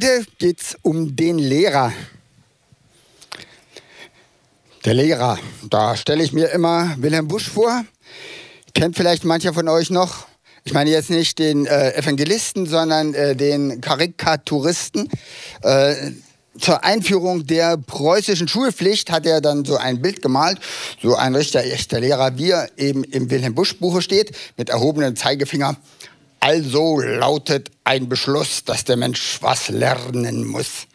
Heute 0.00 0.24
geht 0.38 0.60
es 0.60 0.76
um 0.82 1.16
den 1.16 1.40
Lehrer. 1.40 1.92
Der 4.84 4.94
Lehrer, 4.94 5.40
da 5.68 5.96
stelle 5.96 6.22
ich 6.22 6.32
mir 6.32 6.50
immer 6.50 6.94
Wilhelm 6.98 7.26
Busch 7.26 7.48
vor. 7.48 7.84
Kennt 8.74 8.96
vielleicht 8.96 9.24
mancher 9.24 9.52
von 9.52 9.66
euch 9.66 9.90
noch. 9.90 10.28
Ich 10.62 10.72
meine 10.72 10.90
jetzt 10.90 11.10
nicht 11.10 11.40
den 11.40 11.66
äh, 11.66 11.96
Evangelisten, 11.96 12.66
sondern 12.66 13.12
äh, 13.12 13.34
den 13.34 13.80
Karikaturisten. 13.80 15.08
Äh, 15.62 16.12
zur 16.60 16.84
Einführung 16.84 17.44
der 17.48 17.76
preußischen 17.76 18.46
Schulpflicht 18.46 19.10
hat 19.10 19.26
er 19.26 19.40
dann 19.40 19.64
so 19.64 19.78
ein 19.78 20.00
Bild 20.00 20.22
gemalt, 20.22 20.60
so 21.02 21.16
ein 21.16 21.34
richtiger 21.34 21.64
echter 21.64 21.98
Lehrer, 21.98 22.38
wie 22.38 22.50
er 22.50 22.68
eben 22.76 23.02
im 23.02 23.30
Wilhelm 23.30 23.56
Busch 23.56 23.76
Buche 23.80 24.00
steht, 24.00 24.30
mit 24.56 24.68
erhobenem 24.68 25.16
Zeigefinger. 25.16 25.76
Also 26.40 27.00
lautet 27.00 27.70
ein 27.82 28.08
Beschluss, 28.08 28.64
dass 28.64 28.84
der 28.84 28.96
Mensch 28.96 29.38
was 29.40 29.68
lernen 29.68 30.46
muss. 30.46 30.86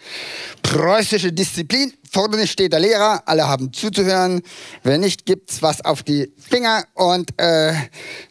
Preußische 0.62 1.34
Disziplin, 1.34 1.94
vorne 2.10 2.48
steht 2.48 2.72
der 2.72 2.80
Lehrer, 2.80 3.24
alle 3.26 3.48
haben 3.48 3.74
zuzuhören. 3.74 4.42
Wenn 4.84 5.02
nicht, 5.02 5.26
gibt's 5.26 5.62
was 5.62 5.84
auf 5.84 6.04
die 6.04 6.32
Finger 6.38 6.86
und 6.94 7.32
äh, 7.38 7.74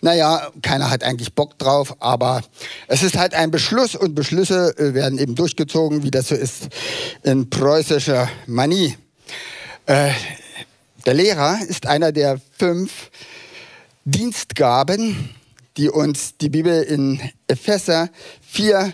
naja, 0.00 0.50
keiner 0.62 0.88
hat 0.88 1.04
eigentlich 1.04 1.34
Bock 1.34 1.58
drauf, 1.58 1.94
aber 2.00 2.42
es 2.88 3.02
ist 3.02 3.18
halt 3.18 3.34
ein 3.34 3.50
Beschluss 3.50 3.94
und 3.94 4.14
Beschlüsse 4.14 4.74
äh, 4.78 4.94
werden 4.94 5.18
eben 5.18 5.34
durchgezogen, 5.34 6.02
wie 6.04 6.10
das 6.10 6.28
so 6.28 6.34
ist 6.34 6.68
in 7.22 7.50
preußischer 7.50 8.30
Manie. 8.46 8.96
Äh, 9.84 10.12
der 11.04 11.14
Lehrer 11.14 11.58
ist 11.68 11.86
einer 11.86 12.12
der 12.12 12.40
fünf 12.58 13.10
Dienstgaben, 14.04 15.34
die 15.76 15.88
uns 15.88 16.36
die 16.36 16.48
Bibel 16.48 16.82
in 16.82 17.20
Epheser 17.48 18.10
4 18.42 18.92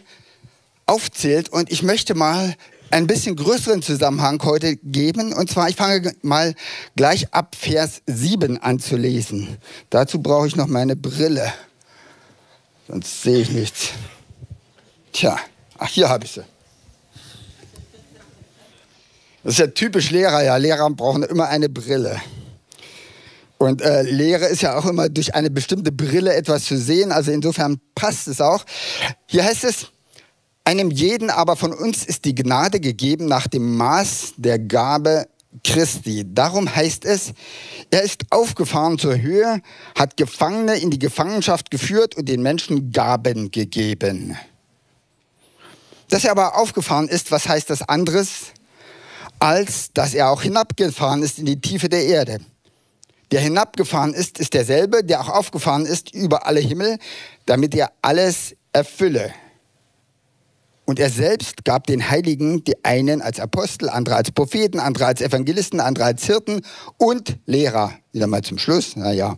aufzählt. 0.87 1.48
Und 1.48 1.71
ich 1.71 1.83
möchte 1.83 2.15
mal 2.15 2.55
ein 2.91 3.07
bisschen 3.07 3.37
größeren 3.37 3.83
Zusammenhang 3.83 4.43
heute 4.45 4.77
geben. 4.77 5.33
Und 5.33 5.51
zwar, 5.51 5.69
ich 5.69 5.77
fange 5.77 6.15
mal 6.23 6.55
gleich 6.97 7.33
ab 7.34 7.56
Vers 7.59 8.03
7 8.06 8.59
an 8.59 8.79
zu 8.79 8.97
lesen. 8.97 9.59
Dazu 9.91 10.23
brauche 10.23 10.47
ich 10.47 10.56
noch 10.56 10.67
meine 10.67 10.97
Brille. 10.97 11.53
Sonst 12.87 13.23
sehe 13.23 13.39
ich 13.39 13.51
nichts. 13.51 13.91
Tja, 15.12 15.39
ach, 15.77 15.89
hier 15.89 16.09
habe 16.09 16.25
ich 16.25 16.33
sie. 16.33 16.45
Das 19.45 19.55
ist 19.55 19.59
ja 19.61 19.67
typisch 19.69 20.11
Lehrer. 20.11 20.43
Ja, 20.43 20.56
Lehrer 20.56 20.89
brauchen 20.91 21.23
immer 21.23 21.49
eine 21.49 21.69
Brille. 21.69 22.21
Und 23.59 23.83
äh, 23.83 24.03
Lehre 24.03 24.47
ist 24.47 24.62
ja 24.62 24.78
auch 24.78 24.87
immer 24.87 25.09
durch 25.09 25.34
eine 25.34 25.51
bestimmte 25.51 25.91
Brille 25.91 26.33
etwas 26.34 26.64
zu 26.64 26.78
sehen. 26.78 27.11
Also 27.11 27.33
insofern 27.33 27.81
passt 27.97 28.28
es 28.28 28.41
auch. 28.41 28.65
Hier 29.27 29.45
heißt 29.45 29.65
es, 29.65 29.89
einem 30.65 30.91
jeden 30.91 31.28
aber 31.28 31.56
von 31.56 31.73
uns 31.73 32.05
ist 32.05 32.25
die 32.25 32.37
Gnade 32.37 32.78
gegeben 32.78 33.27
nach 33.27 33.48
dem 33.48 33.77
Maß 33.77 34.34
der 34.37 34.61
Gabe 34.61 35.27
Christi. 35.65 36.25
Darum 36.33 36.73
heißt 36.73 37.05
es, 37.05 37.33
er 37.91 38.03
ist 38.03 38.27
aufgefahren 38.31 38.98
zur 38.98 39.20
Höhe, 39.20 39.61
hat 39.98 40.17
Gefangene 40.17 40.77
in 40.77 40.91
die 40.91 40.98
Gefangenschaft 40.98 41.70
geführt 41.70 42.17
und 42.17 42.28
den 42.28 42.43
Menschen 42.43 42.93
Gaben 42.93 43.50
gegeben. 43.50 44.37
Dass 46.11 46.25
er 46.25 46.31
aber 46.31 46.56
aufgefahren 46.56 47.09
ist, 47.09 47.33
was 47.33 47.48
heißt 47.48 47.70
das 47.70 47.83
anderes, 47.83 48.53
als 49.41 49.93
dass 49.95 50.15
er 50.15 50.31
auch 50.31 50.43
hinabgefahren 50.43 51.22
ist 51.22 51.39
in 51.39 51.47
die 51.47 51.61
Tiefe 51.61 51.89
der 51.89 52.05
Erde 52.05 52.41
der 53.31 53.41
hinabgefahren 53.41 54.15
ist, 54.15 54.39
ist 54.39 54.55
derselbe, 54.55 55.05
der 55.05 55.21
auch 55.21 55.29
aufgefahren 55.29 55.87
ist 55.87 56.15
über 56.15 56.47
alle 56.47 56.61
Himmel, 56.61 56.98
damit 57.47 57.75
er 57.75 57.93
alles 58.03 58.56
erfülle. 58.72 59.33
Und 60.89 60.99
er 60.99 61.11
selbst 61.11 61.67
gab 61.67 61.87
den 61.87 62.09
Heiligen 62.09 62.65
die 62.65 62.83
einen 62.83 63.21
als 63.21 63.41
Apostel, 63.41 63.91
andere 63.91 64.17
als 64.17 64.33
Propheten, 64.33 64.81
andere 64.81 65.05
als 65.05 65.21
Evangelisten, 65.21 65.81
andere 65.81 66.06
als 66.06 66.25
Hirten 66.25 66.62
und 66.97 67.37
Lehrer. 67.44 67.93
Wieder 68.12 68.27
mal 68.27 68.41
zum 68.41 68.56
Schluss, 68.56 68.97
naja. 68.97 69.37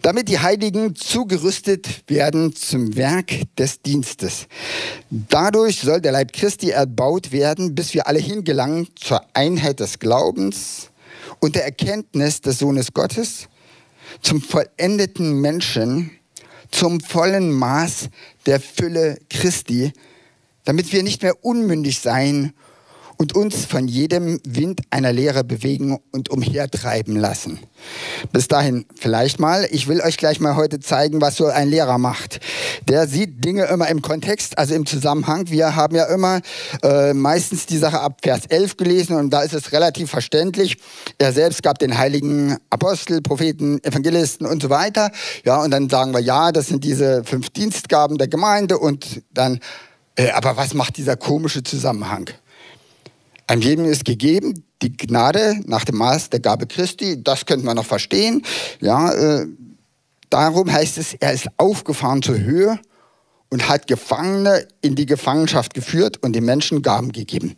Damit 0.00 0.30
die 0.30 0.38
Heiligen 0.38 0.96
zugerüstet 0.96 2.08
werden 2.08 2.56
zum 2.56 2.96
Werk 2.96 3.42
des 3.58 3.82
Dienstes. 3.82 4.46
Dadurch 5.10 5.80
soll 5.80 6.00
der 6.00 6.12
Leib 6.12 6.32
Christi 6.32 6.70
erbaut 6.70 7.32
werden, 7.32 7.74
bis 7.74 7.92
wir 7.92 8.06
alle 8.06 8.18
hingelangen 8.18 8.88
zur 8.94 9.20
Einheit 9.34 9.78
des 9.78 9.98
Glaubens 9.98 10.88
und 11.42 11.56
der 11.56 11.64
Erkenntnis 11.64 12.40
des 12.40 12.60
Sohnes 12.60 12.94
Gottes 12.94 13.48
zum 14.20 14.40
vollendeten 14.40 15.40
Menschen, 15.40 16.12
zum 16.70 17.00
vollen 17.00 17.50
Maß 17.50 18.10
der 18.46 18.60
Fülle 18.60 19.18
Christi, 19.28 19.92
damit 20.64 20.92
wir 20.92 21.02
nicht 21.02 21.22
mehr 21.22 21.44
unmündig 21.44 21.98
sein 21.98 22.52
und 23.22 23.36
uns 23.36 23.66
von 23.66 23.86
jedem 23.86 24.40
Wind 24.44 24.80
einer 24.90 25.12
Lehre 25.12 25.44
bewegen 25.44 25.96
und 26.10 26.28
umhertreiben 26.30 27.14
lassen. 27.14 27.60
Bis 28.32 28.48
dahin 28.48 28.84
vielleicht 28.98 29.38
mal. 29.38 29.64
Ich 29.70 29.86
will 29.86 30.00
euch 30.00 30.16
gleich 30.16 30.40
mal 30.40 30.56
heute 30.56 30.80
zeigen, 30.80 31.20
was 31.20 31.36
so 31.36 31.46
ein 31.46 31.68
Lehrer 31.68 31.98
macht. 31.98 32.40
Der 32.88 33.06
sieht 33.06 33.44
Dinge 33.44 33.66
immer 33.66 33.86
im 33.86 34.02
Kontext, 34.02 34.58
also 34.58 34.74
im 34.74 34.86
Zusammenhang. 34.86 35.48
Wir 35.50 35.76
haben 35.76 35.94
ja 35.94 36.06
immer 36.06 36.40
äh, 36.82 37.14
meistens 37.14 37.66
die 37.66 37.78
Sache 37.78 38.00
ab 38.00 38.18
Vers 38.24 38.46
11 38.48 38.76
gelesen 38.76 39.14
und 39.14 39.30
da 39.30 39.42
ist 39.42 39.54
es 39.54 39.70
relativ 39.70 40.10
verständlich. 40.10 40.78
Er 41.18 41.32
selbst 41.32 41.62
gab 41.62 41.78
den 41.78 41.96
heiligen 41.96 42.56
Apostel, 42.70 43.22
Propheten, 43.22 43.78
Evangelisten 43.84 44.48
und 44.48 44.60
so 44.60 44.68
weiter. 44.68 45.12
Ja, 45.44 45.62
und 45.62 45.70
dann 45.70 45.88
sagen 45.88 46.12
wir, 46.12 46.20
ja, 46.20 46.50
das 46.50 46.66
sind 46.66 46.82
diese 46.82 47.22
fünf 47.22 47.50
Dienstgaben 47.50 48.18
der 48.18 48.26
Gemeinde 48.26 48.78
und 48.78 49.22
dann, 49.32 49.60
äh, 50.16 50.30
aber 50.30 50.56
was 50.56 50.74
macht 50.74 50.96
dieser 50.96 51.16
komische 51.16 51.62
Zusammenhang? 51.62 52.28
Einem 53.46 53.62
jedem 53.62 53.84
ist 53.84 54.04
gegeben 54.04 54.64
die 54.82 54.96
Gnade 54.96 55.60
nach 55.64 55.84
dem 55.84 55.96
Maß 55.96 56.30
der 56.30 56.40
Gabe 56.40 56.66
Christi. 56.66 57.22
Das 57.22 57.46
könnte 57.46 57.64
man 57.64 57.76
noch 57.76 57.86
verstehen. 57.86 58.44
Ja, 58.80 59.12
äh, 59.12 59.46
darum 60.28 60.70
heißt 60.70 60.98
es, 60.98 61.14
er 61.14 61.32
ist 61.32 61.48
aufgefahren 61.56 62.22
zur 62.22 62.38
Höhe 62.38 62.78
und 63.48 63.68
hat 63.68 63.86
Gefangene 63.86 64.66
in 64.80 64.94
die 64.96 65.06
Gefangenschaft 65.06 65.74
geführt 65.74 66.22
und 66.22 66.34
den 66.34 66.44
Menschen 66.44 66.82
Gaben 66.82 67.12
gegeben. 67.12 67.56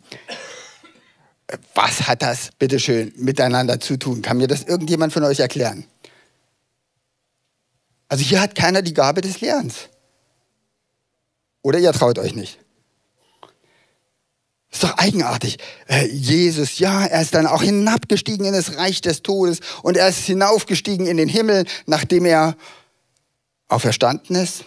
Was 1.73 2.07
hat 2.07 2.21
das, 2.21 2.49
bitteschön, 2.57 3.13
miteinander 3.17 3.79
zu 3.79 3.97
tun? 3.97 4.21
Kann 4.21 4.37
mir 4.37 4.47
das 4.47 4.63
irgendjemand 4.63 5.13
von 5.13 5.23
euch 5.23 5.39
erklären? 5.39 5.85
Also 8.07 8.23
hier 8.23 8.41
hat 8.41 8.55
keiner 8.55 8.81
die 8.81 8.93
Gabe 8.93 9.21
des 9.21 9.41
Lernens. 9.41 9.89
Oder 11.61 11.79
ihr 11.79 11.91
traut 11.91 12.19
euch 12.19 12.35
nicht. 12.35 12.59
Ist 14.75 14.83
doch 14.83 14.97
eigenartig. 14.97 15.57
Äh, 15.87 16.05
Jesus, 16.07 16.79
ja, 16.79 17.05
er 17.05 17.21
ist 17.21 17.33
dann 17.33 17.47
auch 17.47 17.63
hinabgestiegen 17.63 18.45
in 18.45 18.51
das 18.51 18.75
Reich 18.75 18.99
des 18.99 19.23
Todes 19.23 19.61
und 19.83 19.95
er 19.95 20.09
ist 20.09 20.25
hinaufgestiegen 20.25 21.07
in 21.07 21.15
den 21.15 21.29
Himmel, 21.29 21.63
nachdem 21.85 22.25
er 22.25 22.57
auferstanden 23.69 24.35
ist. 24.35 24.65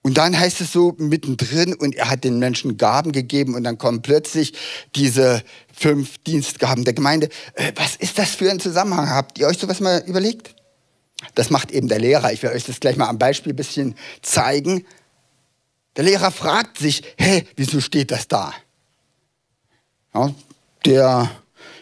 Und 0.00 0.16
dann 0.16 0.40
heißt 0.40 0.62
es 0.62 0.72
so 0.72 0.94
mittendrin, 0.96 1.74
und 1.74 1.96
er 1.96 2.08
hat 2.08 2.24
den 2.24 2.38
Menschen 2.38 2.78
Gaben 2.78 3.12
gegeben 3.12 3.56
und 3.56 3.64
dann 3.64 3.76
kommen 3.76 4.00
plötzlich 4.00 4.54
diese 4.96 5.42
fünf 5.70 6.16
Dienstgaben 6.26 6.86
der 6.86 6.94
Gemeinde. 6.94 7.28
Äh, 7.56 7.72
was 7.74 7.94
ist 7.94 8.18
das 8.18 8.30
für 8.36 8.50
ein 8.50 8.58
Zusammenhang? 8.58 9.10
Habt 9.10 9.38
ihr 9.38 9.48
euch 9.48 9.58
sowas 9.58 9.80
mal 9.80 10.02
überlegt? 10.06 10.54
Das 11.34 11.50
macht 11.50 11.72
eben 11.72 11.88
der 11.88 11.98
Lehrer. 11.98 12.32
Ich 12.32 12.42
will 12.42 12.52
euch 12.52 12.64
das 12.64 12.80
gleich 12.80 12.96
mal 12.96 13.08
am 13.08 13.18
Beispiel 13.18 13.52
ein 13.52 13.56
bisschen 13.56 13.96
zeigen. 14.22 14.86
Der 15.96 16.04
Lehrer 16.04 16.30
fragt 16.30 16.78
sich, 16.78 17.02
hä, 17.18 17.44
wieso 17.54 17.82
steht 17.82 18.12
das 18.12 18.28
da? 18.28 18.54
Ja, 20.14 20.30
der 20.84 21.30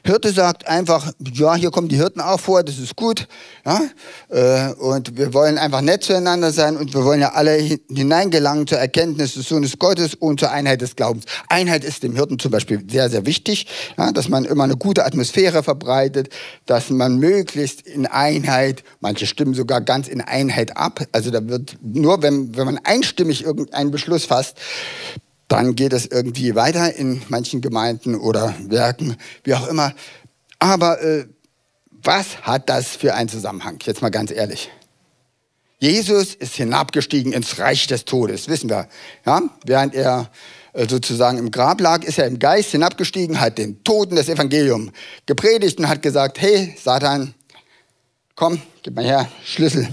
Hirte 0.07 0.31
sagt 0.31 0.69
einfach, 0.69 1.13
ja, 1.33 1.57
hier 1.57 1.71
kommen 1.73 1.89
die 1.89 1.97
Hirten 1.97 2.21
auch 2.21 2.39
vor, 2.39 2.63
das 2.63 2.79
ist 2.79 2.95
gut. 2.95 3.27
Ja? 3.65 3.83
Äh, 4.29 4.73
und 4.75 5.17
wir 5.17 5.35
wollen 5.35 5.59
einfach 5.59 5.81
nett 5.81 6.05
zueinander 6.05 6.53
sein 6.53 6.77
und 6.77 6.95
wir 6.95 7.05
wollen 7.05 7.21
ja 7.21 7.33
alle 7.33 7.55
hineingelangen 7.55 8.69
zur 8.69 8.79
Erkenntnis 8.79 9.35
des 9.35 9.49
Sohnes 9.49 9.79
Gottes 9.79 10.15
und 10.15 10.39
zur 10.39 10.53
Einheit 10.53 10.81
des 10.81 10.95
Glaubens. 10.95 11.25
Einheit 11.49 11.85
ist 11.85 12.05
dem 12.05 12.15
Hirten 12.15 12.39
zum 12.39 12.53
Beispiel 12.53 12.85
sehr, 12.89 13.11
sehr 13.11 13.27
wichtig, 13.27 13.67
ja? 13.99 14.13
dass 14.13 14.29
man 14.29 14.45
immer 14.45 14.65
eine 14.65 14.77
gute 14.77 15.05
Atmosphäre 15.05 15.65
verbreitet, 15.65 16.29
dass 16.67 16.89
man 16.89 17.19
möglichst 17.19 17.81
in 17.81 18.07
Einheit, 18.07 18.85
manche 19.01 19.27
stimmen 19.27 19.55
sogar 19.55 19.81
ganz 19.81 20.07
in 20.07 20.21
Einheit 20.21 20.77
ab. 20.77 21.01
Also 21.11 21.33
da 21.33 21.47
wird 21.49 21.79
nur, 21.83 22.23
wenn, 22.23 22.57
wenn 22.57 22.67
man 22.67 22.79
einstimmig 22.85 23.45
irgendeinen 23.45 23.91
Beschluss 23.91 24.25
fasst, 24.25 24.57
dann 25.49 25.77
geht 25.77 25.93
es 25.93 26.07
irgendwie 26.07 26.55
weiter 26.55 26.95
in 26.95 27.23
manchen 27.29 27.61
Gemeinden 27.61 28.17
oder 28.17 28.55
Werken, 28.67 29.17
wie 29.45 29.55
auch 29.55 29.69
immer. 29.69 29.95
Aber 30.59 31.01
äh, 31.03 31.27
was 31.91 32.43
hat 32.43 32.69
das 32.69 32.89
für 32.97 33.15
einen 33.15 33.29
Zusammenhang? 33.29 33.79
Jetzt 33.85 34.03
mal 34.03 34.11
ganz 34.11 34.31
ehrlich. 34.31 34.71
Jesus 35.79 36.35
ist 36.35 36.55
hinabgestiegen 36.55 37.33
ins 37.33 37.59
Reich 37.59 37.87
des 37.87 38.07
Todes, 38.07 38.49
wissen 38.49 38.71
wir. 38.71 38.89
Ja? 39.27 39.43
Während 39.65 39.95
er 39.95 40.31
äh, 40.73 40.89
sozusagen 40.89 41.39
im 41.39 41.51
Grab 41.51 41.81
lag, 41.81 42.03
ist 42.03 42.19
er 42.19 42.27
im 42.27 42.39
Geist 42.39 42.71
hinabgestiegen, 42.71 43.41
hat 43.41 43.59
den 43.59 43.85
Toten 43.85 44.17
das 44.17 44.29
Evangelium 44.29 44.91
gepredigt 45.27 45.79
und 45.79 45.89
hat 45.89 46.03
gesagt, 46.03 46.41
hey 46.41 46.75
Satan, 46.83 47.35
komm, 48.35 48.61
gib 48.83 48.95
mal 48.95 49.05
her, 49.05 49.29
Schlüssel 49.45 49.89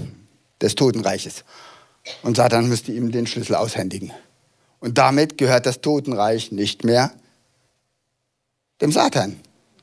des 0.60 0.74
Totenreiches. 0.74 1.44
Und 2.22 2.36
Satan 2.36 2.68
müsste 2.68 2.92
ihm 2.92 3.12
den 3.12 3.26
Schlüssel 3.26 3.54
aushändigen. 3.54 4.12
Und 4.84 4.98
damit 4.98 5.38
gehört 5.38 5.64
das 5.64 5.80
Totenreich 5.80 6.52
nicht 6.52 6.84
mehr 6.84 7.10
dem 8.82 8.92
Satan, 8.92 9.40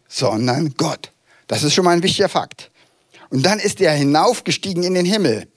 sondern 0.07 0.75
Gott. 0.77 1.12
Das 1.48 1.63
ist 1.63 1.74
schon 1.74 1.86
mal 1.86 1.95
ein 1.95 2.03
wichtiger 2.03 2.30
Fakt. 2.30 2.69
Und 3.31 3.44
dann 3.44 3.57
ist 3.57 3.81
er 3.81 3.94
hinaufgestiegen 3.94 4.83
in 4.83 4.94
den 4.94 5.07
Himmel 5.07 5.48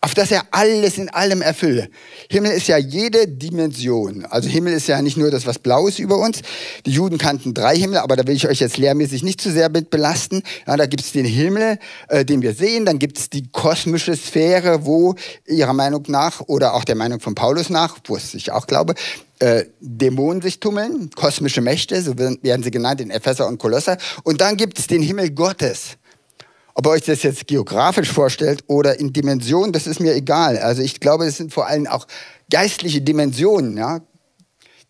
auf 0.00 0.14
dass 0.14 0.30
er 0.30 0.42
alles 0.52 0.96
in 0.96 1.08
allem 1.08 1.42
erfülle. 1.42 1.88
Himmel 2.30 2.52
ist 2.52 2.68
ja 2.68 2.78
jede 2.78 3.26
Dimension. 3.26 4.24
Also 4.26 4.48
Himmel 4.48 4.72
ist 4.74 4.86
ja 4.86 5.02
nicht 5.02 5.16
nur 5.16 5.30
das, 5.30 5.46
was 5.46 5.58
blau 5.58 5.88
ist 5.88 5.98
über 5.98 6.18
uns. 6.18 6.40
Die 6.86 6.92
Juden 6.92 7.18
kannten 7.18 7.52
drei 7.52 7.76
Himmel, 7.76 7.98
aber 7.98 8.14
da 8.14 8.26
will 8.26 8.36
ich 8.36 8.48
euch 8.48 8.60
jetzt 8.60 8.78
lehrmäßig 8.78 9.24
nicht 9.24 9.40
zu 9.40 9.50
sehr 9.50 9.68
mit 9.70 9.90
belasten. 9.90 10.42
Ja, 10.66 10.76
da 10.76 10.86
gibt 10.86 11.02
es 11.02 11.12
den 11.12 11.24
Himmel, 11.24 11.78
äh, 12.08 12.24
den 12.24 12.42
wir 12.42 12.54
sehen. 12.54 12.86
Dann 12.86 13.00
gibt 13.00 13.18
es 13.18 13.28
die 13.28 13.48
kosmische 13.50 14.14
Sphäre, 14.16 14.86
wo 14.86 15.16
ihrer 15.46 15.72
Meinung 15.72 16.04
nach 16.06 16.42
oder 16.42 16.74
auch 16.74 16.84
der 16.84 16.94
Meinung 16.94 17.18
von 17.18 17.34
Paulus 17.34 17.68
nach, 17.68 17.98
wo 18.06 18.16
es 18.16 18.34
ich 18.34 18.52
auch 18.52 18.68
glaube, 18.68 18.94
äh, 19.40 19.64
Dämonen 19.80 20.42
sich 20.42 20.60
tummeln, 20.60 21.10
kosmische 21.14 21.60
Mächte, 21.60 22.00
so 22.02 22.16
werden 22.18 22.62
sie 22.62 22.70
genannt 22.70 23.00
in 23.00 23.10
Epheser 23.10 23.48
und 23.48 23.58
Kolosser. 23.58 23.96
Und 24.22 24.40
dann 24.40 24.56
gibt 24.56 24.78
es 24.78 24.86
den 24.86 25.02
Himmel 25.02 25.30
Gottes. 25.30 25.96
Ob 26.78 26.86
ihr 26.86 26.90
euch 26.90 27.02
das 27.02 27.24
jetzt 27.24 27.48
geografisch 27.48 28.12
vorstellt 28.12 28.62
oder 28.68 29.00
in 29.00 29.12
Dimensionen, 29.12 29.72
das 29.72 29.88
ist 29.88 29.98
mir 29.98 30.14
egal. 30.14 30.58
Also 30.58 30.80
ich 30.80 31.00
glaube, 31.00 31.26
es 31.26 31.36
sind 31.36 31.52
vor 31.52 31.66
allem 31.66 31.88
auch 31.88 32.06
geistliche 32.52 33.00
Dimensionen, 33.00 33.76
ja, 33.76 34.00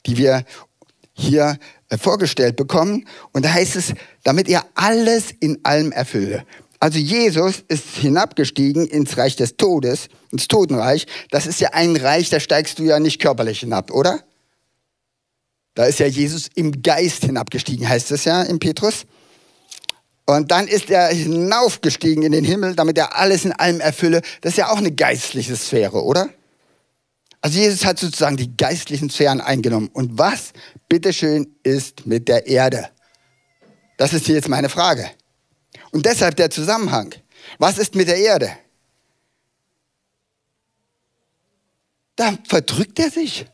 die 0.05 0.19
wir 0.19 0.45
hier 1.15 1.57
äh, 1.89 1.97
vorgestellt 1.97 2.57
bekommen. 2.57 3.09
Und 3.33 3.47
da 3.47 3.55
heißt 3.55 3.75
es, 3.77 3.95
damit 4.23 4.51
er 4.51 4.67
alles 4.75 5.31
in 5.41 5.61
allem 5.63 5.91
erfülle. 5.91 6.45
Also 6.79 6.99
Jesus 6.99 7.65
ist 7.69 7.97
hinabgestiegen 7.97 8.87
ins 8.87 9.17
Reich 9.17 9.37
des 9.37 9.57
Todes, 9.57 10.11
ins 10.31 10.47
Totenreich. 10.47 11.07
Das 11.31 11.47
ist 11.47 11.59
ja 11.59 11.71
ein 11.73 11.97
Reich, 11.97 12.29
da 12.29 12.39
steigst 12.39 12.79
du 12.79 12.83
ja 12.83 13.01
nicht 13.01 13.19
körperlich 13.19 13.61
hinab, 13.61 13.93
oder? 13.93 14.21
Da 15.73 15.87
ist 15.87 16.01
ja 16.01 16.07
Jesus 16.07 16.51
im 16.55 16.83
Geist 16.83 17.25
hinabgestiegen, 17.25 17.89
heißt 17.89 18.11
es 18.11 18.27
ja 18.27 18.43
im 18.43 18.59
Petrus. 18.59 19.07
Und 20.29 20.51
dann 20.51 20.69
ist 20.69 20.91
er 20.91 21.09
hinaufgestiegen 21.09 22.23
in 22.23 22.33
den 22.33 22.45
Himmel, 22.45 22.75
damit 22.75 22.99
er 22.99 23.17
alles 23.17 23.47
in 23.47 23.53
allem 23.53 23.81
erfülle. 23.81 24.21
Das 24.43 24.53
ist 24.53 24.57
ja 24.59 24.69
auch 24.69 24.77
eine 24.77 24.93
geistliche 24.93 25.57
Sphäre, 25.57 26.05
oder? 26.05 26.29
Also 27.41 27.59
Jesus 27.59 27.87
hat 27.87 27.99
sozusagen 27.99 28.37
die 28.37 28.55
geistlichen 28.55 29.09
Sphären 29.09 29.41
eingenommen. 29.41 29.89
Und 29.91 30.19
was, 30.19 30.53
bitteschön, 30.87 31.57
ist 31.63 32.05
mit 32.05 32.29
der 32.29 32.47
Erde? 32.47 32.91
Das 33.97 34.13
ist 34.13 34.27
hier 34.27 34.35
jetzt 34.35 34.51
meine 34.51 34.69
Frage. 34.69 35.11
Und 35.93 36.05
deshalb 36.05 36.37
der 36.37 36.51
Zusammenhang. 36.51 37.15
Was 37.59 37.79
ist 37.79 37.95
mit 37.95 38.09
der 38.09 38.19
Erde? 38.19 38.53
Da 42.17 42.37
verdrückt 42.47 42.99
er 42.99 43.11
sich 43.11 43.47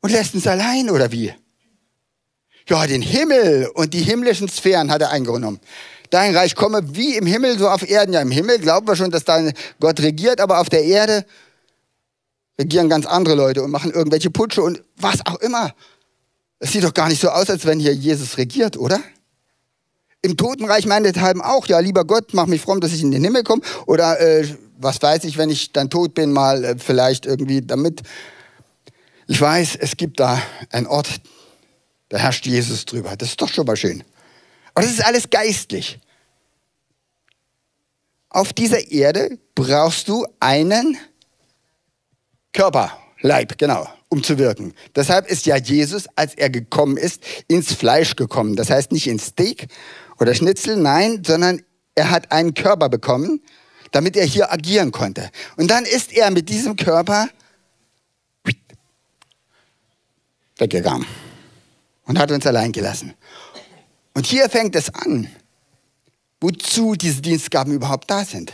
und 0.00 0.12
lässt 0.12 0.34
uns 0.34 0.46
allein, 0.46 0.88
oder 0.88 1.12
wie? 1.12 1.34
Ja, 2.68 2.86
den 2.86 3.02
Himmel 3.02 3.70
und 3.74 3.94
die 3.94 4.02
himmlischen 4.02 4.48
Sphären 4.48 4.90
hat 4.90 5.02
er 5.02 5.10
eingenommen. 5.10 5.60
Dein 6.10 6.36
Reich 6.36 6.54
komme 6.54 6.82
wie 6.94 7.16
im 7.16 7.26
Himmel, 7.26 7.58
so 7.58 7.68
auf 7.68 7.88
Erden. 7.88 8.12
Ja, 8.12 8.20
im 8.20 8.30
Himmel 8.30 8.58
glauben 8.58 8.86
wir 8.86 8.96
schon, 8.96 9.10
dass 9.10 9.24
da 9.24 9.50
Gott 9.80 10.00
regiert, 10.00 10.40
aber 10.40 10.60
auf 10.60 10.68
der 10.68 10.84
Erde 10.84 11.24
regieren 12.58 12.88
ganz 12.88 13.06
andere 13.06 13.34
Leute 13.34 13.62
und 13.62 13.70
machen 13.70 13.90
irgendwelche 13.90 14.30
Putsche 14.30 14.62
und 14.62 14.82
was 14.96 15.24
auch 15.26 15.40
immer. 15.40 15.74
Es 16.58 16.72
sieht 16.72 16.84
doch 16.84 16.94
gar 16.94 17.08
nicht 17.08 17.20
so 17.20 17.28
aus, 17.28 17.50
als 17.50 17.64
wenn 17.66 17.80
hier 17.80 17.94
Jesus 17.94 18.36
regiert, 18.36 18.76
oder? 18.76 19.00
Im 20.20 20.36
Totenreich 20.36 20.86
meinethalben 20.86 21.42
auch, 21.42 21.66
ja, 21.66 21.80
lieber 21.80 22.04
Gott, 22.04 22.34
mach 22.34 22.46
mich 22.46 22.60
fromm, 22.60 22.80
dass 22.80 22.92
ich 22.92 23.02
in 23.02 23.10
den 23.10 23.24
Himmel 23.24 23.42
komme. 23.42 23.62
Oder 23.86 24.20
äh, 24.20 24.46
was 24.78 25.02
weiß 25.02 25.24
ich, 25.24 25.38
wenn 25.38 25.50
ich 25.50 25.72
dann 25.72 25.90
tot 25.90 26.14
bin, 26.14 26.30
mal 26.30 26.64
äh, 26.64 26.76
vielleicht 26.78 27.26
irgendwie 27.26 27.62
damit. 27.62 28.02
Ich 29.26 29.40
weiß, 29.40 29.76
es 29.80 29.96
gibt 29.96 30.20
da 30.20 30.40
einen 30.70 30.86
Ort, 30.86 31.08
da 32.12 32.18
herrscht 32.18 32.44
Jesus 32.44 32.84
drüber. 32.84 33.16
Das 33.16 33.30
ist 33.30 33.40
doch 33.40 33.48
schon 33.48 33.64
mal 33.64 33.74
schön. 33.74 34.04
Aber 34.74 34.84
das 34.84 34.92
ist 34.92 35.02
alles 35.02 35.30
geistlich. 35.30 35.98
Auf 38.28 38.52
dieser 38.52 38.90
Erde 38.90 39.38
brauchst 39.54 40.08
du 40.08 40.26
einen 40.38 40.98
Körper, 42.52 42.92
Leib, 43.22 43.56
genau, 43.56 43.88
um 44.10 44.22
zu 44.22 44.36
wirken. 44.36 44.74
Deshalb 44.94 45.26
ist 45.26 45.46
ja 45.46 45.56
Jesus, 45.56 46.06
als 46.14 46.34
er 46.34 46.50
gekommen 46.50 46.98
ist, 46.98 47.22
ins 47.48 47.72
Fleisch 47.72 48.14
gekommen. 48.14 48.56
Das 48.56 48.68
heißt 48.68 48.92
nicht 48.92 49.06
ins 49.06 49.28
Steak 49.28 49.68
oder 50.20 50.34
Schnitzel, 50.34 50.76
nein, 50.76 51.22
sondern 51.26 51.62
er 51.94 52.10
hat 52.10 52.30
einen 52.30 52.52
Körper 52.52 52.90
bekommen, 52.90 53.40
damit 53.90 54.18
er 54.18 54.26
hier 54.26 54.52
agieren 54.52 54.92
konnte. 54.92 55.30
Und 55.56 55.70
dann 55.70 55.86
ist 55.86 56.12
er 56.12 56.30
mit 56.30 56.50
diesem 56.50 56.76
Körper 56.76 57.30
weggegangen 60.58 61.06
und 62.12 62.18
hat 62.18 62.30
uns 62.30 62.46
allein 62.46 62.72
gelassen. 62.72 63.14
Und 64.12 64.26
hier 64.26 64.50
fängt 64.50 64.76
es 64.76 64.94
an, 64.94 65.28
wozu 66.42 66.94
diese 66.94 67.22
Dienstgaben 67.22 67.72
überhaupt 67.72 68.10
da 68.10 68.22
sind. 68.26 68.52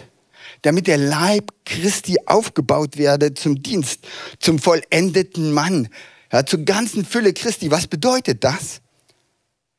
Damit 0.63 0.87
der 0.87 0.97
Leib 0.97 1.51
Christi 1.65 2.19
aufgebaut 2.27 2.97
werde 2.97 3.35
zum 3.35 3.61
Dienst, 3.61 4.07
zum 4.39 4.61
vollendeten 4.61 5.53
Mann, 5.53 5.89
ja, 6.33 6.47
zur 6.47 6.61
ganzen 6.61 7.05
Fülle 7.05 7.33
Christi. 7.33 7.73
Was 7.73 7.89
bedeutet 7.89 8.45
das? 8.45 8.81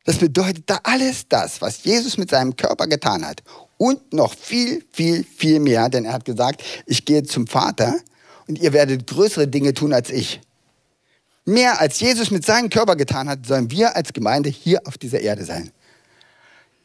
Das 0.03 0.17
bedeutet 0.17 0.69
da 0.69 0.81
alles 0.83 1.29
das, 1.29 1.61
was 1.61 1.85
Jesus 1.85 2.17
mit 2.17 2.31
seinem 2.31 2.57
Körper 2.57 2.85
getan 2.85 3.25
hat 3.25 3.43
und 3.77 4.11
noch 4.11 4.33
viel, 4.35 4.83
viel, 4.91 5.23
viel 5.23 5.61
mehr, 5.61 5.87
denn 5.87 6.03
er 6.03 6.11
hat 6.11 6.25
gesagt, 6.25 6.63
ich 6.85 7.05
gehe 7.05 7.23
zum 7.23 7.47
Vater 7.47 7.95
und 8.45 8.59
ihr 8.59 8.73
werdet 8.73 9.07
größere 9.07 9.47
Dinge 9.47 9.73
tun 9.73 9.93
als 9.93 10.09
ich. 10.09 10.41
Mehr 11.49 11.81
als 11.81 11.99
Jesus 11.99 12.29
mit 12.29 12.45
seinem 12.45 12.69
Körper 12.69 12.95
getan 12.95 13.27
hat, 13.27 13.43
sollen 13.47 13.71
wir 13.71 13.95
als 13.95 14.13
Gemeinde 14.13 14.49
hier 14.49 14.81
auf 14.85 14.99
dieser 14.99 15.19
Erde 15.19 15.45
sein. 15.45 15.71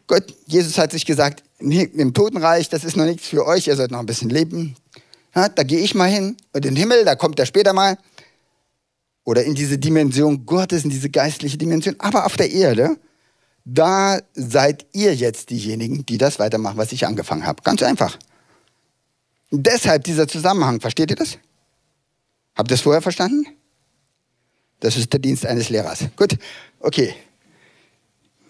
Gott, 0.07 0.35
Jesus 0.47 0.79
hat 0.79 0.91
sich 0.91 1.05
gesagt, 1.05 1.43
im 1.59 2.15
Totenreich, 2.15 2.71
das 2.71 2.83
ist 2.83 2.97
noch 2.97 3.05
nichts 3.05 3.29
für 3.29 3.47
euch, 3.47 3.67
ihr 3.67 3.77
sollt 3.77 3.91
noch 3.91 3.99
ein 3.99 4.07
bisschen 4.07 4.31
leben. 4.31 4.75
Ja, 5.35 5.51
da 5.51 5.65
gehe 5.65 5.81
ich 5.81 5.95
mal 5.95 6.09
hin 6.09 6.39
und 6.55 6.65
in 6.65 6.75
den 6.75 6.77
Himmel, 6.77 7.05
da 7.05 7.15
kommt 7.15 7.39
er 7.39 7.45
später 7.45 7.75
mal. 7.75 7.99
Oder 9.25 9.45
in 9.45 9.55
diese 9.55 9.77
Dimension 9.77 10.47
Gottes, 10.47 10.85
in 10.85 10.91
diese 10.91 11.11
geistliche 11.11 11.59
Dimension. 11.59 11.97
Aber 11.99 12.25
auf 12.25 12.39
der 12.39 12.51
Erde, 12.51 12.97
da 13.67 14.19
seid 14.33 14.87
ihr 14.93 15.15
jetzt 15.15 15.51
diejenigen, 15.51 16.06
die 16.06 16.17
das 16.17 16.39
weitermachen, 16.39 16.79
was 16.79 16.93
ich 16.93 17.06
angefangen 17.06 17.47
habe. 17.47 17.63
Ganz 17.63 17.83
einfach. 17.83 18.19
Deshalb 19.51 20.05
dieser 20.05 20.27
Zusammenhang, 20.27 20.81
versteht 20.81 21.11
ihr 21.11 21.17
das? 21.17 21.39
Habt 22.55 22.71
ihr 22.71 22.77
das 22.77 22.81
vorher 22.81 23.03
verstanden? 23.03 23.47
Das 24.84 24.98
ist 24.98 25.10
der 25.14 25.19
Dienst 25.19 25.46
eines 25.46 25.70
Lehrers. 25.70 26.00
Gut, 26.14 26.36
okay. 26.79 27.14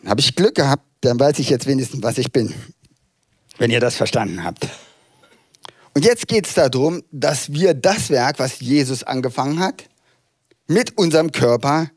Habe 0.04 0.20
ich 0.20 0.34
Glück 0.34 0.56
gehabt, 0.56 0.82
dann 1.00 1.20
weiß 1.20 1.38
ich 1.38 1.48
jetzt 1.48 1.64
wenigstens, 1.68 2.02
was 2.02 2.18
ich 2.18 2.32
bin, 2.32 2.52
wenn 3.58 3.70
ihr 3.70 3.78
das 3.78 3.94
verstanden 3.94 4.42
habt. 4.42 4.66
Und 5.94 6.04
jetzt 6.04 6.26
geht 6.26 6.48
es 6.48 6.54
darum, 6.54 7.04
dass 7.12 7.52
wir 7.52 7.72
das 7.72 8.10
Werk, 8.10 8.40
was 8.40 8.58
Jesus 8.58 9.04
angefangen 9.04 9.60
hat, 9.60 9.84
mit 10.66 10.98
unserem 10.98 11.30
Körper, 11.30 11.88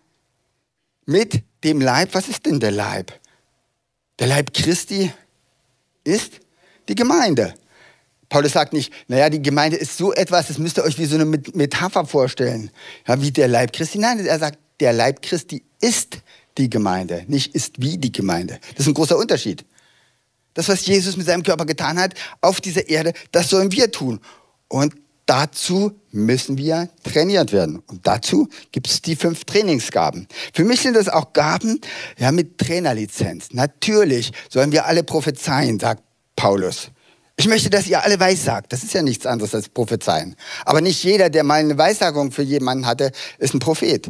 mit 1.08 1.44
dem 1.64 1.82
Leib, 1.82 2.14
was 2.14 2.28
ist 2.28 2.46
denn 2.46 2.60
der 2.60 2.70
Leib? 2.70 3.20
Der 4.20 4.28
Leib 4.28 4.54
Christi 4.54 5.12
ist 6.04 6.42
die 6.88 6.96
Gemeinde. 6.96 7.56
Paulus 8.30 8.54
sagt 8.54 8.74
nicht, 8.74 8.92
naja, 9.08 9.30
die 9.30 9.42
Gemeinde 9.42 9.78
ist 9.78 9.98
so 9.98 10.14
etwas, 10.14 10.48
das 10.48 10.58
müsst 10.58 10.78
ihr 10.78 10.84
euch 10.84 10.98
wie 10.98 11.06
so 11.06 11.16
eine 11.16 11.26
Metapher 11.26 12.06
vorstellen, 12.06 12.72
ja, 13.08 13.22
wie 13.22 13.32
der 13.32 13.48
Leib 13.48 13.74
Christi. 13.74 14.00
Nein, 14.00 14.26
er 14.26 14.40
sagt, 14.40 14.60
der 14.80 14.94
Leib 14.94 15.22
Christi 15.22 15.64
ist 15.82 16.18
die 16.58 16.70
Gemeinde, 16.70 17.24
nicht 17.28 17.56
ist 17.56 17.82
wie 17.82 17.98
die 17.98 18.12
Gemeinde. 18.12 18.60
Das 18.72 18.82
ist 18.82 18.88
ein 18.88 18.94
großer 18.94 19.18
Unterschied. 19.18 19.66
Das, 20.54 20.68
was 20.68 20.86
Jesus 20.86 21.16
mit 21.18 21.28
seinem 21.28 21.44
Körper 21.44 21.66
getan 21.66 22.00
hat 22.00 22.16
auf 22.42 22.60
dieser 22.60 22.90
Erde, 22.90 23.14
das 23.32 23.50
sollen 23.50 23.72
wir 23.72 23.92
tun. 23.92 24.20
Und 24.68 24.96
dazu 25.28 25.92
müssen 26.12 26.58
wir 26.58 26.90
trainiert 27.04 27.52
werden. 27.54 27.84
Und 27.88 28.08
dazu 28.08 28.50
gibt 28.72 28.88
es 28.88 29.02
die 29.02 29.16
fünf 29.16 29.46
Trainingsgaben. 29.46 30.28
Für 30.54 30.64
mich 30.64 30.82
sind 30.82 30.96
das 30.96 31.10
auch 31.10 31.34
Gaben 31.34 31.80
ja, 32.18 32.32
mit 32.32 32.58
Trainerlizenz. 32.58 33.50
Natürlich 33.52 34.32
sollen 34.50 34.72
wir 34.72 34.86
alle 34.86 35.04
prophezeien, 35.04 35.80
sagt 35.80 36.02
Paulus. 36.36 36.90
Ich 37.40 37.48
möchte, 37.48 37.70
dass 37.70 37.86
ihr 37.86 38.04
alle 38.04 38.20
weissagt. 38.20 38.74
Das 38.74 38.84
ist 38.84 38.94
ja 38.94 39.04
nichts 39.04 39.28
anderes 39.28 39.54
als 39.54 39.70
Prophezeien. 39.70 40.36
Aber 40.66 40.82
nicht 40.82 41.04
jeder, 41.04 41.30
der 41.30 41.44
mal 41.44 41.60
eine 41.60 41.78
Weissagung 41.78 42.32
für 42.32 42.42
jemanden 42.42 42.88
hatte, 42.88 43.12
ist 43.38 43.54
ein 43.54 43.60
Prophet. 43.60 44.10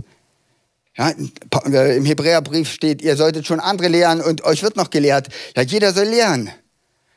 Ja, 0.97 1.09
Im 1.09 2.05
Hebräerbrief 2.05 2.71
steht, 2.71 3.01
ihr 3.01 3.17
solltet 3.17 3.45
schon 3.45 3.59
andere 3.59 3.89
lehren 3.89 4.21
und 4.21 4.45
euch 4.45 4.63
wird 4.63 4.77
noch 4.77 4.89
gelehrt. 4.89 5.27
Ja, 5.55 5.61
jeder 5.61 5.93
soll 5.93 6.05
lehren. 6.05 6.49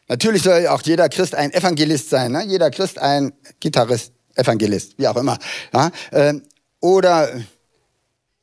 Natürlich 0.09 0.43
soll 0.43 0.67
auch 0.67 0.83
jeder 0.83 1.09
Christ 1.09 1.37
ein 1.37 1.53
Evangelist 1.53 2.11
sein. 2.11 2.33
Ne? 2.33 2.45
Jeder 2.45 2.73
Christ 2.73 2.99
ein 2.99 3.33
Gitarrist, 3.61 4.13
Evangelist, 4.35 4.99
wie 4.99 5.07
auch 5.07 5.17
immer. 5.17 5.39
Ja? 5.73 5.93
Ähm, 6.11 6.43
oder 6.81 7.31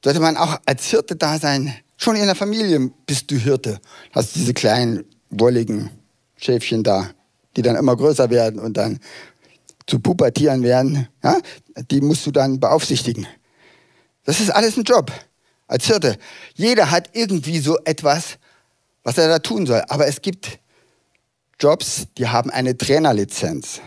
sollte 0.02 0.22
man 0.22 0.38
auch 0.38 0.58
als 0.66 0.86
Hirte 0.86 1.18
da 1.18 1.38
sein? 1.38 1.76
Schon 1.98 2.16
in 2.16 2.26
der 2.26 2.36
Familie 2.36 2.92
bist 3.06 3.30
du 3.30 3.36
Hirte. 3.36 3.82
Hast 4.14 4.36
diese 4.36 4.54
kleinen, 4.54 5.04
wolligen 5.30 5.90
Schäfchen 6.38 6.84
da 6.84 7.12
die 7.58 7.62
dann 7.62 7.76
immer 7.76 7.96
größer 7.98 8.30
werden 8.30 8.60
und 8.60 8.78
dann 8.78 9.00
zu 9.88 10.00
pubertieren 10.00 10.64
werden, 10.64 11.08
ja, 11.24 11.38
die 11.92 12.02
musst 12.02 12.26
du 12.26 12.32
dann 12.32 12.60
beaufsichtigen. 12.60 13.28
Das 14.24 14.40
ist 14.40 14.50
alles 14.50 14.78
ein 14.78 14.84
Job 14.84 15.12
als 15.68 15.86
Hirte. 15.88 16.18
Jeder 16.56 16.92
hat 16.92 17.10
irgendwie 17.14 17.60
so 17.60 17.78
etwas, 17.84 18.38
was 19.04 19.18
er 19.18 19.28
da 19.28 19.40
tun 19.40 19.66
soll. 19.66 19.82
Aber 19.88 20.08
es 20.08 20.22
gibt 20.22 20.60
Jobs, 21.60 22.08
die 22.18 22.28
haben 22.28 22.50
eine 22.50 22.78
Trainerlizenz. 22.78 23.82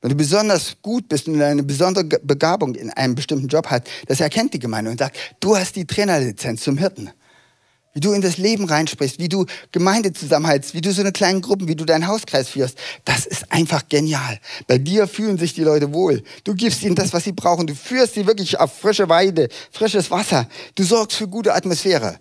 Wenn 0.00 0.10
du 0.10 0.16
besonders 0.16 0.76
gut 0.82 1.08
bist 1.08 1.28
und 1.28 1.40
eine 1.40 1.62
besondere 1.62 2.04
Begabung 2.04 2.74
in 2.74 2.90
einem 2.90 3.14
bestimmten 3.14 3.46
Job 3.46 3.68
hast, 3.70 3.84
das 4.08 4.20
erkennt 4.20 4.52
die 4.52 4.58
Gemeinde 4.58 4.90
und 4.90 4.98
sagt, 4.98 5.16
du 5.38 5.56
hast 5.56 5.76
die 5.76 5.86
Trainerlizenz 5.86 6.62
zum 6.62 6.76
Hirten. 6.76 7.10
Wie 7.94 8.00
du 8.00 8.12
in 8.12 8.22
das 8.22 8.38
Leben 8.38 8.64
reinsprichst, 8.64 9.18
wie 9.18 9.28
du 9.28 9.44
Gemeinde 9.70 10.12
zusammenhältst, 10.12 10.72
wie 10.72 10.80
du 10.80 10.92
so 10.92 11.02
eine 11.02 11.12
kleine 11.12 11.40
Gruppen, 11.42 11.68
wie 11.68 11.76
du 11.76 11.84
deinen 11.84 12.06
Hauskreis 12.06 12.48
führst, 12.48 12.78
das 13.04 13.26
ist 13.26 13.52
einfach 13.52 13.88
genial. 13.88 14.38
Bei 14.66 14.78
dir 14.78 15.06
fühlen 15.06 15.36
sich 15.36 15.52
die 15.52 15.64
Leute 15.64 15.92
wohl. 15.92 16.22
Du 16.44 16.54
gibst 16.54 16.82
ihnen 16.82 16.94
das, 16.94 17.12
was 17.12 17.24
sie 17.24 17.32
brauchen. 17.32 17.66
Du 17.66 17.74
führst 17.74 18.14
sie 18.14 18.26
wirklich 18.26 18.58
auf 18.58 18.78
frische 18.78 19.08
Weide, 19.10 19.48
frisches 19.70 20.10
Wasser. 20.10 20.48
Du 20.74 20.84
sorgst 20.84 21.18
für 21.18 21.28
gute 21.28 21.52
Atmosphäre. 21.52 22.18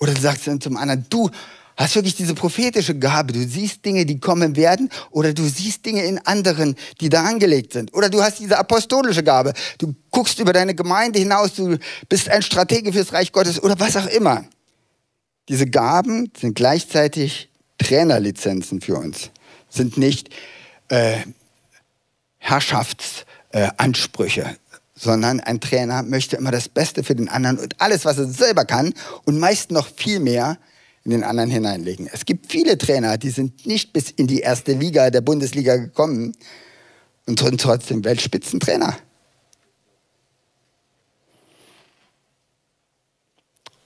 Oder 0.00 0.14
du 0.14 0.20
sagst 0.20 0.46
dann 0.46 0.60
zum 0.60 0.76
anderen, 0.76 1.04
du 1.10 1.30
hast 1.76 1.94
wirklich 1.96 2.16
diese 2.16 2.34
prophetische 2.34 2.98
Gabe. 2.98 3.32
Du 3.32 3.46
siehst 3.46 3.84
Dinge, 3.84 4.06
die 4.06 4.18
kommen 4.18 4.56
werden, 4.56 4.88
oder 5.10 5.32
du 5.32 5.42
siehst 5.44 5.84
Dinge 5.84 6.04
in 6.04 6.18
anderen, 6.18 6.76
die 7.00 7.08
da 7.08 7.24
angelegt 7.24 7.72
sind. 7.72 7.92
Oder 7.94 8.08
du 8.08 8.22
hast 8.22 8.38
diese 8.38 8.58
apostolische 8.58 9.22
Gabe. 9.22 9.52
Du 9.78 9.94
guckst 10.10 10.38
über 10.38 10.52
deine 10.52 10.74
Gemeinde 10.74 11.18
hinaus, 11.18 11.54
du 11.54 11.76
bist 12.08 12.28
ein 12.28 12.42
Stratege 12.42 12.92
fürs 12.92 13.12
Reich 13.12 13.32
Gottes 13.32 13.62
oder 13.62 13.78
was 13.78 13.96
auch 13.96 14.06
immer. 14.06 14.44
Diese 15.48 15.66
Gaben 15.66 16.30
sind 16.38 16.54
gleichzeitig 16.54 17.50
Trainerlizenzen 17.78 18.80
für 18.80 18.96
uns, 18.96 19.30
sind 19.68 19.98
nicht 19.98 20.30
äh, 20.88 21.18
Herrschaftsansprüche, 22.38 24.42
äh, 24.42 24.54
sondern 24.94 25.40
ein 25.40 25.60
Trainer 25.60 26.02
möchte 26.02 26.36
immer 26.36 26.50
das 26.50 26.68
Beste 26.68 27.04
für 27.04 27.14
den 27.14 27.28
anderen 27.28 27.58
und 27.58 27.80
alles, 27.80 28.04
was 28.04 28.18
er 28.18 28.28
selber 28.28 28.64
kann 28.64 28.94
und 29.24 29.38
meist 29.38 29.70
noch 29.70 29.88
viel 29.94 30.18
mehr 30.20 30.58
in 31.04 31.10
den 31.10 31.24
anderen 31.24 31.50
hineinlegen. 31.50 32.08
Es 32.10 32.24
gibt 32.24 32.50
viele 32.50 32.78
Trainer, 32.78 33.18
die 33.18 33.30
sind 33.30 33.66
nicht 33.66 33.92
bis 33.92 34.10
in 34.10 34.26
die 34.26 34.40
erste 34.40 34.72
Liga 34.72 35.10
der 35.10 35.20
Bundesliga 35.20 35.76
gekommen 35.76 36.34
und 37.26 37.38
sind 37.38 37.60
trotzdem 37.60 38.04
Weltspitzentrainer. 38.04 38.96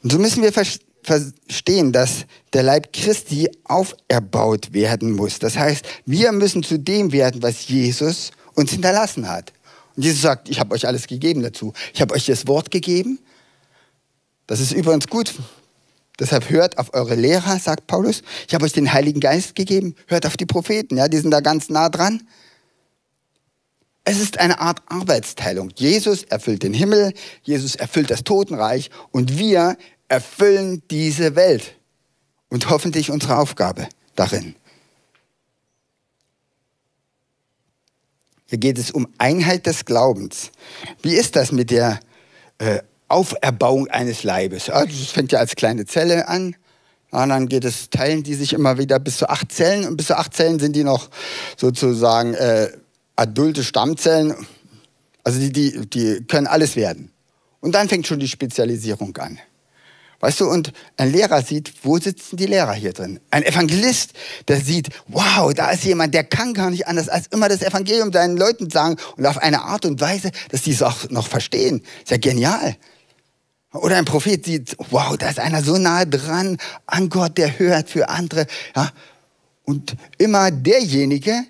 Und 0.03 0.13
so 0.13 0.19
müssen 0.19 0.43
wir 0.43 0.53
verstehen, 0.53 0.88
dass 1.93 2.27
der 2.53 2.63
Leib 2.63 2.93
Christi 2.93 3.49
auferbaut 3.65 4.73
werden 4.73 5.13
muss. 5.13 5.39
Das 5.39 5.57
heißt, 5.57 5.87
wir 6.05 6.33
müssen 6.33 6.63
zu 6.63 6.79
dem 6.79 7.13
werden, 7.13 7.43
was 7.43 7.69
Jesus 7.69 8.31
uns 8.55 8.73
hinterlassen 8.73 9.29
hat. 9.29 9.53
Und 9.97 10.05
Jesus 10.05 10.23
sagt, 10.23 10.49
ich 10.49 10.61
habe 10.61 10.75
euch 10.75 10.87
alles 10.87 11.07
gegeben 11.07 11.43
dazu. 11.43 11.73
Ich 11.95 12.01
habe 12.01 12.15
euch 12.15 12.27
das 12.27 12.47
Wort 12.47 12.71
gegeben. 12.71 13.19
Das 14.47 14.61
ist 14.61 14.73
übrigens 14.73 15.07
gut 15.09 15.35
Deshalb 16.19 16.51
hört 16.51 16.79
auf 16.79 16.95
eure 16.95 17.15
Lehrer, 17.15 17.59
sagt 17.59 17.87
Paulus. 17.87 18.23
Ich 18.49 18.55
habe 18.55 18.65
euch 18.65 18.73
den 18.73 18.93
Heiligen 18.93 19.21
Geist 19.21 19.55
gegeben. 19.55 19.95
Hört 20.09 20.27
auf 20.27 20.37
die 20.37 20.47
Propheten, 20.47 20.97
ja, 20.97 21.09
die 21.09 21.19
sind 21.19 21.31
da 21.31 21.41
ganz 21.41 21.69
nah 21.69 21.89
dran. 21.89 22.27
Es 24.05 24.19
ist 24.19 24.41
eine 24.41 24.59
Art 24.59 24.83
Arbeitsteilung. 24.87 25.71
Jesus 25.77 26.25
erfüllt 26.25 26.63
den 26.63 26.75
Himmel, 26.75 27.13
Jesus 27.43 27.77
erfüllt 27.77 28.11
das 28.11 28.25
Totenreich 28.25 28.91
und 29.13 29.39
wir 29.39 29.77
erfüllen 30.09 30.83
diese 30.91 31.37
Welt 31.37 31.77
und 32.49 32.71
hoffentlich 32.71 33.11
unsere 33.11 33.39
Aufgabe 33.39 33.89
darin. 34.15 34.57
Hier 38.47 38.59
geht 38.59 38.79
es 38.79 38.91
um 38.91 39.07
Einheit 39.19 39.67
des 39.67 39.85
Glaubens. 39.85 40.51
Wie 41.03 41.15
ist 41.15 41.37
das 41.37 41.53
mit 41.53 41.71
der 41.71 42.01
äh, 42.59 42.81
Auferbauung 43.09 43.89
eines 43.89 44.23
Leibes. 44.23 44.69
Also 44.71 44.89
das 44.89 45.11
fängt 45.11 45.33
ja 45.33 45.39
als 45.39 45.57
kleine 45.57 45.87
Zelle 45.87 46.29
an. 46.29 46.57
Und 47.11 47.31
dann 47.31 47.49
geht 47.49 47.65
es, 47.65 47.89
teilen 47.89 48.23
die 48.23 48.35
sich 48.35 48.53
immer 48.53 48.77
wieder 48.77 48.99
bis 48.99 49.17
zu 49.17 49.29
acht 49.31 49.51
Zellen. 49.51 49.87
Und 49.87 49.97
bis 49.97 50.09
zu 50.09 50.19
acht 50.19 50.35
Zellen 50.35 50.59
sind 50.59 50.77
die 50.77 50.85
noch 50.85 51.09
sozusagen 51.57 52.35
äh, 52.35 52.71
adulte 53.17 53.65
Stammzellen. 53.65 54.35
Also 55.25 55.41
die, 55.41 55.53
die, 55.53 55.87
die 55.89 56.25
können 56.25 56.47
alles 56.47 56.77
werden. 56.77 57.11
Und 57.61 57.75
dann 57.75 57.89
fängt 57.89 58.07
schon 58.07 58.21
die 58.21 58.29
Spezialisierung 58.29 59.17
an. 59.17 59.39
Weißt 60.21 60.41
du, 60.41 60.51
und 60.51 60.73
ein 60.97 61.13
Lehrer 61.13 61.43
sieht, 61.43 61.73
wo 61.85 61.97
sitzen 61.99 62.37
die 62.37 62.47
Lehrer 62.47 62.73
hier 62.73 62.93
drin? 62.93 63.21
Ein 63.31 63.45
Evangelist, 63.45 64.15
der 64.49 64.61
sieht, 64.61 64.89
wow, 65.07 65.55
da 65.55 65.71
ist 65.71 65.85
jemand, 65.85 66.13
der 66.13 66.25
kann 66.25 66.55
gar 66.55 66.71
nicht 66.71 66.89
anders 66.89 67.09
als 67.09 67.29
immer 67.29 67.49
das 67.49 67.63
Evangelium 67.63 68.13
seinen 68.13 68.37
Leuten 68.37 68.69
sagen 68.69 68.97
und 69.17 69.27
auf 69.27 69.39
eine 69.39 69.63
Art 69.63 69.85
und 69.85 70.01
Weise, 70.01 70.33
dass 70.51 70.63
die 70.63 70.73
es 70.73 70.83
auch 70.83 71.09
noch 71.11 71.29
verstehen. 71.29 71.83
Ist 72.03 72.11
ja 72.11 72.17
genial. 72.17 72.77
Oder 73.73 73.97
ein 73.97 74.07
Prophet 74.07 74.45
sieht, 74.45 74.77
wow, 74.91 75.17
da 75.17 75.29
ist 75.29 75.39
einer 75.39 75.63
so 75.63 75.79
nah 75.79 76.05
dran 76.05 76.57
an 76.87 77.11
Gott, 77.11 77.39
der 77.39 77.59
hört 77.59 77.89
für 77.89 78.09
andere. 78.09 78.47
Ja? 78.75 78.91
Und 79.65 79.95
immer 80.17 80.51
derjenige, 80.51 81.45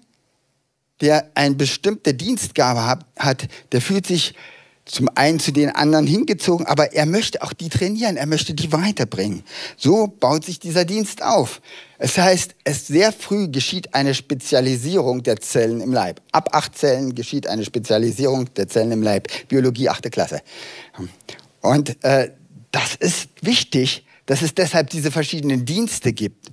der 1.00 1.30
eine 1.34 1.54
bestimmte 1.54 2.12
Dienstgabe 2.12 2.84
hat, 2.84 3.06
hat, 3.18 3.48
der 3.72 3.80
fühlt 3.80 4.06
sich 4.06 4.34
zum 4.88 5.08
einen 5.14 5.38
zu 5.38 5.52
den 5.52 5.70
anderen 5.70 6.06
hingezogen, 6.06 6.66
aber 6.66 6.92
er 6.92 7.06
möchte 7.06 7.42
auch 7.42 7.52
die 7.52 7.68
trainieren, 7.68 8.16
er 8.16 8.26
möchte 8.26 8.54
die 8.54 8.72
weiterbringen. 8.72 9.44
So 9.76 10.08
baut 10.08 10.44
sich 10.44 10.58
dieser 10.58 10.84
Dienst 10.84 11.22
auf. 11.22 11.60
Es 11.98 12.16
heißt, 12.16 12.54
es 12.64 12.86
sehr 12.86 13.12
früh 13.12 13.48
geschieht 13.48 13.94
eine 13.94 14.14
Spezialisierung 14.14 15.22
der 15.22 15.40
Zellen 15.40 15.80
im 15.80 15.92
Leib. 15.92 16.20
Ab 16.32 16.50
acht 16.52 16.76
Zellen 16.76 17.14
geschieht 17.14 17.46
eine 17.46 17.64
Spezialisierung 17.64 18.52
der 18.54 18.68
Zellen 18.68 18.92
im 18.92 19.02
Leib. 19.02 19.28
Biologie 19.48 19.88
achte 19.88 20.10
Klasse. 20.10 20.40
Und 21.60 22.02
äh, 22.04 22.30
das 22.70 22.94
ist 22.94 23.28
wichtig, 23.42 24.04
dass 24.26 24.42
es 24.42 24.54
deshalb 24.54 24.90
diese 24.90 25.10
verschiedenen 25.10 25.64
Dienste 25.64 26.12
gibt. 26.12 26.50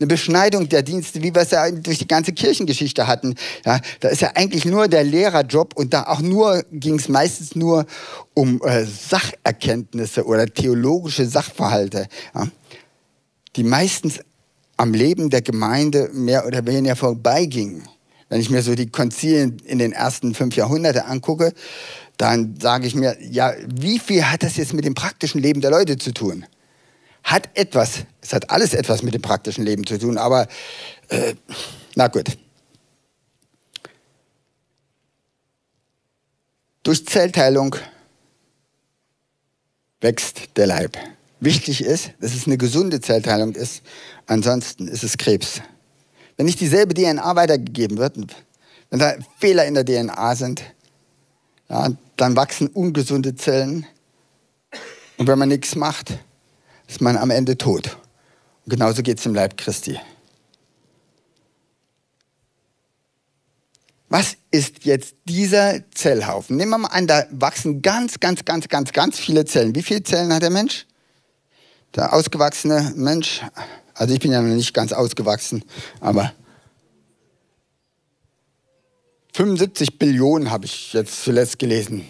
Eine 0.00 0.06
Beschneidung 0.06 0.66
der 0.66 0.82
Dienste, 0.82 1.22
wie 1.22 1.34
wir 1.34 1.42
es 1.42 1.50
ja 1.50 1.70
durch 1.70 1.98
die 1.98 2.08
ganze 2.08 2.32
Kirchengeschichte 2.32 3.06
hatten. 3.06 3.34
Ja, 3.66 3.80
da 4.00 4.08
ist 4.08 4.22
ja 4.22 4.30
eigentlich 4.34 4.64
nur 4.64 4.88
der 4.88 5.04
Lehrerjob 5.04 5.76
und 5.76 5.92
da 5.92 6.04
auch 6.04 6.20
nur 6.20 6.64
ging 6.72 6.94
es 6.94 7.10
meistens 7.10 7.54
nur 7.54 7.84
um 8.32 8.62
äh, 8.62 8.86
Sacherkenntnisse 8.86 10.24
oder 10.24 10.46
theologische 10.46 11.26
Sachverhalte, 11.26 12.06
ja, 12.34 12.48
die 13.56 13.62
meistens 13.62 14.20
am 14.78 14.94
Leben 14.94 15.28
der 15.28 15.42
Gemeinde 15.42 16.08
mehr 16.14 16.46
oder 16.46 16.66
weniger 16.66 16.96
vorbeigingen. 16.96 17.86
Wenn 18.30 18.40
ich 18.40 18.48
mir 18.48 18.62
so 18.62 18.74
die 18.74 18.88
Konzilien 18.88 19.58
in 19.66 19.78
den 19.78 19.92
ersten 19.92 20.34
fünf 20.34 20.56
Jahrhunderten 20.56 21.02
angucke, 21.02 21.52
dann 22.16 22.54
sage 22.58 22.86
ich 22.86 22.94
mir, 22.94 23.18
ja, 23.20 23.52
wie 23.66 23.98
viel 23.98 24.24
hat 24.24 24.42
das 24.42 24.56
jetzt 24.56 24.72
mit 24.72 24.86
dem 24.86 24.94
praktischen 24.94 25.42
Leben 25.42 25.60
der 25.60 25.70
Leute 25.70 25.98
zu 25.98 26.14
tun? 26.14 26.46
Hat 27.22 27.48
etwas, 27.54 28.04
es 28.20 28.32
hat 28.32 28.50
alles 28.50 28.74
etwas 28.74 29.02
mit 29.02 29.14
dem 29.14 29.22
praktischen 29.22 29.64
Leben 29.64 29.86
zu 29.86 29.98
tun, 29.98 30.18
aber 30.18 30.48
äh, 31.08 31.34
na 31.94 32.08
gut. 32.08 32.36
Durch 36.82 37.06
Zellteilung 37.06 37.76
wächst 40.00 40.56
der 40.56 40.66
Leib. 40.66 40.96
Wichtig 41.40 41.82
ist, 41.82 42.12
dass 42.20 42.34
es 42.34 42.46
eine 42.46 42.58
gesunde 42.58 43.00
Zellteilung 43.00 43.54
ist, 43.54 43.82
ansonsten 44.26 44.88
ist 44.88 45.04
es 45.04 45.16
Krebs. 45.16 45.60
Wenn 46.36 46.46
nicht 46.46 46.60
dieselbe 46.60 46.94
DNA 46.94 47.36
weitergegeben 47.36 47.98
wird, 47.98 48.16
wenn 48.90 48.98
da 48.98 49.14
Fehler 49.38 49.66
in 49.66 49.74
der 49.74 49.84
DNA 49.84 50.36
sind, 50.36 50.62
ja, 51.68 51.90
dann 52.16 52.36
wachsen 52.36 52.66
ungesunde 52.68 53.36
Zellen. 53.36 53.86
Und 55.16 55.28
wenn 55.28 55.38
man 55.38 55.48
nichts 55.48 55.76
macht, 55.76 56.12
ist 56.90 57.00
man 57.00 57.16
am 57.16 57.30
Ende 57.30 57.56
tot. 57.56 57.96
Und 58.66 58.70
genauso 58.70 59.02
geht 59.02 59.20
es 59.20 59.26
im 59.26 59.34
Leib 59.34 59.56
Christi. 59.56 59.98
Was 64.08 64.36
ist 64.50 64.84
jetzt 64.84 65.14
dieser 65.24 65.88
Zellhaufen? 65.92 66.56
Nehmen 66.56 66.72
wir 66.72 66.78
mal 66.78 66.88
an, 66.88 67.06
da 67.06 67.26
wachsen 67.30 67.80
ganz, 67.80 68.18
ganz, 68.18 68.44
ganz, 68.44 68.66
ganz, 68.66 68.92
ganz 68.92 69.20
viele 69.20 69.44
Zellen. 69.44 69.76
Wie 69.76 69.82
viele 69.82 70.02
Zellen 70.02 70.32
hat 70.32 70.42
der 70.42 70.50
Mensch? 70.50 70.86
Der 71.94 72.12
ausgewachsene 72.12 72.92
Mensch. 72.96 73.42
Also 73.94 74.12
ich 74.12 74.18
bin 74.18 74.32
ja 74.32 74.42
noch 74.42 74.52
nicht 74.52 74.74
ganz 74.74 74.92
ausgewachsen, 74.92 75.62
aber 76.00 76.32
75 79.34 79.96
Billionen 79.96 80.50
habe 80.50 80.64
ich 80.64 80.92
jetzt 80.92 81.22
zuletzt 81.22 81.60
gelesen. 81.60 82.04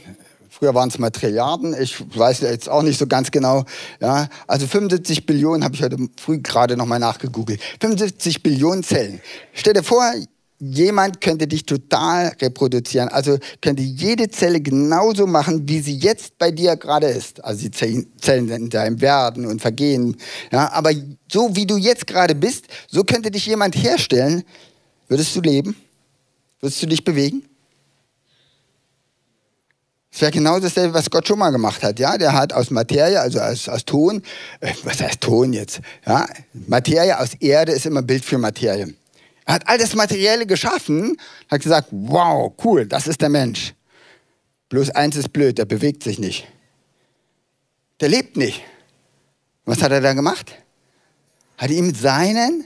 Früher 0.61 0.75
waren 0.75 0.91
es 0.91 0.99
mal 0.99 1.09
Trilliarden, 1.09 1.75
ich 1.81 2.05
weiß 2.15 2.41
jetzt 2.41 2.69
auch 2.69 2.83
nicht 2.83 2.99
so 2.99 3.07
ganz 3.07 3.31
genau. 3.31 3.65
Ja, 3.99 4.29
also 4.47 4.67
75 4.67 5.25
Billionen 5.25 5.65
habe 5.65 5.75
ich 5.75 5.83
heute 5.83 5.97
früh 6.21 6.39
gerade 6.39 6.77
nochmal 6.77 6.99
nachgegoogelt. 6.99 7.63
75 7.81 8.43
Billionen 8.43 8.83
Zellen. 8.83 9.23
Stell 9.55 9.73
dir 9.73 9.83
vor, 9.83 10.05
jemand 10.59 11.23
könnte 11.23 11.47
dich 11.47 11.65
total 11.65 12.35
reproduzieren. 12.43 13.09
Also 13.09 13.39
könnte 13.63 13.83
jede 13.83 14.29
Zelle 14.29 14.61
genauso 14.61 15.27
machen, 15.27 15.67
wie 15.67 15.81
sie 15.81 15.97
jetzt 15.97 16.37
bei 16.37 16.51
dir 16.51 16.77
gerade 16.77 17.07
ist. 17.07 17.43
Also 17.43 17.67
die 17.67 17.71
Zellen 17.71 18.51
in 18.51 18.69
deinem 18.69 19.01
Werden 19.01 19.47
und 19.47 19.63
Vergehen. 19.63 20.19
Ja, 20.53 20.71
aber 20.73 20.93
so 21.33 21.57
wie 21.57 21.65
du 21.65 21.79
jetzt 21.79 22.07
gerade 22.07 22.35
bist, 22.35 22.67
so 22.87 23.03
könnte 23.03 23.31
dich 23.31 23.47
jemand 23.47 23.83
herstellen. 23.83 24.43
Würdest 25.09 25.35
du 25.35 25.41
leben? 25.41 25.75
Würdest 26.61 26.83
du 26.83 26.87
dich 26.87 27.03
bewegen? 27.03 27.45
Das 30.11 30.23
wäre 30.23 30.33
genau 30.33 30.59
dasselbe, 30.59 30.95
was 30.95 31.09
Gott 31.09 31.29
schon 31.29 31.39
mal 31.39 31.51
gemacht 31.51 31.83
hat. 31.83 31.99
Ja, 32.01 32.19
der 32.19 32.33
hat 32.33 32.53
aus 32.53 32.71
Materie, 32.71 33.21
also 33.21 33.41
aus, 33.41 33.69
aus 33.69 33.85
Ton, 33.85 34.23
äh, 34.61 34.73
was 34.83 35.01
heißt 35.01 35.21
Ton 35.21 35.53
jetzt? 35.53 35.81
Ja, 36.07 36.27
Materie 36.53 37.19
aus 37.19 37.35
Erde 37.35 37.73
ist 37.73 37.87
immer 37.87 38.03
Bild 38.03 38.25
für 38.25 38.39
Materie. 38.39 38.93
Er 39.45 39.55
hat 39.55 39.69
all 39.69 39.79
das 39.79 39.95
Materielle 39.95 40.47
geschaffen, 40.47 41.17
hat 41.49 41.63
gesagt, 41.63 41.89
wow, 41.91 42.53
cool, 42.65 42.87
das 42.87 43.07
ist 43.07 43.21
der 43.21 43.29
Mensch. 43.29 43.75
Bloß 44.69 44.91
eins 44.91 45.17
ist 45.17 45.33
blöd, 45.33 45.59
der 45.59 45.65
bewegt 45.65 46.03
sich 46.03 46.19
nicht. 46.19 46.47
Der 48.01 48.09
lebt 48.09 48.37
nicht. 48.37 48.63
Was 49.65 49.83
hat 49.83 49.93
er 49.93 50.01
da 50.01 50.13
gemacht? 50.13 50.55
Hat 51.57 51.71
ihm 51.71 51.95
seinen 51.95 52.65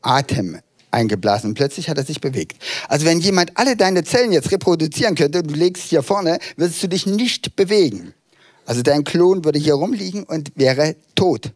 Atem 0.00 0.60
eingeblasen 0.90 1.50
und 1.50 1.54
plötzlich 1.54 1.88
hat 1.88 1.98
er 1.98 2.04
sich 2.04 2.20
bewegt. 2.20 2.62
Also 2.88 3.06
wenn 3.06 3.20
jemand 3.20 3.56
alle 3.56 3.76
deine 3.76 4.04
Zellen 4.04 4.32
jetzt 4.32 4.50
reproduzieren 4.50 5.14
könnte, 5.14 5.42
du 5.42 5.54
legst 5.54 5.84
hier 5.84 6.02
vorne, 6.02 6.38
würdest 6.56 6.82
du 6.82 6.88
dich 6.88 7.06
nicht 7.06 7.56
bewegen. 7.56 8.14
Also 8.66 8.82
dein 8.82 9.04
Klon 9.04 9.44
würde 9.44 9.58
hier 9.58 9.74
rumliegen 9.74 10.24
und 10.24 10.52
wäre 10.56 10.96
tot. 11.14 11.52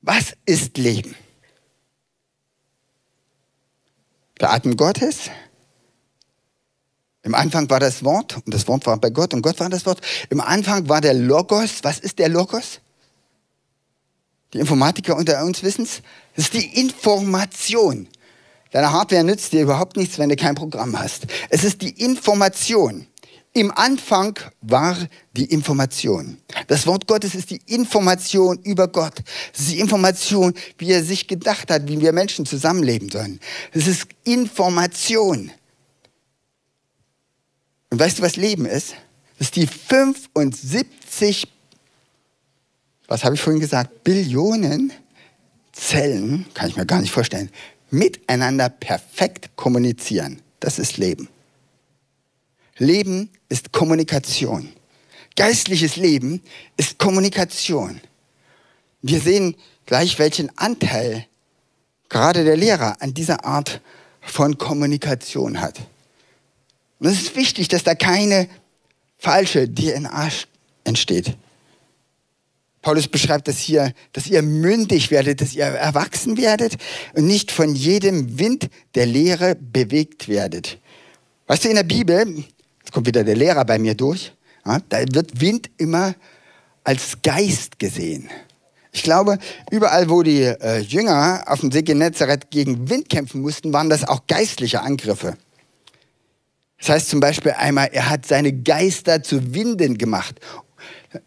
Was 0.00 0.34
ist 0.46 0.78
Leben? 0.78 1.14
Der 4.40 4.52
Atem 4.52 4.76
Gottes. 4.76 5.30
Im 7.22 7.34
Anfang 7.34 7.70
war 7.70 7.80
das 7.80 8.04
Wort 8.04 8.36
und 8.44 8.52
das 8.52 8.68
Wort 8.68 8.84
war 8.86 8.98
bei 8.98 9.08
Gott 9.08 9.32
und 9.32 9.40
Gott 9.42 9.58
war 9.60 9.70
das 9.70 9.86
Wort. 9.86 10.00
Im 10.28 10.40
Anfang 10.40 10.88
war 10.88 11.00
der 11.00 11.14
Logos. 11.14 11.82
Was 11.82 11.98
ist 11.98 12.18
der 12.18 12.28
Logos? 12.28 12.80
Die 14.52 14.58
Informatiker 14.58 15.16
unter 15.16 15.42
uns 15.44 15.62
wissen 15.62 15.84
es. 15.84 16.02
Das 16.36 16.46
ist 16.46 16.54
die 16.54 16.80
Information. 16.80 18.08
Deine 18.74 18.90
Hardware 18.90 19.22
nützt 19.22 19.52
dir 19.52 19.62
überhaupt 19.62 19.96
nichts, 19.96 20.18
wenn 20.18 20.30
du 20.30 20.34
kein 20.34 20.56
Programm 20.56 20.98
hast. 20.98 21.28
Es 21.48 21.62
ist 21.62 21.80
die 21.80 21.90
Information. 21.90 23.06
Im 23.52 23.70
Anfang 23.70 24.36
war 24.62 24.98
die 25.36 25.44
Information. 25.44 26.38
Das 26.66 26.84
Wort 26.84 27.06
Gottes 27.06 27.36
ist 27.36 27.50
die 27.50 27.60
Information 27.66 28.58
über 28.64 28.88
Gott. 28.88 29.22
Es 29.52 29.60
ist 29.60 29.70
die 29.70 29.78
Information, 29.78 30.54
wie 30.78 30.90
er 30.90 31.04
sich 31.04 31.28
gedacht 31.28 31.70
hat, 31.70 31.86
wie 31.86 32.00
wir 32.00 32.12
Menschen 32.12 32.46
zusammenleben 32.46 33.12
sollen. 33.12 33.38
Es 33.72 33.86
ist 33.86 34.08
Information. 34.24 35.52
Und 37.90 38.00
weißt 38.00 38.18
du, 38.18 38.22
was 38.22 38.34
Leben 38.34 38.66
ist? 38.66 38.96
Das 39.38 39.46
ist 39.46 39.54
die 39.54 39.68
75, 39.68 41.46
was 43.06 43.22
habe 43.22 43.36
ich 43.36 43.40
vorhin 43.40 43.60
gesagt, 43.60 44.02
Billionen 44.02 44.92
Zellen, 45.74 46.46
kann 46.54 46.68
ich 46.68 46.76
mir 46.76 46.86
gar 46.86 47.00
nicht 47.00 47.12
vorstellen, 47.12 47.50
miteinander 47.94 48.68
perfekt 48.68 49.50
kommunizieren. 49.56 50.42
Das 50.60 50.78
ist 50.78 50.96
Leben. 50.96 51.28
Leben 52.76 53.30
ist 53.48 53.72
Kommunikation. 53.72 54.72
Geistliches 55.36 55.96
Leben 55.96 56.42
ist 56.76 56.98
Kommunikation. 56.98 58.00
Wir 59.02 59.20
sehen 59.20 59.56
gleich, 59.86 60.18
welchen 60.18 60.56
Anteil 60.58 61.26
gerade 62.08 62.44
der 62.44 62.56
Lehrer 62.56 63.00
an 63.00 63.14
dieser 63.14 63.44
Art 63.44 63.80
von 64.20 64.58
Kommunikation 64.58 65.60
hat. 65.60 65.78
Und 66.98 67.08
es 67.08 67.20
ist 67.20 67.36
wichtig, 67.36 67.68
dass 67.68 67.84
da 67.84 67.94
keine 67.94 68.48
falsche 69.18 69.72
DNA 69.72 70.30
entsteht. 70.84 71.36
Paulus 72.84 73.08
beschreibt 73.08 73.48
das 73.48 73.58
hier, 73.58 73.94
dass 74.12 74.26
ihr 74.26 74.42
mündig 74.42 75.10
werdet, 75.10 75.40
dass 75.40 75.54
ihr 75.54 75.64
erwachsen 75.64 76.36
werdet 76.36 76.76
und 77.14 77.26
nicht 77.26 77.50
von 77.50 77.74
jedem 77.74 78.38
Wind 78.38 78.68
der 78.94 79.06
Lehre 79.06 79.56
bewegt 79.56 80.28
werdet. 80.28 80.78
Weißt 81.46 81.64
du, 81.64 81.70
in 81.70 81.76
der 81.76 81.82
Bibel, 81.82 82.44
jetzt 82.80 82.92
kommt 82.92 83.06
wieder 83.06 83.24
der 83.24 83.36
Lehrer 83.36 83.64
bei 83.64 83.78
mir 83.78 83.94
durch, 83.94 84.34
ja, 84.66 84.80
da 84.90 84.98
wird 85.12 85.40
Wind 85.40 85.70
immer 85.78 86.14
als 86.84 87.16
Geist 87.22 87.78
gesehen. 87.78 88.28
Ich 88.92 89.02
glaube, 89.02 89.38
überall, 89.70 90.10
wo 90.10 90.22
die 90.22 90.42
äh, 90.42 90.80
Jünger 90.80 91.42
auf 91.46 91.60
dem 91.60 91.72
See 91.72 91.82
Genezareth 91.82 92.50
gegen 92.50 92.90
Wind 92.90 93.08
kämpfen 93.08 93.40
mussten, 93.40 93.72
waren 93.72 93.88
das 93.88 94.06
auch 94.06 94.26
geistliche 94.26 94.82
Angriffe. 94.82 95.38
Das 96.78 96.90
heißt 96.90 97.08
zum 97.08 97.20
Beispiel 97.20 97.52
einmal, 97.52 97.88
er 97.92 98.10
hat 98.10 98.26
seine 98.26 98.52
Geister 98.52 99.22
zu 99.22 99.54
Winden 99.54 99.96
gemacht 99.96 100.38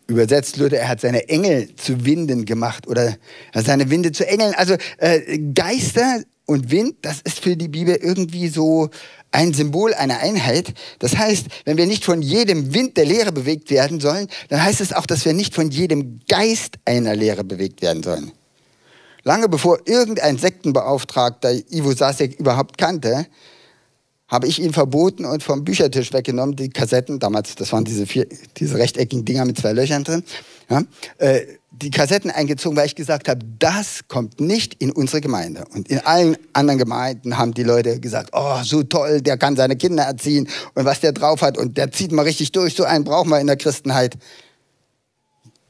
Übersetzt 0.07 0.57
Luther, 0.57 0.77
er 0.77 0.89
hat 0.89 1.01
seine 1.01 1.29
Engel 1.29 1.75
zu 1.75 2.05
Winden 2.05 2.45
gemacht 2.45 2.87
oder 2.87 3.15
seine 3.53 3.89
Winde 3.89 4.11
zu 4.11 4.27
Engeln. 4.27 4.53
Also 4.55 4.75
äh, 4.97 5.37
Geister 5.53 6.21
und 6.45 6.71
Wind, 6.71 6.95
das 7.01 7.21
ist 7.21 7.39
für 7.39 7.57
die 7.57 7.67
Bibel 7.67 7.95
irgendwie 7.95 8.47
so 8.47 8.89
ein 9.31 9.53
Symbol 9.53 9.93
einer 9.93 10.19
Einheit. 10.19 10.73
Das 10.99 11.17
heißt, 11.17 11.47
wenn 11.65 11.77
wir 11.77 11.85
nicht 11.85 12.05
von 12.05 12.21
jedem 12.21 12.73
Wind 12.73 12.97
der 12.97 13.05
Lehre 13.05 13.31
bewegt 13.31 13.69
werden 13.69 13.99
sollen, 13.99 14.27
dann 14.49 14.63
heißt 14.63 14.81
es 14.81 14.93
auch, 14.93 15.05
dass 15.05 15.25
wir 15.25 15.33
nicht 15.33 15.53
von 15.53 15.69
jedem 15.69 16.19
Geist 16.27 16.75
einer 16.85 17.15
Lehre 17.15 17.43
bewegt 17.43 17.81
werden 17.81 18.03
sollen. 18.03 18.31
Lange 19.23 19.49
bevor 19.49 19.79
irgendein 19.85 20.37
Sektenbeauftragter 20.37 21.51
Ivo 21.69 21.91
Sasek 21.91 22.39
überhaupt 22.39 22.77
kannte, 22.77 23.27
habe 24.27 24.47
ich 24.47 24.61
ihn 24.61 24.73
verboten 24.73 25.25
und 25.25 25.41
vom 25.41 25.63
Büchertisch 25.63 26.11
weggenommen, 26.11 26.55
die 26.55 26.69
Kassetten, 26.69 27.19
damals, 27.19 27.55
das 27.55 27.71
waren 27.71 27.85
diese, 27.85 28.05
vier, 28.05 28.27
diese 28.57 28.77
rechteckigen 28.77 29.23
Dinger 29.23 29.45
mit 29.45 29.57
zwei 29.57 29.71
Löchern 29.71 30.03
drin, 30.03 30.23
ja, 30.69 30.83
äh, 31.17 31.41
die 31.71 31.91
Kassetten 31.91 32.31
eingezogen, 32.31 32.75
weil 32.75 32.87
ich 32.87 32.95
gesagt 32.95 33.29
habe, 33.29 33.45
das 33.59 34.07
kommt 34.07 34.41
nicht 34.41 34.73
in 34.81 34.91
unsere 34.91 35.21
Gemeinde. 35.21 35.65
Und 35.73 35.89
in 35.89 35.99
allen 35.99 36.35
anderen 36.53 36.79
Gemeinden 36.79 37.37
haben 37.37 37.53
die 37.53 37.63
Leute 37.63 37.99
gesagt, 37.99 38.31
oh, 38.33 38.63
so 38.63 38.81
toll, 38.83 39.21
der 39.21 39.37
kann 39.37 39.55
seine 39.55 39.75
Kinder 39.75 40.03
erziehen 40.03 40.49
und 40.73 40.85
was 40.85 41.01
der 41.01 41.11
drauf 41.11 41.41
hat 41.41 41.57
und 41.57 41.77
der 41.77 41.91
zieht 41.91 42.11
mal 42.11 42.23
richtig 42.23 42.51
durch, 42.51 42.73
so 42.73 42.83
einen 42.83 43.03
brauchen 43.03 43.29
wir 43.29 43.39
in 43.39 43.47
der 43.47 43.57
Christenheit. 43.57 44.17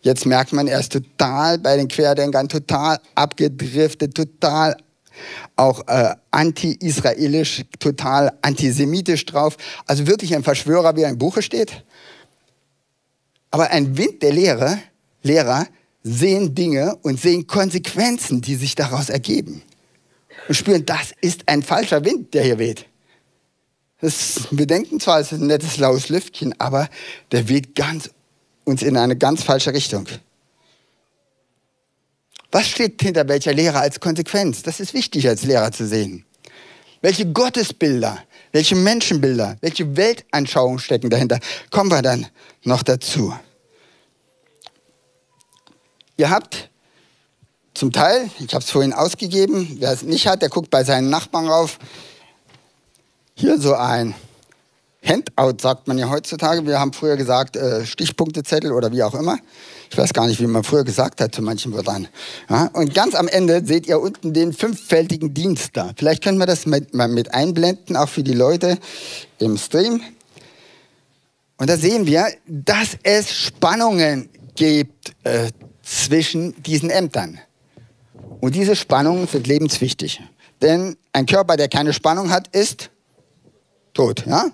Jetzt 0.01 0.25
merkt 0.25 0.53
man, 0.53 0.67
er 0.67 0.79
ist 0.79 0.93
total 0.93 1.57
bei 1.57 1.75
den 1.75 1.89
Querdenkern, 1.89 2.47
total 2.47 2.99
abgedriftet, 3.15 4.15
total 4.15 4.77
auch 5.55 5.87
äh, 5.87 6.15
anti-israelisch, 6.31 7.63
total 7.79 8.33
antisemitisch 8.41 9.25
drauf. 9.25 9.57
Also 9.85 10.07
wirklich 10.07 10.35
ein 10.35 10.43
Verschwörer, 10.43 10.95
wie 10.95 11.03
er 11.03 11.09
im 11.09 11.17
Buche 11.17 11.41
steht. 11.41 11.83
Aber 13.51 13.71
ein 13.71 13.97
Wind 13.97 14.21
der 14.21 14.33
Lehre, 14.33 14.77
Lehrer 15.23 15.67
sehen 16.03 16.55
Dinge 16.55 16.95
und 17.01 17.19
sehen 17.19 17.47
Konsequenzen, 17.47 18.41
die 18.41 18.55
sich 18.55 18.75
daraus 18.75 19.09
ergeben. 19.09 19.61
Und 20.47 20.55
spüren, 20.55 20.85
das 20.85 21.13
ist 21.21 21.47
ein 21.47 21.63
falscher 21.63 22.05
Wind, 22.05 22.33
der 22.33 22.43
hier 22.43 22.59
weht. 22.59 22.85
Das, 23.99 24.47
wir 24.51 24.67
denken 24.67 24.99
zwar, 24.99 25.19
es 25.19 25.31
ist 25.31 25.41
ein 25.41 25.47
nettes 25.47 25.77
laues 25.77 26.09
Lüftchen, 26.09 26.53
aber 26.59 26.87
der 27.31 27.49
weht 27.49 27.75
ganz, 27.75 28.11
uns 28.63 28.83
in 28.83 28.95
eine 28.95 29.15
ganz 29.15 29.43
falsche 29.43 29.73
Richtung. 29.73 30.07
Was 32.51 32.67
steht 32.67 33.01
hinter 33.01 33.27
welcher 33.27 33.53
Lehre 33.53 33.79
als 33.79 33.99
Konsequenz? 33.99 34.63
Das 34.63 34.79
ist 34.79 34.93
wichtig 34.93 35.27
als 35.27 35.43
Lehrer 35.43 35.71
zu 35.71 35.85
sehen. 35.85 36.25
Welche 37.01 37.25
Gottesbilder, 37.31 38.17
welche 38.51 38.75
Menschenbilder, 38.75 39.57
welche 39.61 39.95
Weltanschauungen 39.95 40.79
stecken 40.79 41.09
dahinter? 41.09 41.39
Kommen 41.69 41.91
wir 41.91 42.01
dann 42.01 42.27
noch 42.63 42.83
dazu. 42.83 43.33
Ihr 46.15 46.29
habt 46.29 46.69
zum 47.75 47.91
Teil, 47.91 48.31
ich 48.39 48.53
habe 48.55 48.63
es 48.63 48.71
vorhin 48.71 48.93
ausgegeben, 48.93 49.77
wer 49.79 49.91
es 49.91 50.01
nicht 50.01 50.25
hat, 50.27 50.41
der 50.41 50.49
guckt 50.49 50.71
bei 50.71 50.83
seinen 50.83 51.11
Nachbarn 51.11 51.47
rauf. 51.47 51.77
Hier 53.35 53.59
so 53.59 53.75
ein 53.75 54.15
Handout, 55.03 55.61
sagt 55.61 55.87
man 55.87 55.99
ja 55.99 56.09
heutzutage. 56.09 56.65
Wir 56.65 56.79
haben 56.79 56.91
früher 56.91 57.17
gesagt 57.17 57.55
äh, 57.55 57.85
Stichpunktezettel 57.85 58.71
oder 58.71 58.91
wie 58.91 59.03
auch 59.03 59.13
immer. 59.13 59.37
Ich 59.89 59.97
weiß 59.97 60.13
gar 60.13 60.27
nicht, 60.27 60.39
wie 60.39 60.47
man 60.47 60.63
früher 60.63 60.83
gesagt 60.83 61.21
hat 61.21 61.33
zu 61.33 61.41
manchen 61.41 61.73
Wörtern. 61.73 62.07
Ja, 62.49 62.69
und 62.73 62.93
ganz 62.93 63.15
am 63.15 63.27
Ende 63.27 63.65
seht 63.65 63.87
ihr 63.87 63.99
unten 63.99 64.33
den 64.33 64.53
fünffältigen 64.53 65.33
Dienst 65.33 65.71
da. 65.73 65.91
Vielleicht 65.95 66.23
können 66.23 66.37
wir 66.37 66.45
das 66.45 66.65
mit, 66.65 66.93
mal 66.93 67.07
mit 67.07 67.33
einblenden, 67.33 67.95
auch 67.95 68.09
für 68.09 68.23
die 68.23 68.33
Leute 68.33 68.77
im 69.39 69.57
Stream. 69.57 70.01
Und 71.57 71.69
da 71.69 71.77
sehen 71.77 72.05
wir, 72.05 72.27
dass 72.45 72.97
es 73.03 73.33
Spannungen 73.33 74.29
gibt 74.55 75.13
äh, 75.23 75.49
zwischen 75.81 76.61
diesen 76.63 76.89
Ämtern. 76.89 77.39
Und 78.39 78.55
diese 78.55 78.75
Spannungen 78.75 79.27
sind 79.27 79.47
lebenswichtig. 79.47 80.21
Denn 80.61 80.97
ein 81.13 81.25
Körper, 81.25 81.57
der 81.57 81.69
keine 81.69 81.93
Spannung 81.93 82.29
hat, 82.29 82.47
ist 82.55 82.89
tot. 83.93 84.25
Ja? 84.27 84.51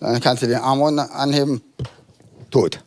Dann 0.00 0.20
kannst 0.20 0.42
du 0.42 0.46
den 0.46 0.58
Arm 0.58 0.82
anheben, 0.82 1.62
tot. 2.50 2.84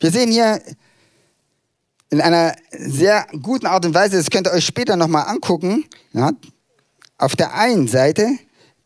Wir 0.00 0.12
sehen 0.12 0.30
hier 0.30 0.60
in 2.10 2.20
einer 2.20 2.54
sehr 2.70 3.26
guten 3.42 3.66
Art 3.66 3.84
und 3.84 3.94
Weise, 3.94 4.16
das 4.16 4.30
könnt 4.30 4.46
ihr 4.46 4.52
euch 4.52 4.64
später 4.64 4.96
nochmal 4.96 5.26
angucken, 5.26 5.84
ja, 6.12 6.30
auf 7.18 7.34
der 7.36 7.54
einen 7.54 7.88
Seite 7.88 8.28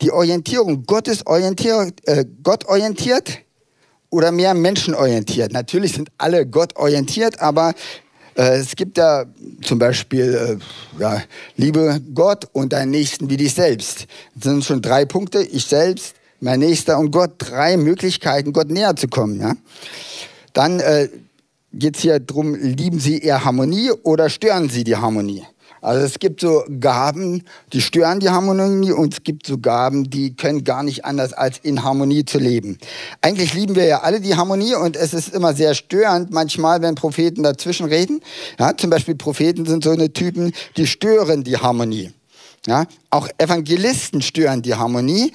die 0.00 0.10
Orientierung, 0.10 0.84
Gottes 0.84 1.26
orientiert, 1.26 2.00
äh, 2.08 2.24
Gott 2.42 2.64
orientiert 2.66 3.40
oder 4.10 4.32
mehr 4.32 4.54
menschenorientiert. 4.54 5.52
Natürlich 5.52 5.92
sind 5.92 6.10
alle 6.18 6.46
Gott 6.46 6.76
orientiert, 6.76 7.40
aber 7.40 7.74
äh, 8.34 8.56
es 8.56 8.74
gibt 8.74 8.98
ja 8.98 9.26
zum 9.62 9.78
Beispiel, 9.78 10.58
äh, 10.98 11.00
ja, 11.00 11.22
liebe 11.56 12.00
Gott 12.14 12.48
und 12.52 12.72
deinen 12.72 12.90
Nächsten 12.90 13.28
wie 13.30 13.36
dich 13.36 13.54
selbst. 13.54 14.06
Das 14.34 14.44
sind 14.44 14.64
schon 14.64 14.82
drei 14.82 15.04
Punkte. 15.04 15.42
Ich 15.42 15.66
selbst, 15.66 16.14
mein 16.40 16.60
Nächster 16.60 16.98
und 16.98 17.10
Gott. 17.10 17.34
Drei 17.38 17.76
Möglichkeiten, 17.76 18.52
Gott 18.52 18.70
näher 18.70 18.96
zu 18.96 19.08
kommen. 19.08 19.40
Ja? 19.40 19.54
Dann 20.52 20.80
äh, 20.80 21.08
geht 21.72 21.96
es 21.96 22.02
hier 22.02 22.20
darum, 22.20 22.54
lieben 22.54 22.98
Sie 22.98 23.18
eher 23.18 23.44
Harmonie 23.44 23.90
oder 24.02 24.28
stören 24.28 24.68
Sie 24.68 24.84
die 24.84 24.96
Harmonie? 24.96 25.44
Also 25.82 26.06
es 26.06 26.20
gibt 26.20 26.40
so 26.40 26.62
Gaben, 26.78 27.42
die 27.72 27.80
stören 27.80 28.20
die 28.20 28.30
Harmonie 28.30 28.92
und 28.92 29.14
es 29.14 29.24
gibt 29.24 29.48
so 29.48 29.58
Gaben, 29.58 30.08
die 30.08 30.36
können 30.36 30.62
gar 30.62 30.84
nicht 30.84 31.04
anders 31.04 31.32
als 31.32 31.58
in 31.58 31.82
Harmonie 31.82 32.24
zu 32.24 32.38
leben. 32.38 32.78
Eigentlich 33.20 33.52
lieben 33.52 33.74
wir 33.74 33.86
ja 33.86 34.02
alle 34.02 34.20
die 34.20 34.36
Harmonie 34.36 34.76
und 34.76 34.96
es 34.96 35.12
ist 35.12 35.34
immer 35.34 35.54
sehr 35.54 35.74
störend 35.74 36.30
manchmal, 36.30 36.82
wenn 36.82 36.94
Propheten 36.94 37.42
dazwischen 37.42 37.86
reden. 37.86 38.20
Ja, 38.60 38.76
zum 38.76 38.90
Beispiel 38.90 39.16
Propheten 39.16 39.66
sind 39.66 39.82
so 39.82 39.90
eine 39.90 40.12
Typen, 40.12 40.52
die 40.76 40.86
stören 40.86 41.42
die 41.42 41.56
Harmonie. 41.56 42.12
Ja, 42.64 42.86
auch 43.10 43.28
Evangelisten 43.38 44.22
stören 44.22 44.62
die 44.62 44.76
Harmonie 44.76 45.32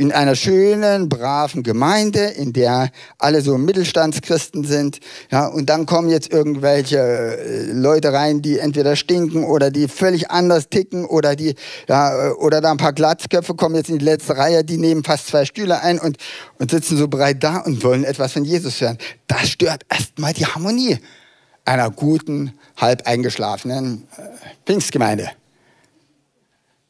in 0.00 0.12
einer 0.12 0.34
schönen, 0.34 1.10
braven 1.10 1.62
Gemeinde, 1.62 2.20
in 2.20 2.54
der 2.54 2.90
alle 3.18 3.42
so 3.42 3.58
Mittelstandschristen 3.58 4.64
sind. 4.64 4.98
Ja, 5.30 5.46
und 5.46 5.66
dann 5.66 5.84
kommen 5.84 6.08
jetzt 6.08 6.32
irgendwelche 6.32 6.96
äh, 6.98 7.72
Leute 7.72 8.14
rein, 8.14 8.40
die 8.40 8.58
entweder 8.58 8.96
stinken 8.96 9.44
oder 9.44 9.70
die 9.70 9.88
völlig 9.88 10.30
anders 10.30 10.70
ticken 10.70 11.04
oder 11.04 11.36
die, 11.36 11.54
ja, 11.86 12.28
äh, 12.28 12.30
oder 12.30 12.62
da 12.62 12.70
ein 12.70 12.78
paar 12.78 12.94
Glatzköpfe 12.94 13.54
kommen 13.54 13.74
jetzt 13.74 13.90
in 13.90 13.98
die 13.98 14.04
letzte 14.06 14.38
Reihe, 14.38 14.64
die 14.64 14.78
nehmen 14.78 15.04
fast 15.04 15.26
zwei 15.26 15.44
Stühle 15.44 15.82
ein 15.82 15.98
und, 15.98 16.16
und 16.58 16.70
sitzen 16.70 16.96
so 16.96 17.06
breit 17.06 17.44
da 17.44 17.58
und 17.58 17.84
wollen 17.84 18.04
etwas 18.04 18.32
von 18.32 18.46
Jesus 18.46 18.80
hören. 18.80 18.96
Das 19.26 19.50
stört 19.50 19.84
erstmal 19.90 20.32
die 20.32 20.46
Harmonie 20.46 20.98
einer 21.66 21.90
guten, 21.90 22.54
halb 22.78 23.06
eingeschlafenen 23.06 24.08
äh, 24.16 24.22
Pfingstgemeinde. 24.64 25.30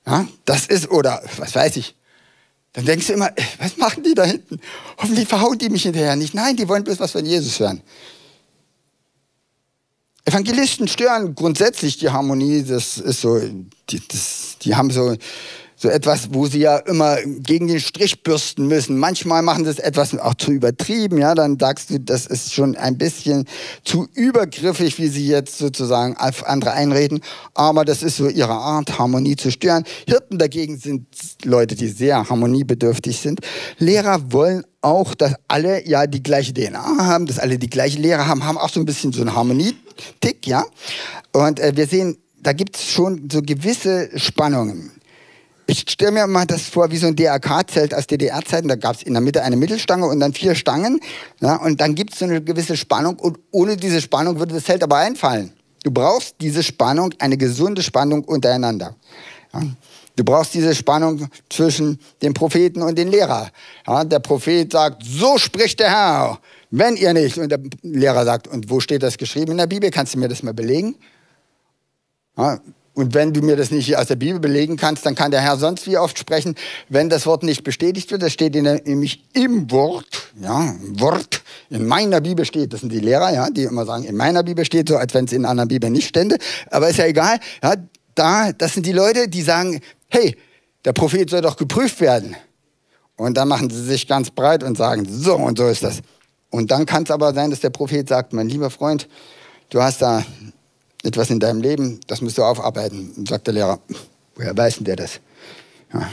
Ja, 0.06 0.28
das 0.44 0.66
ist, 0.66 0.92
oder 0.92 1.20
was 1.38 1.56
weiß 1.56 1.76
ich, 1.76 1.96
dann 2.72 2.84
denkst 2.84 3.08
du 3.08 3.14
immer, 3.14 3.30
was 3.58 3.76
machen 3.76 4.02
die 4.02 4.14
da 4.14 4.24
hinten? 4.24 4.60
Hoffentlich 4.98 5.28
verhauen 5.28 5.58
die 5.58 5.70
mich 5.70 5.82
hinterher 5.82 6.14
nicht. 6.16 6.34
Nein, 6.34 6.56
die 6.56 6.68
wollen 6.68 6.84
bloß 6.84 7.00
was 7.00 7.12
von 7.12 7.26
Jesus 7.26 7.58
hören. 7.58 7.82
Evangelisten 10.24 10.86
stören 10.86 11.34
grundsätzlich 11.34 11.98
die 11.98 12.10
Harmonie. 12.10 12.62
Das 12.62 12.98
ist 12.98 13.22
so, 13.22 13.40
die, 13.40 14.02
das, 14.06 14.56
die 14.62 14.76
haben 14.76 14.90
so 14.90 15.16
so 15.80 15.88
etwas, 15.88 16.28
wo 16.34 16.46
sie 16.46 16.60
ja 16.60 16.76
immer 16.76 17.16
gegen 17.24 17.66
den 17.66 17.80
Strich 17.80 18.22
bürsten 18.22 18.66
müssen. 18.66 18.98
Manchmal 18.98 19.40
machen 19.40 19.64
sie 19.64 19.70
es 19.70 19.78
etwas 19.78 20.16
auch 20.18 20.34
zu 20.34 20.52
übertrieben, 20.52 21.16
ja, 21.16 21.34
dann 21.34 21.58
sagst 21.58 21.88
du, 21.88 21.98
das 21.98 22.26
ist 22.26 22.52
schon 22.52 22.76
ein 22.76 22.98
bisschen 22.98 23.46
zu 23.82 24.06
übergriffig, 24.12 24.98
wie 24.98 25.08
sie 25.08 25.26
jetzt 25.26 25.56
sozusagen 25.56 26.18
auf 26.18 26.46
andere 26.46 26.72
einreden, 26.72 27.20
aber 27.54 27.86
das 27.86 28.02
ist 28.02 28.18
so 28.18 28.28
ihre 28.28 28.52
Art, 28.52 28.98
Harmonie 28.98 29.36
zu 29.36 29.50
stören. 29.50 29.84
Hirten 30.06 30.36
dagegen 30.36 30.76
sind 30.78 31.06
Leute, 31.44 31.74
die 31.76 31.88
sehr 31.88 32.28
harmoniebedürftig 32.28 33.18
sind. 33.18 33.40
Lehrer 33.78 34.32
wollen 34.32 34.64
auch, 34.82 35.14
dass 35.14 35.34
alle 35.48 35.86
ja 35.88 36.06
die 36.06 36.22
gleiche 36.22 36.52
DNA 36.52 36.98
haben, 36.98 37.24
dass 37.24 37.38
alle 37.38 37.58
die 37.58 37.70
gleiche 37.70 37.98
Lehre 37.98 38.26
haben, 38.26 38.44
haben 38.44 38.58
auch 38.58 38.68
so 38.68 38.80
ein 38.80 38.86
bisschen 38.86 39.12
so 39.12 39.22
einen 39.22 39.34
Harmonietick, 39.34 40.46
ja. 40.46 40.66
Und 41.32 41.58
äh, 41.58 41.72
wir 41.74 41.86
sehen, 41.86 42.18
da 42.42 42.52
gibt 42.52 42.76
es 42.76 42.84
schon 42.84 43.28
so 43.30 43.40
gewisse 43.40 44.10
Spannungen. 44.18 44.90
Ich 45.70 45.84
stelle 45.88 46.10
mir 46.10 46.26
mal 46.26 46.46
das 46.46 46.62
vor 46.62 46.90
wie 46.90 46.96
so 46.96 47.06
ein 47.06 47.14
DRK-Zelt 47.14 47.94
aus 47.94 48.08
DDR-Zeiten. 48.08 48.66
Da 48.66 48.74
gab 48.74 48.96
es 48.96 49.04
in 49.04 49.12
der 49.12 49.20
Mitte 49.20 49.44
eine 49.44 49.54
Mittelstange 49.54 50.04
und 50.08 50.18
dann 50.18 50.32
vier 50.32 50.56
Stangen. 50.56 50.98
Ja, 51.38 51.54
und 51.62 51.80
dann 51.80 51.94
gibt 51.94 52.12
es 52.12 52.18
so 52.18 52.24
eine 52.24 52.42
gewisse 52.42 52.76
Spannung. 52.76 53.20
Und 53.20 53.38
ohne 53.52 53.76
diese 53.76 54.00
Spannung 54.00 54.40
würde 54.40 54.54
das 54.54 54.64
Zelt 54.64 54.82
aber 54.82 54.96
einfallen. 54.96 55.52
Du 55.84 55.92
brauchst 55.92 56.34
diese 56.40 56.64
Spannung, 56.64 57.14
eine 57.20 57.36
gesunde 57.36 57.84
Spannung 57.84 58.24
untereinander. 58.24 58.96
Ja. 59.54 59.62
Du 60.16 60.24
brauchst 60.24 60.54
diese 60.54 60.74
Spannung 60.74 61.28
zwischen 61.48 62.00
dem 62.20 62.34
Propheten 62.34 62.82
und 62.82 62.98
dem 62.98 63.08
Lehrer. 63.08 63.48
Ja, 63.86 64.02
der 64.02 64.18
Prophet 64.18 64.72
sagt, 64.72 65.04
so 65.06 65.38
spricht 65.38 65.78
der 65.78 65.90
Herr, 65.90 66.40
wenn 66.72 66.96
ihr 66.96 67.12
nicht. 67.12 67.38
Und 67.38 67.48
der 67.48 67.60
Lehrer 67.82 68.24
sagt, 68.24 68.48
und 68.48 68.70
wo 68.70 68.80
steht 68.80 69.04
das 69.04 69.16
geschrieben 69.16 69.52
in 69.52 69.58
der 69.58 69.68
Bibel? 69.68 69.88
Kannst 69.92 70.14
du 70.14 70.18
mir 70.18 70.26
das 70.26 70.42
mal 70.42 70.52
belegen? 70.52 70.96
Ja, 72.36 72.58
und 72.92 73.14
wenn 73.14 73.32
du 73.32 73.40
mir 73.40 73.56
das 73.56 73.70
nicht 73.70 73.96
aus 73.96 74.08
der 74.08 74.16
Bibel 74.16 74.40
belegen 74.40 74.76
kannst, 74.76 75.06
dann 75.06 75.14
kann 75.14 75.30
der 75.30 75.40
Herr 75.40 75.56
sonst 75.56 75.86
wie 75.86 75.96
oft 75.96 76.18
sprechen, 76.18 76.56
wenn 76.88 77.08
das 77.08 77.24
Wort 77.24 77.44
nicht 77.44 77.62
bestätigt 77.62 78.10
wird. 78.10 78.22
Das 78.22 78.32
steht 78.32 78.54
nämlich 78.54 79.24
im 79.32 79.70
Wort, 79.70 80.32
ja, 80.40 80.74
Wort. 80.98 81.42
In 81.70 81.86
meiner 81.86 82.20
Bibel 82.20 82.44
steht, 82.44 82.72
das 82.72 82.80
sind 82.80 82.92
die 82.92 82.98
Lehrer, 82.98 83.32
ja, 83.32 83.48
die 83.48 83.62
immer 83.62 83.86
sagen, 83.86 84.04
in 84.04 84.16
meiner 84.16 84.42
Bibel 84.42 84.64
steht, 84.64 84.88
so 84.88 84.96
als 84.96 85.14
wenn 85.14 85.26
es 85.26 85.32
in 85.32 85.44
anderen 85.44 85.68
Bibeln 85.68 85.92
nicht 85.92 86.08
stände. 86.08 86.36
Aber 86.70 86.88
ist 86.88 86.98
ja 86.98 87.06
egal. 87.06 87.38
Ja, 87.62 87.74
da, 88.16 88.52
das 88.52 88.74
sind 88.74 88.86
die 88.86 88.92
Leute, 88.92 89.28
die 89.28 89.42
sagen, 89.42 89.80
hey, 90.08 90.36
der 90.84 90.92
Prophet 90.92 91.30
soll 91.30 91.42
doch 91.42 91.56
geprüft 91.56 92.00
werden. 92.00 92.34
Und 93.16 93.36
dann 93.36 93.48
machen 93.48 93.70
sie 93.70 93.84
sich 93.84 94.08
ganz 94.08 94.30
breit 94.30 94.64
und 94.64 94.76
sagen, 94.76 95.06
so 95.08 95.36
und 95.36 95.58
so 95.58 95.68
ist 95.68 95.84
das. 95.84 96.00
Und 96.50 96.70
dann 96.72 96.86
kann 96.86 97.04
es 97.04 97.10
aber 97.10 97.32
sein, 97.34 97.50
dass 97.50 97.60
der 97.60 97.70
Prophet 97.70 98.08
sagt, 98.08 98.32
mein 98.32 98.48
lieber 98.48 98.70
Freund, 98.70 99.08
du 99.68 99.80
hast 99.80 100.02
da 100.02 100.24
etwas 101.02 101.30
in 101.30 101.40
deinem 101.40 101.60
Leben, 101.60 102.00
das 102.06 102.20
musst 102.20 102.38
du 102.38 102.42
aufarbeiten. 102.42 103.12
Und 103.16 103.28
sagt 103.28 103.46
der 103.46 103.54
Lehrer, 103.54 103.80
woher 104.34 104.56
weiß 104.56 104.76
denn 104.76 104.84
der 104.84 104.96
das? 104.96 105.20
Ja. 105.92 106.10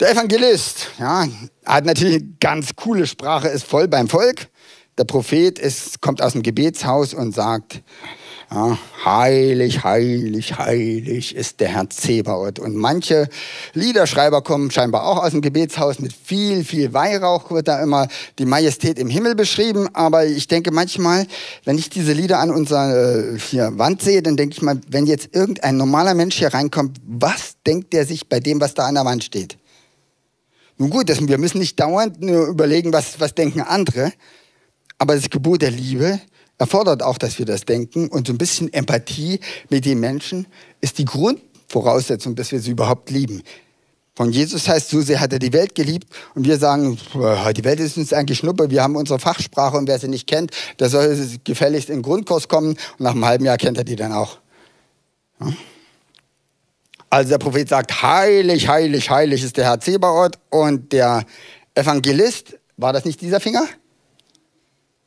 Der 0.00 0.10
Evangelist 0.10 0.88
ja, 0.98 1.26
hat 1.64 1.84
natürlich 1.84 2.16
eine 2.16 2.34
ganz 2.40 2.74
coole 2.74 3.06
Sprache, 3.06 3.48
ist 3.48 3.64
voll 3.64 3.88
beim 3.88 4.08
Volk. 4.08 4.48
Der 4.98 5.04
Prophet 5.04 5.58
ist, 5.58 6.00
kommt 6.00 6.20
aus 6.20 6.32
dem 6.32 6.42
Gebetshaus 6.42 7.14
und 7.14 7.34
sagt, 7.34 7.80
ja, 8.50 8.78
heilig, 9.04 9.84
heilig, 9.84 10.58
heilig 10.58 11.34
ist 11.34 11.60
der 11.60 11.68
Herr 11.68 11.90
Zebaoth. 11.90 12.58
Und 12.58 12.76
manche 12.76 13.28
Liederschreiber 13.72 14.42
kommen 14.42 14.70
scheinbar 14.70 15.06
auch 15.06 15.22
aus 15.22 15.30
dem 15.30 15.40
Gebetshaus 15.40 15.98
mit 15.98 16.12
viel, 16.12 16.64
viel 16.64 16.92
Weihrauch, 16.92 17.50
wird 17.50 17.68
da 17.68 17.82
immer 17.82 18.08
die 18.38 18.44
Majestät 18.44 18.98
im 18.98 19.08
Himmel 19.08 19.34
beschrieben. 19.34 19.88
Aber 19.94 20.26
ich 20.26 20.48
denke 20.48 20.70
manchmal, 20.70 21.26
wenn 21.64 21.78
ich 21.78 21.90
diese 21.90 22.12
Lieder 22.12 22.38
an 22.38 22.50
unserer 22.50 23.34
äh, 23.34 23.38
hier, 23.38 23.72
Wand 23.78 24.02
sehe, 24.02 24.22
dann 24.22 24.36
denke 24.36 24.56
ich 24.56 24.62
mal, 24.62 24.80
wenn 24.88 25.06
jetzt 25.06 25.30
irgendein 25.32 25.76
normaler 25.76 26.14
Mensch 26.14 26.36
hier 26.36 26.52
reinkommt, 26.52 26.98
was 27.06 27.56
denkt 27.66 27.92
der 27.92 28.06
sich 28.06 28.28
bei 28.28 28.40
dem, 28.40 28.60
was 28.60 28.74
da 28.74 28.86
an 28.86 28.94
der 28.94 29.04
Wand 29.04 29.24
steht? 29.24 29.56
Nun 30.76 30.90
gut, 30.90 31.08
das, 31.08 31.26
wir 31.26 31.38
müssen 31.38 31.58
nicht 31.58 31.78
dauernd 31.78 32.20
nur 32.20 32.46
überlegen, 32.46 32.92
was, 32.92 33.20
was 33.20 33.34
denken 33.34 33.60
andere. 33.60 34.12
Aber 34.98 35.14
das 35.14 35.30
Gebot 35.30 35.62
der 35.62 35.70
Liebe 35.70 36.20
erfordert 36.58 37.02
auch, 37.02 37.18
dass 37.18 37.38
wir 37.38 37.46
das 37.46 37.64
denken. 37.64 38.08
Und 38.08 38.26
so 38.26 38.32
ein 38.32 38.38
bisschen 38.38 38.72
Empathie 38.72 39.40
mit 39.70 39.84
den 39.84 40.00
Menschen 40.00 40.46
ist 40.80 40.98
die 40.98 41.04
Grundvoraussetzung, 41.04 42.34
dass 42.34 42.52
wir 42.52 42.60
sie 42.60 42.70
überhaupt 42.70 43.10
lieben. 43.10 43.42
Von 44.16 44.30
Jesus 44.30 44.68
heißt, 44.68 44.90
so 44.90 45.00
sehr 45.00 45.18
hat 45.18 45.32
er 45.32 45.40
die 45.40 45.52
Welt 45.52 45.74
geliebt. 45.74 46.06
Und 46.36 46.46
wir 46.46 46.56
sagen, 46.58 46.96
die 47.14 47.64
Welt 47.64 47.80
ist 47.80 47.96
uns 47.96 48.12
eigentlich 48.12 48.38
Schnuppe, 48.38 48.70
wir 48.70 48.82
haben 48.82 48.94
unsere 48.94 49.18
Fachsprache 49.18 49.76
und 49.76 49.88
wer 49.88 49.98
sie 49.98 50.06
nicht 50.06 50.28
kennt, 50.28 50.52
der 50.78 50.88
soll 50.88 51.18
gefälligst 51.42 51.90
in 51.90 51.96
den 51.96 52.02
Grundkurs 52.02 52.46
kommen 52.46 52.70
und 52.70 53.00
nach 53.00 53.10
einem 53.10 53.24
halben 53.24 53.44
Jahr 53.44 53.56
kennt 53.56 53.76
er 53.76 53.84
die 53.84 53.96
dann 53.96 54.12
auch. 54.12 54.38
Also 57.10 57.30
der 57.30 57.38
Prophet 57.38 57.68
sagt, 57.68 58.02
heilig, 58.02 58.68
heilig, 58.68 59.10
heilig 59.10 59.42
ist 59.42 59.56
der 59.56 59.64
Herr 59.64 59.80
Zebaoth 59.80 60.38
und 60.50 60.92
der 60.92 61.24
Evangelist, 61.74 62.56
war 62.76 62.92
das 62.92 63.04
nicht 63.04 63.20
dieser 63.20 63.40
Finger? 63.40 63.66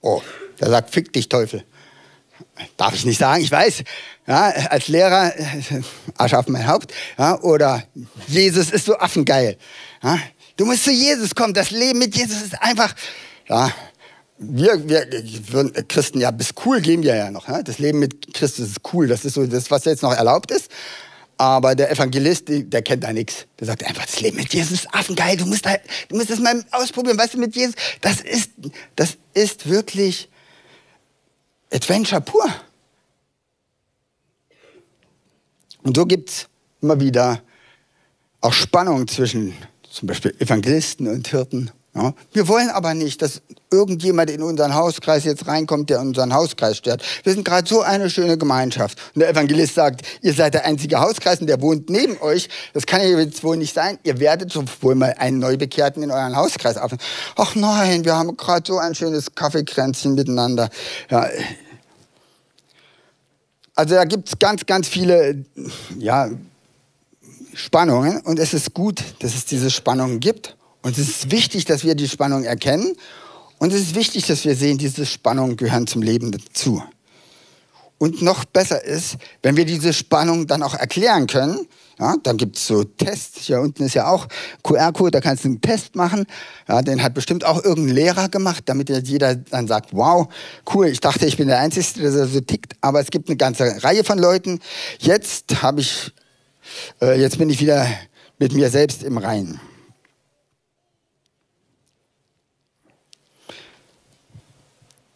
Oh, 0.02 0.22
der 0.60 0.70
sagt, 0.70 0.92
fick 0.92 1.14
dich, 1.14 1.30
Teufel. 1.30 1.64
Darf 2.76 2.94
ich 2.94 3.06
nicht 3.06 3.20
sagen, 3.20 3.44
ich 3.44 3.52
weiß. 3.52 3.84
Ja, 4.28 4.50
als 4.70 4.88
Lehrer, 4.88 5.32
Arsch 6.18 6.34
auf 6.34 6.48
mein 6.48 6.68
Haupt. 6.68 6.94
Ja, 7.18 7.40
oder 7.42 7.84
Jesus 8.28 8.72
ist 8.72 8.86
so 8.86 8.98
affengeil. 8.98 9.58
Ja, 10.04 10.20
du 10.58 10.66
musst 10.66 10.84
zu 10.84 10.92
Jesus 10.92 11.34
kommen. 11.34 11.54
Das 11.54 11.72
Leben 11.72 12.00
mit 12.00 12.16
Jesus 12.16 12.42
ist 12.42 12.62
einfach. 12.62 12.94
Ja, 13.48 13.72
wir, 14.40 14.88
wir 14.88 15.72
Christen, 15.88 16.20
ja, 16.20 16.32
bis 16.32 16.50
cool 16.66 16.82
gehen 16.82 17.04
wir 17.04 17.16
ja 17.16 17.32
noch. 17.32 17.48
Ja? 17.48 17.64
Das 17.64 17.80
Leben 17.80 18.00
mit 18.00 18.34
Christus 18.34 18.70
ist 18.70 18.82
cool. 18.94 19.08
Das 19.08 19.26
ist 19.26 19.34
so 19.34 19.46
das, 19.46 19.72
was 19.72 19.86
jetzt 19.86 20.04
noch 20.04 20.14
erlaubt 20.14 20.52
ist. 20.52 20.70
Aber 21.38 21.76
der 21.76 21.92
Evangelist, 21.92 22.46
der 22.48 22.82
kennt 22.82 23.04
da 23.04 23.14
nichts. 23.14 23.46
Der 23.60 23.68
sagt 23.68 23.84
einfach, 23.86 24.06
das 24.06 24.20
Leben 24.22 24.38
mit 24.38 24.54
Jesus 24.54 24.72
ist 24.72 24.94
affengeil. 24.94 25.38
Du 25.38 25.46
musst, 25.46 25.66
da, 25.66 25.76
du 26.10 26.16
musst 26.16 26.30
das 26.30 26.40
mal 26.40 26.64
ausprobieren. 26.72 27.18
Weißt 27.18 27.36
du, 27.36 27.40
mit 27.40 27.56
Jesus, 27.56 27.76
das 28.02 28.22
ist, 28.22 28.52
das 28.96 29.18
ist 29.34 29.70
wirklich 29.70 30.30
Adventure 31.72 32.22
pur. 32.22 32.46
Und 35.84 35.96
so 35.96 36.06
gibt 36.06 36.30
es 36.30 36.50
immer 36.82 37.00
wieder 37.00 37.42
auch 38.42 38.54
Spannung 38.54 39.08
zwischen 39.08 39.54
zum 39.90 40.08
Beispiel 40.08 40.36
Evangelisten 40.40 41.08
und 41.08 41.28
Hirten. 41.28 41.72
Ja. 41.98 42.14
Wir 42.32 42.48
wollen 42.48 42.70
aber 42.70 42.94
nicht, 42.94 43.24
dass 43.24 43.42
irgendjemand 43.72 44.30
in 44.30 44.44
unseren 44.44 44.76
Hauskreis 44.76 45.24
jetzt 45.24 45.48
reinkommt, 45.48 45.90
der 45.90 46.00
unseren 46.00 46.32
Hauskreis 46.32 46.78
stört. 46.78 47.04
Wir 47.24 47.34
sind 47.34 47.44
gerade 47.44 47.68
so 47.68 47.82
eine 47.82 48.12
schöne 48.12 48.38
Gemeinschaft. 48.38 49.00
Und 49.16 49.22
der 49.22 49.30
Evangelist 49.30 49.74
sagt, 49.74 50.04
ihr 50.22 50.34
seid 50.34 50.54
der 50.54 50.66
einzige 50.66 51.00
Hauskreis 51.00 51.42
und 51.42 51.48
der 51.48 51.60
wohnt 51.60 51.90
neben 51.90 52.22
euch. 52.22 52.50
Das 52.74 52.86
kann 52.86 53.02
ja 53.02 53.18
jetzt 53.18 53.44
wohl 53.44 53.58
nicht 53.58 53.74
sein. 53.74 53.98
Ihr 54.04 54.20
werdet 54.20 54.52
so 54.52 54.64
wohl 54.82 54.94
mal 54.94 55.16
einen 55.18 55.40
Neubekehrten 55.40 56.04
in 56.04 56.12
euren 56.12 56.36
Hauskreis 56.36 56.78
aufnehmen. 56.78 57.02
Ach 57.36 57.56
nein, 57.56 58.06
wir 58.06 58.16
haben 58.16 58.38
gerade 58.38 58.64
so 58.66 58.78
ein 58.78 58.94
schönes 58.94 59.34
Kaffeekränzchen 59.34 60.14
miteinander. 60.14 60.70
Ja, 61.10 61.28
also 63.74 63.96
da 63.96 64.06
gibt 64.06 64.28
es 64.30 64.40
ganz, 64.40 64.66
ganz 64.66 64.88
viele 64.88 65.46
ja, 65.98 66.30
Spannungen 67.54 68.22
und 68.22 68.40
es 68.40 68.54
ist 68.54 68.74
gut, 68.74 69.04
dass 69.20 69.34
es 69.34 69.46
diese 69.46 69.72
Spannungen 69.72 70.20
gibt. 70.20 70.57
Und 70.82 70.98
es 70.98 71.08
ist 71.10 71.32
wichtig, 71.32 71.66
dass 71.66 71.84
wir 71.84 71.96
die 71.96 72.08
Spannung 72.08 72.44
erkennen. 72.44 72.96
Und 73.60 73.74
es 73.74 73.82
ist 73.82 73.96
wichtig, 73.96 74.28
dass 74.28 74.46
wir 74.46 74.56
sehen, 74.56 74.78
diese 74.78 75.06
Spannungen 75.06 75.58
gehören 75.58 75.88
zum 75.88 76.02
Leben 76.02 76.32
dazu. 76.32 76.84
Und 78.00 78.22
noch 78.22 78.46
besser 78.46 78.84
ist, 78.84 79.18
wenn 79.42 79.58
wir 79.58 79.66
diese 79.66 79.92
Spannung 79.92 80.46
dann 80.46 80.62
auch 80.62 80.76
erklären 80.76 81.26
können. 81.26 81.68
Ja, 82.00 82.16
dann 82.22 82.38
gibt 82.38 82.58
es 82.58 82.68
so 82.68 82.84
Tests. 82.84 83.42
Hier 83.46 83.60
unten 83.60 83.84
ist 83.84 83.96
ja 83.96 84.08
auch 84.08 84.28
QR-Code, 84.62 85.10
da 85.10 85.20
kannst 85.20 85.46
du 85.46 85.48
einen 85.48 85.62
Test 85.62 85.96
machen. 85.96 86.28
Ja, 86.68 86.84
den 86.84 87.02
hat 87.02 87.16
bestimmt 87.16 87.44
auch 87.44 87.64
irgendein 87.64 87.96
Lehrer 87.96 88.30
gemacht, 88.30 88.64
damit 88.68 88.90
jeder 89.08 89.34
dann 89.34 89.68
sagt, 89.68 89.94
wow, 89.94 90.28
cool, 90.76 90.88
ich 90.88 91.00
dachte, 91.00 91.26
ich 91.26 91.38
bin 91.38 91.48
der 91.48 91.60
Einzige, 91.60 92.12
der 92.12 92.28
so 92.28 92.40
tickt. 92.40 92.76
Aber 92.82 93.00
es 93.00 93.10
gibt 93.10 93.30
eine 93.30 93.38
ganze 93.38 93.84
Reihe 93.84 94.04
von 94.04 94.20
Leuten. 94.20 94.60
Jetzt 95.00 95.64
habe 95.64 95.82
ich, 95.82 96.14
äh, 97.02 97.20
jetzt 97.20 97.40
bin 97.40 97.50
ich 97.50 97.60
wieder 97.60 97.88
mit 98.38 98.54
mir 98.54 98.70
selbst 98.70 99.02
im 99.02 99.18
Reinen. 99.18 99.60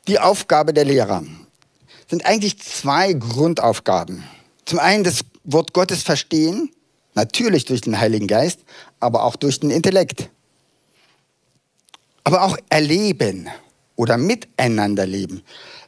Die 0.08 0.20
Aufgabe 0.20 0.74
der 0.74 0.86
Lehrer 0.86 1.24
sind 2.10 2.26
eigentlich 2.26 2.60
zwei 2.60 3.14
Grundaufgaben. 3.14 4.24
Zum 4.66 4.80
einen 4.80 5.04
das 5.04 5.22
Wort 5.44 5.74
Gottes 5.74 6.04
verstehen, 6.04 6.72
natürlich 7.14 7.66
durch 7.66 7.82
den 7.82 8.00
Heiligen 8.00 8.28
Geist, 8.28 8.62
aber 9.00 9.24
auch 9.24 9.36
durch 9.36 9.60
den 9.60 9.70
Intellekt. 9.70 10.30
Aber 12.24 12.44
auch 12.44 12.58
erleben 12.70 13.50
oder 13.96 14.18
miteinander 14.18 15.06
leben. 15.06 15.44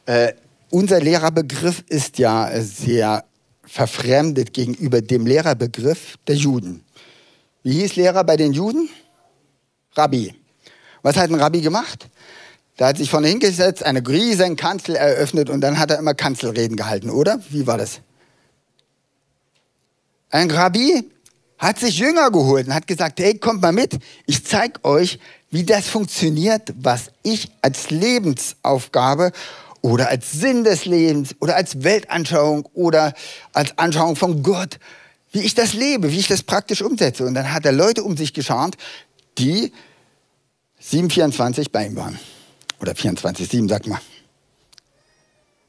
Äh, 0.06 0.34
unser 0.70 1.00
Lehrerbegriff 1.00 1.84
ist 1.88 2.18
ja 2.18 2.50
sehr 2.60 3.24
verfremdet 3.66 4.52
gegenüber 4.52 5.00
dem 5.00 5.26
Lehrerbegriff 5.26 6.16
der 6.26 6.36
Juden. 6.36 6.84
Wie 7.62 7.80
hieß 7.80 7.96
Lehrer 7.96 8.24
bei 8.24 8.36
den 8.36 8.52
Juden? 8.52 8.88
Rabbi. 9.94 10.34
Was 11.02 11.16
hat 11.16 11.30
ein 11.30 11.40
Rabbi 11.40 11.60
gemacht? 11.60 12.08
Da 12.76 12.88
hat 12.88 12.96
sich 12.96 13.08
vorne 13.08 13.28
hingesetzt, 13.28 13.84
eine 13.84 14.06
riesen 14.06 14.56
Kanzel 14.56 14.96
eröffnet 14.96 15.48
und 15.48 15.60
dann 15.60 15.78
hat 15.78 15.90
er 15.90 15.98
immer 15.98 16.14
Kanzelreden 16.14 16.76
gehalten, 16.76 17.08
oder? 17.08 17.40
Wie 17.50 17.66
war 17.66 17.78
das? 17.78 18.00
Ein 20.30 20.50
Rabbi 20.50 21.08
hat 21.58 21.78
sich 21.78 21.98
Jünger 21.98 22.32
geholt 22.32 22.66
und 22.66 22.74
hat 22.74 22.88
gesagt, 22.88 23.20
hey, 23.20 23.38
kommt 23.38 23.62
mal 23.62 23.72
mit, 23.72 23.98
ich 24.26 24.44
zeige 24.44 24.84
euch, 24.84 25.20
wie 25.50 25.64
das 25.64 25.86
funktioniert, 25.86 26.74
was 26.76 27.12
ich 27.22 27.52
als 27.62 27.90
Lebensaufgabe 27.90 29.30
oder 29.80 30.08
als 30.08 30.32
Sinn 30.32 30.64
des 30.64 30.84
Lebens 30.84 31.36
oder 31.38 31.54
als 31.54 31.84
Weltanschauung 31.84 32.66
oder 32.74 33.14
als 33.52 33.78
Anschauung 33.78 34.16
von 34.16 34.42
Gott, 34.42 34.80
wie 35.30 35.42
ich 35.42 35.54
das 35.54 35.74
lebe, 35.74 36.10
wie 36.10 36.18
ich 36.18 36.26
das 36.26 36.42
praktisch 36.42 36.82
umsetze. 36.82 37.24
Und 37.24 37.34
dann 37.34 37.52
hat 37.52 37.64
er 37.64 37.72
Leute 37.72 38.02
um 38.02 38.16
sich 38.16 38.34
geschart, 38.34 38.76
die 39.38 39.72
724 40.80 41.70
bei 41.70 41.86
ihm 41.86 41.94
waren. 41.94 42.18
Oder 42.84 42.92
24-7, 42.92 43.66
sag 43.66 43.86
mal. 43.86 43.98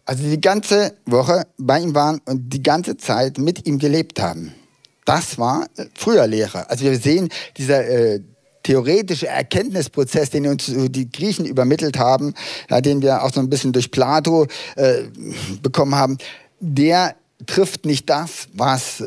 Also 0.04 0.24
die 0.24 0.42
ganze 0.42 0.98
Woche 1.06 1.48
bei 1.58 1.80
ihm 1.80 1.96
waren 1.96 2.20
und 2.26 2.50
die 2.50 2.62
ganze 2.62 2.98
Zeit 2.98 3.38
mit 3.38 3.66
ihm 3.66 3.80
gelebt 3.80 4.22
haben. 4.22 4.54
Das 5.06 5.38
war 5.38 5.66
äh, 5.78 5.86
früher 5.96 6.28
Lehre. 6.28 6.70
Also 6.70 6.84
wir 6.84 7.00
sehen, 7.00 7.30
dieser 7.56 7.88
äh, 7.88 8.20
theoretische 8.64 9.28
Erkenntnisprozess, 9.28 10.30
den 10.32 10.48
uns 10.48 10.66
die 10.66 11.10
Griechen 11.10 11.46
übermittelt 11.46 11.98
haben, 11.98 12.34
ja, 12.70 12.82
den 12.82 13.02
wir 13.02 13.24
auch 13.24 13.32
so 13.32 13.40
ein 13.40 13.50
bisschen 13.50 13.72
durch 13.72 13.92
Plato 13.92 14.46
äh, 14.76 15.04
bekommen 15.62 15.96
haben, 15.96 16.18
der 16.60 17.16
trifft 17.46 17.86
nicht 17.86 18.10
das, 18.10 18.50
was 18.52 19.02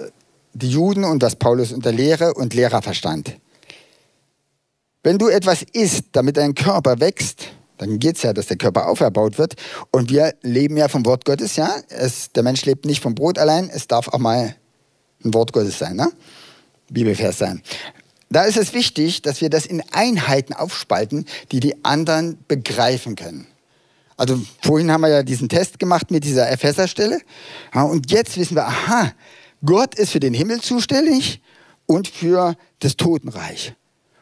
die 0.54 0.70
Juden 0.70 1.04
und 1.04 1.22
was 1.22 1.36
Paulus 1.36 1.72
unter 1.72 1.92
Lehre 1.92 2.32
und 2.32 2.54
Lehrer 2.54 2.80
verstand. 2.80 3.36
Wenn 5.02 5.18
du 5.18 5.28
etwas 5.28 5.62
isst, 5.74 6.06
damit 6.12 6.38
dein 6.38 6.54
Körper 6.54 7.00
wächst, 7.00 7.48
dann 7.78 7.98
geht 7.98 8.16
es 8.16 8.22
ja, 8.22 8.32
dass 8.32 8.46
der 8.46 8.56
Körper 8.56 8.88
auferbaut 8.88 9.38
wird. 9.38 9.54
Und 9.90 10.10
wir 10.10 10.34
leben 10.42 10.76
ja 10.76 10.88
vom 10.88 11.06
Wort 11.06 11.24
Gottes, 11.24 11.56
ja. 11.56 11.74
Es, 11.88 12.32
der 12.32 12.42
Mensch 12.42 12.64
lebt 12.64 12.84
nicht 12.84 13.02
vom 13.02 13.14
Brot 13.14 13.38
allein, 13.38 13.70
es 13.70 13.86
darf 13.86 14.08
auch 14.08 14.18
mal 14.18 14.54
ein 15.24 15.34
Wort 15.34 15.52
Gottes 15.52 15.78
sein, 15.78 15.96
ne? 15.96 16.10
Bibelvers 16.90 17.38
sein. 17.38 17.62
Da 18.30 18.42
ist 18.44 18.58
es 18.58 18.74
wichtig, 18.74 19.22
dass 19.22 19.40
wir 19.40 19.48
das 19.48 19.64
in 19.64 19.82
Einheiten 19.92 20.52
aufspalten, 20.52 21.24
die 21.50 21.60
die 21.60 21.84
anderen 21.84 22.38
begreifen 22.46 23.16
können. 23.16 23.46
Also 24.16 24.40
vorhin 24.62 24.90
haben 24.90 25.02
wir 25.02 25.08
ja 25.08 25.22
diesen 25.22 25.48
Test 25.48 25.78
gemacht 25.78 26.10
mit 26.10 26.24
dieser 26.24 26.50
Epheserstelle. 26.50 27.20
Ja, 27.74 27.82
und 27.82 28.10
jetzt 28.10 28.36
wissen 28.36 28.56
wir, 28.56 28.66
aha, 28.66 29.12
Gott 29.64 29.94
ist 29.94 30.10
für 30.10 30.20
den 30.20 30.34
Himmel 30.34 30.60
zuständig 30.60 31.40
und 31.86 32.08
für 32.08 32.56
das 32.80 32.96
Totenreich. 32.96 33.74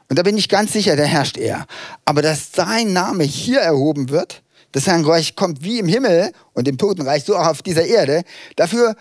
Und 0.09 0.19
da 0.19 0.23
bin 0.23 0.37
ich 0.37 0.49
ganz 0.49 0.73
sicher, 0.73 0.97
da 0.97 1.05
herrscht 1.05 1.37
er. 1.37 1.67
Aber 2.05 2.23
dass 2.23 2.53
sein 2.53 2.93
Name 2.93 3.25
hier 3.25 3.61
erhoben 3.61 4.09
wird, 4.11 4.43
dass 4.73 4.85
sein 4.85 5.05
Reich 5.05 5.37
kommt 5.37 5.63
wie 5.63 5.79
im 5.79 5.89
Himmel 5.89 6.33
und 6.53 6.69
im 6.69 6.79
Totenreich, 6.79 7.25
so 7.25 7.37
auch 7.37 7.47
auf 7.47 7.63
dieser 7.63 7.87
Erde, 7.87 8.23
dafür 8.57 8.95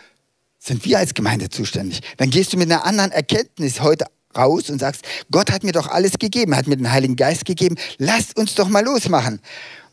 sind 0.57 0.83
wir 0.85 0.97
als 0.97 1.13
Gemeinde 1.13 1.49
zuständig. 1.49 2.01
Dann 2.17 2.29
gehst 2.29 2.53
du 2.53 2.57
mit 2.57 2.71
einer 2.71 2.85
anderen 2.85 3.11
Erkenntnis 3.11 3.81
heute 3.81 4.05
raus 4.35 4.69
und 4.69 4.79
sagst, 4.79 5.03
Gott 5.31 5.51
hat 5.51 5.63
mir 5.63 5.71
doch 5.71 5.87
alles 5.87 6.13
gegeben, 6.19 6.55
hat 6.55 6.67
mir 6.67 6.77
den 6.77 6.91
Heiligen 6.91 7.15
Geist 7.15 7.45
gegeben, 7.45 7.75
lasst 7.97 8.37
uns 8.37 8.55
doch 8.55 8.67
mal 8.67 8.83
losmachen. 8.83 9.39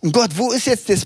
Und 0.00 0.12
Gott, 0.12 0.30
wo 0.36 0.50
ist 0.50 0.66
jetzt 0.66 0.88
das 0.88 1.04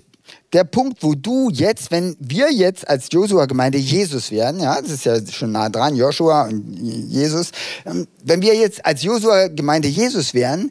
der 0.52 0.64
Punkt, 0.64 1.02
wo 1.02 1.14
du 1.14 1.50
jetzt, 1.50 1.90
wenn 1.90 2.16
wir 2.20 2.52
jetzt 2.52 2.88
als 2.88 3.08
Josua-Gemeinde 3.10 3.78
Jesus 3.78 4.30
werden, 4.30 4.60
ja, 4.60 4.80
das 4.80 4.90
ist 4.90 5.04
ja 5.04 5.14
schon 5.26 5.52
nah 5.52 5.68
dran, 5.68 5.96
Joshua 5.96 6.44
und 6.44 6.76
Jesus, 7.10 7.50
ähm, 7.84 8.06
wenn 8.24 8.42
wir 8.42 8.54
jetzt 8.54 8.84
als 8.84 9.02
Josua-Gemeinde 9.02 9.88
Jesus 9.88 10.34
wären, 10.34 10.70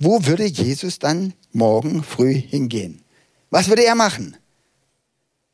wo 0.00 0.26
würde 0.26 0.44
Jesus 0.44 0.98
dann 0.98 1.32
morgen 1.52 2.02
früh 2.02 2.34
hingehen? 2.34 3.00
Was 3.50 3.68
würde 3.68 3.84
er 3.84 3.94
machen? 3.94 4.36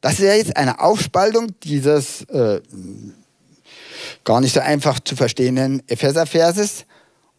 Das 0.01 0.14
ist 0.14 0.20
ja 0.20 0.35
jetzt 0.35 0.57
eine 0.57 0.81
Aufspaltung 0.81 1.49
dieses 1.62 2.23
äh, 2.23 2.61
gar 4.25 4.40
nicht 4.40 4.55
so 4.55 4.61
einfach 4.61 5.01
zu 5.01 5.16
verstehenden 5.16 5.83
Epheser-Verses. 5.88 6.87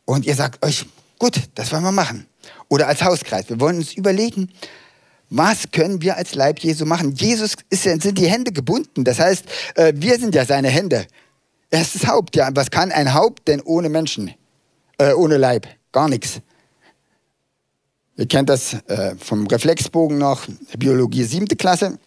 Und 0.06 0.26
ihr 0.26 0.36
sagt 0.36 0.64
euch, 0.66 0.86
gut, 1.18 1.42
das 1.56 1.72
wollen 1.72 1.84
wir 1.84 1.92
machen. 1.92 2.28
Oder 2.70 2.88
als 2.88 3.02
Hauskreis. 3.02 3.50
Wir 3.50 3.60
wollen 3.60 3.78
uns 3.78 3.94
überlegen, 3.94 4.50
was 5.32 5.72
können 5.72 6.02
wir 6.02 6.17
als 6.17 6.36
Leib 6.36 6.60
Jesu 6.60 6.86
machen? 6.86 7.15
Jesus 7.15 7.56
ist, 7.70 7.84
sind 7.84 8.17
die 8.17 8.28
Hände 8.28 8.52
gebunden. 8.52 9.06
Das 9.06 9.17
heißt, 9.17 9.46
äh, 9.76 9.94
wir 9.96 10.20
sind 10.20 10.36
ja 10.36 10.46
seine 10.46 10.67
Hände. 10.67 11.08
Er 11.70 11.82
ist 11.82 11.96
das 11.96 12.06
Haupt. 12.06 12.36
Ja, 12.36 12.50
was 12.54 12.70
kann 12.70 12.91
ein 12.91 13.13
Haupt 13.13 13.48
denn 13.48 13.62
ohne 13.62 13.88
Menschen? 13.88 14.34
Äh, 14.98 15.13
ohne 15.13 15.38
Leib? 15.38 15.67
Gar 15.94 16.10
nichts. 16.10 16.41
Ihr 18.17 18.28
kennt 18.28 18.50
das 18.50 18.74
äh, 18.88 19.15
vom 19.17 19.48
Reflexbogen 19.48 20.17
noch, 20.17 20.46
Biologie 20.78 21.24
siebte 21.24 21.56
Klasse. 21.56 21.98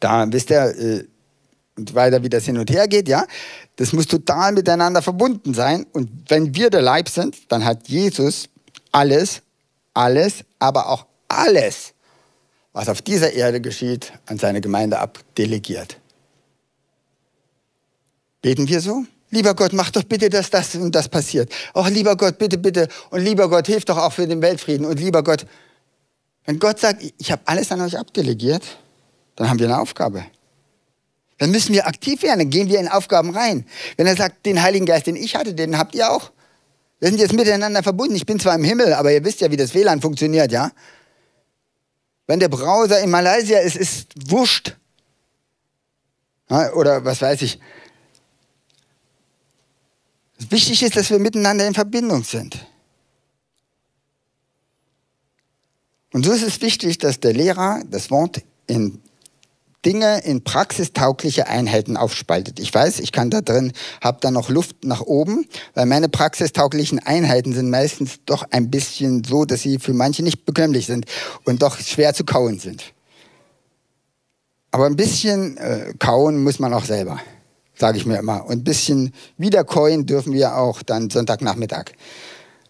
Da 0.00 0.26
wisst 0.32 0.50
ihr 0.50 0.74
äh, 0.74 1.04
und 1.76 1.94
weiter, 1.94 2.22
wie 2.22 2.30
das 2.30 2.46
hin 2.46 2.56
und 2.56 2.70
her 2.70 2.88
geht, 2.88 3.08
ja. 3.08 3.26
Das 3.76 3.92
muss 3.92 4.06
total 4.06 4.52
miteinander 4.52 5.02
verbunden 5.02 5.52
sein. 5.52 5.84
Und 5.92 6.08
wenn 6.28 6.54
wir 6.54 6.70
der 6.70 6.80
Leib 6.80 7.10
sind, 7.10 7.52
dann 7.52 7.62
hat 7.62 7.88
Jesus 7.88 8.48
alles, 8.90 9.42
alles, 9.92 10.44
aber 10.58 10.88
auch 10.88 11.04
alles 11.28 11.92
was 12.76 12.90
auf 12.90 13.00
dieser 13.00 13.32
Erde 13.32 13.62
geschieht, 13.62 14.12
an 14.26 14.36
seine 14.36 14.60
Gemeinde 14.60 14.98
abdelegiert. 14.98 15.96
Beten 18.42 18.68
wir 18.68 18.82
so? 18.82 19.04
Lieber 19.30 19.54
Gott, 19.54 19.72
mach 19.72 19.90
doch 19.90 20.02
bitte, 20.02 20.28
dass 20.28 20.50
das 20.50 20.74
und 20.74 20.94
das 20.94 21.08
passiert. 21.08 21.50
Oh, 21.72 21.86
lieber 21.88 22.18
Gott, 22.18 22.36
bitte, 22.36 22.58
bitte. 22.58 22.88
Und 23.08 23.22
lieber 23.22 23.48
Gott, 23.48 23.66
hilf 23.66 23.86
doch 23.86 23.96
auch 23.96 24.12
für 24.12 24.26
den 24.26 24.42
Weltfrieden. 24.42 24.84
Und 24.84 25.00
lieber 25.00 25.24
Gott, 25.24 25.46
wenn 26.44 26.58
Gott 26.58 26.78
sagt, 26.78 27.02
ich 27.16 27.32
habe 27.32 27.40
alles 27.46 27.72
an 27.72 27.80
euch 27.80 27.98
abdelegiert, 27.98 28.62
dann 29.36 29.48
haben 29.48 29.58
wir 29.58 29.68
eine 29.68 29.80
Aufgabe. 29.80 30.26
Dann 31.38 31.52
müssen 31.52 31.72
wir 31.72 31.86
aktiv 31.86 32.22
werden, 32.22 32.40
dann 32.40 32.50
gehen 32.50 32.68
wir 32.68 32.78
in 32.78 32.88
Aufgaben 32.88 33.34
rein. 33.34 33.64
Wenn 33.96 34.06
er 34.06 34.16
sagt, 34.16 34.44
den 34.44 34.60
Heiligen 34.60 34.84
Geist, 34.84 35.06
den 35.06 35.16
ich 35.16 35.34
hatte, 35.34 35.54
den 35.54 35.78
habt 35.78 35.94
ihr 35.94 36.10
auch. 36.12 36.30
Wir 37.00 37.08
sind 37.08 37.20
jetzt 37.20 37.32
miteinander 37.32 37.82
verbunden. 37.82 38.16
Ich 38.16 38.26
bin 38.26 38.38
zwar 38.38 38.54
im 38.54 38.64
Himmel, 38.64 38.92
aber 38.92 39.12
ihr 39.12 39.24
wisst 39.24 39.40
ja, 39.40 39.50
wie 39.50 39.56
das 39.56 39.72
WLAN 39.72 40.02
funktioniert, 40.02 40.52
ja? 40.52 40.72
Wenn 42.26 42.40
der 42.40 42.48
Browser 42.48 43.00
in 43.00 43.10
Malaysia 43.10 43.58
ist, 43.58 43.76
ist 43.76 44.30
wurscht. 44.30 44.76
Oder 46.48 47.04
was 47.04 47.22
weiß 47.22 47.42
ich. 47.42 47.58
Wichtig 50.50 50.82
ist, 50.82 50.96
dass 50.96 51.10
wir 51.10 51.18
miteinander 51.18 51.66
in 51.66 51.74
Verbindung 51.74 52.22
sind. 52.22 52.66
Und 56.12 56.24
so 56.24 56.32
ist 56.32 56.42
es 56.42 56.60
wichtig, 56.60 56.98
dass 56.98 57.20
der 57.20 57.32
Lehrer 57.32 57.82
das 57.90 58.10
Wort 58.10 58.42
in 58.66 59.02
Dinge 59.86 60.18
in 60.24 60.42
praxistaugliche 60.42 61.46
Einheiten 61.46 61.96
aufspaltet. 61.96 62.58
Ich 62.58 62.74
weiß, 62.74 62.98
ich 62.98 63.12
kann 63.12 63.30
da 63.30 63.40
drin, 63.40 63.72
habe 64.02 64.18
da 64.20 64.32
noch 64.32 64.48
Luft 64.48 64.84
nach 64.84 65.00
oben, 65.00 65.46
weil 65.74 65.86
meine 65.86 66.08
praxistauglichen 66.08 66.98
Einheiten 66.98 67.52
sind 67.52 67.70
meistens 67.70 68.16
doch 68.26 68.44
ein 68.50 68.68
bisschen 68.68 69.22
so, 69.22 69.44
dass 69.44 69.62
sie 69.62 69.78
für 69.78 69.94
manche 69.94 70.24
nicht 70.24 70.44
bekömmlich 70.44 70.86
sind 70.86 71.06
und 71.44 71.62
doch 71.62 71.78
schwer 71.78 72.12
zu 72.14 72.24
kauen 72.24 72.58
sind. 72.58 72.92
Aber 74.72 74.86
ein 74.86 74.96
bisschen 74.96 75.56
äh, 75.56 75.94
kauen 75.98 76.42
muss 76.42 76.58
man 76.58 76.74
auch 76.74 76.84
selber. 76.84 77.20
sage 77.78 77.98
ich 77.98 78.06
mir 78.06 78.18
immer. 78.18 78.44
Und 78.44 78.58
ein 78.58 78.64
bisschen 78.64 79.12
wiedercoin 79.38 80.04
dürfen 80.04 80.32
wir 80.32 80.56
auch 80.56 80.82
dann 80.82 81.10
Sonntagnachmittag. 81.10 81.92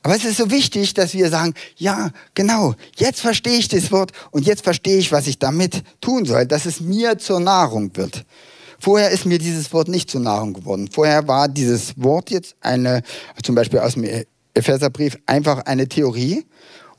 Aber 0.07 0.14
es 0.14 0.25
ist 0.25 0.37
so 0.37 0.53
wichtig, 0.53 0.95
dass 0.95 1.14
wir 1.14 1.31
sagen, 1.31 1.53
ja, 1.79 2.12
genau, 2.33 2.77
jetzt 2.97 3.21
verstehe 3.21 3.59
ich 3.59 3.66
das 3.66 3.90
Wort 3.90 4.12
und 4.31 4.47
jetzt 4.47 4.62
verstehe 4.62 4.99
ich, 4.99 5.11
was 5.11 5.27
ich 5.27 5.40
damit 5.40 5.83
tun 6.01 6.25
soll, 6.25 6.47
dass 6.47 6.64
es 6.64 6.81
mir 6.81 7.19
zur 7.19 7.40
Nahrung 7.40 7.90
wird. 7.97 8.25
Vorher 8.79 9.11
ist 9.11 9.27
mir 9.27 9.38
dieses 9.38 9.73
Wort 9.73 9.88
nicht 9.88 10.09
zur 10.09 10.21
Nahrung 10.21 10.53
geworden. 10.53 10.88
Vorher 10.92 11.27
war 11.27 11.49
dieses 11.49 12.01
Wort 12.01 12.31
jetzt 12.31 12.55
eine, 12.61 13.03
zum 13.42 13.57
Beispiel 13.57 13.81
aus 13.81 13.95
dem 13.95 14.25
Epheserbrief, 14.55 15.19
einfach 15.27 15.66
eine 15.66 15.88
Theorie. 15.88 16.47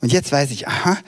Und 0.02 0.12
jetzt 0.12 0.30
weiß 0.30 0.50
ich, 0.50 0.68
aha, 0.68 0.98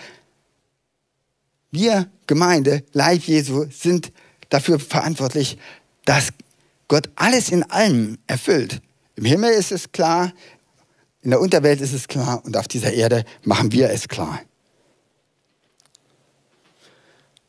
wir 1.71 2.11
Gemeinde, 2.27 2.83
Leib 2.95 3.25
Jesu, 3.25 3.67
sind 3.71 4.11
dafür 4.49 4.79
verantwortlich, 4.79 5.59
dass 6.07 6.31
Gott 6.89 7.11
alles 7.17 7.51
in 7.51 7.63
allem 7.65 8.17
erfüllt. 8.27 8.81
Im 9.17 9.27
Himmel 9.27 9.53
ist 9.53 9.71
es 9.71 9.93
klar, 9.93 10.33
in 11.23 11.31
der 11.31 11.41
Unterwelt 11.41 11.81
ist 11.81 11.93
es 11.93 12.09
klar 12.09 12.43
und 12.45 12.57
auf 12.57 12.69
dieser 12.69 12.93
Erde 12.93 13.25
machen 13.45 13.73
wir 13.73 13.91
es 13.91 14.09
klar. 14.09 14.41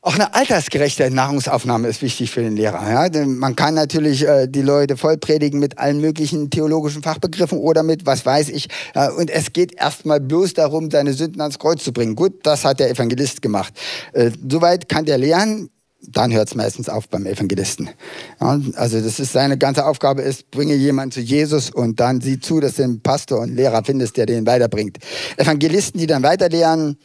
Auch 0.04 0.16
eine 0.16 0.34
altersgerechte 0.34 1.12
Nahrungsaufnahme 1.12 1.88
ist 1.88 2.02
wichtig 2.02 2.32
für 2.32 2.42
den 2.42 2.56
Lehrer. 2.56 2.90
Ja? 2.90 3.26
Man 3.28 3.56
kann 3.56 3.76
natürlich 3.76 4.28
äh, 4.28 4.48
die 4.48 4.64
Leute 4.64 4.98
voll 4.98 5.18
predigen 5.20 5.60
mit 5.60 5.78
allen 5.78 6.02
möglichen 6.02 6.50
theologischen 6.50 7.04
Fachbegriffen 7.04 7.60
oder 7.60 7.84
mit 7.84 8.08
was 8.08 8.26
weiß 8.26 8.50
ich. 8.50 8.68
Äh, 8.96 9.12
und 9.12 9.30
es 9.30 9.54
geht 9.54 9.80
erstmal 9.80 10.20
bloß 10.20 10.56
darum, 10.56 10.90
seine 10.90 11.14
Sünden 11.14 11.40
ans 11.40 11.60
Kreuz 11.60 11.84
zu 11.84 11.94
bringen. 11.94 12.16
Gut, 12.16 12.40
das 12.42 12.66
hat 12.66 12.80
der 12.80 12.90
Evangelist 12.90 13.44
gemacht. 13.44 13.76
Äh, 14.14 14.32
soweit 14.50 14.90
kann 14.90 15.06
der 15.06 15.20
lernen 15.20 15.70
dann 16.08 16.34
hört 16.34 16.48
es 16.48 16.56
meistens 16.56 16.90
auf 16.90 17.08
beim 17.08 17.26
Evangelisten. 17.26 17.90
Ja, 18.40 18.60
also 18.76 19.00
das 19.00 19.20
ist 19.20 19.34
seine 19.34 19.58
ganze 19.58 19.86
Aufgabe 19.86 20.22
ist, 20.22 20.52
bringe 20.52 20.76
jemanden 20.76 21.12
zu 21.12 21.22
Jesus 21.22 21.70
und 21.70 22.00
dann 22.00 22.22
sieh 22.22 22.40
zu, 22.40 22.60
dass 22.60 22.76
du 22.76 22.84
einen 22.84 23.02
Pastor 23.02 23.40
und 23.40 23.56
Lehrer 23.56 23.84
findest, 23.84 24.18
der 24.18 24.26
den 24.26 24.46
weiterbringt. 24.46 24.98
Evangelisten, 25.38 26.00
die 26.00 26.08
dann 26.08 26.24
weiterlehren, 26.24 26.98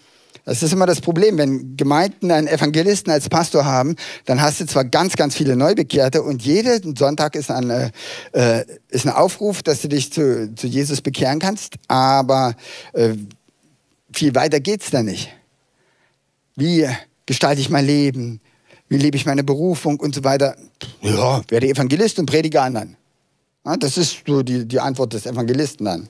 das 0.44 0.62
ist 0.62 0.72
immer 0.72 0.86
das 0.86 1.00
Problem, 1.00 1.38
wenn 1.38 1.76
Gemeinden 1.76 2.30
einen 2.30 2.46
Evangelisten 2.46 3.12
als 3.12 3.28
Pastor 3.28 3.64
haben, 3.64 3.96
dann 4.26 4.40
hast 4.40 4.60
du 4.60 4.66
zwar 4.66 4.84
ganz, 4.84 5.16
ganz 5.16 5.34
viele 5.34 5.56
Neubekehrte 5.56 6.22
und 6.22 6.42
jeden 6.42 6.94
Sonntag 6.94 7.34
ist 7.34 7.50
ein, 7.50 7.68
äh, 8.32 8.64
ist 8.88 9.06
ein 9.06 9.12
Aufruf, 9.12 9.64
dass 9.64 9.82
du 9.82 9.88
dich 9.88 10.12
zu, 10.12 10.54
zu 10.54 10.68
Jesus 10.68 11.00
bekehren 11.00 11.40
kannst, 11.40 11.74
aber 11.88 12.54
äh, 12.92 13.14
viel 14.12 14.36
weiter 14.36 14.60
geht's 14.60 14.90
da 14.90 15.02
nicht. 15.02 15.32
Wie 16.54 16.86
gestalte 17.26 17.60
ich 17.60 17.68
mein 17.68 17.84
Leben? 17.84 18.40
Wie 18.88 18.98
lebe 18.98 19.16
ich 19.16 19.26
meine 19.26 19.44
Berufung 19.44 19.98
und 20.00 20.14
so 20.14 20.24
weiter. 20.24 20.56
Ja, 21.00 21.42
werde 21.48 21.68
Evangelist 21.68 22.18
und 22.18 22.26
predige 22.26 22.60
anderen. 22.60 22.96
Ja, 23.64 23.76
das 23.76 23.98
ist 23.98 24.22
so 24.26 24.42
die, 24.42 24.66
die 24.66 24.80
Antwort 24.80 25.12
des 25.12 25.26
Evangelisten 25.26 25.86
dann. 25.86 26.08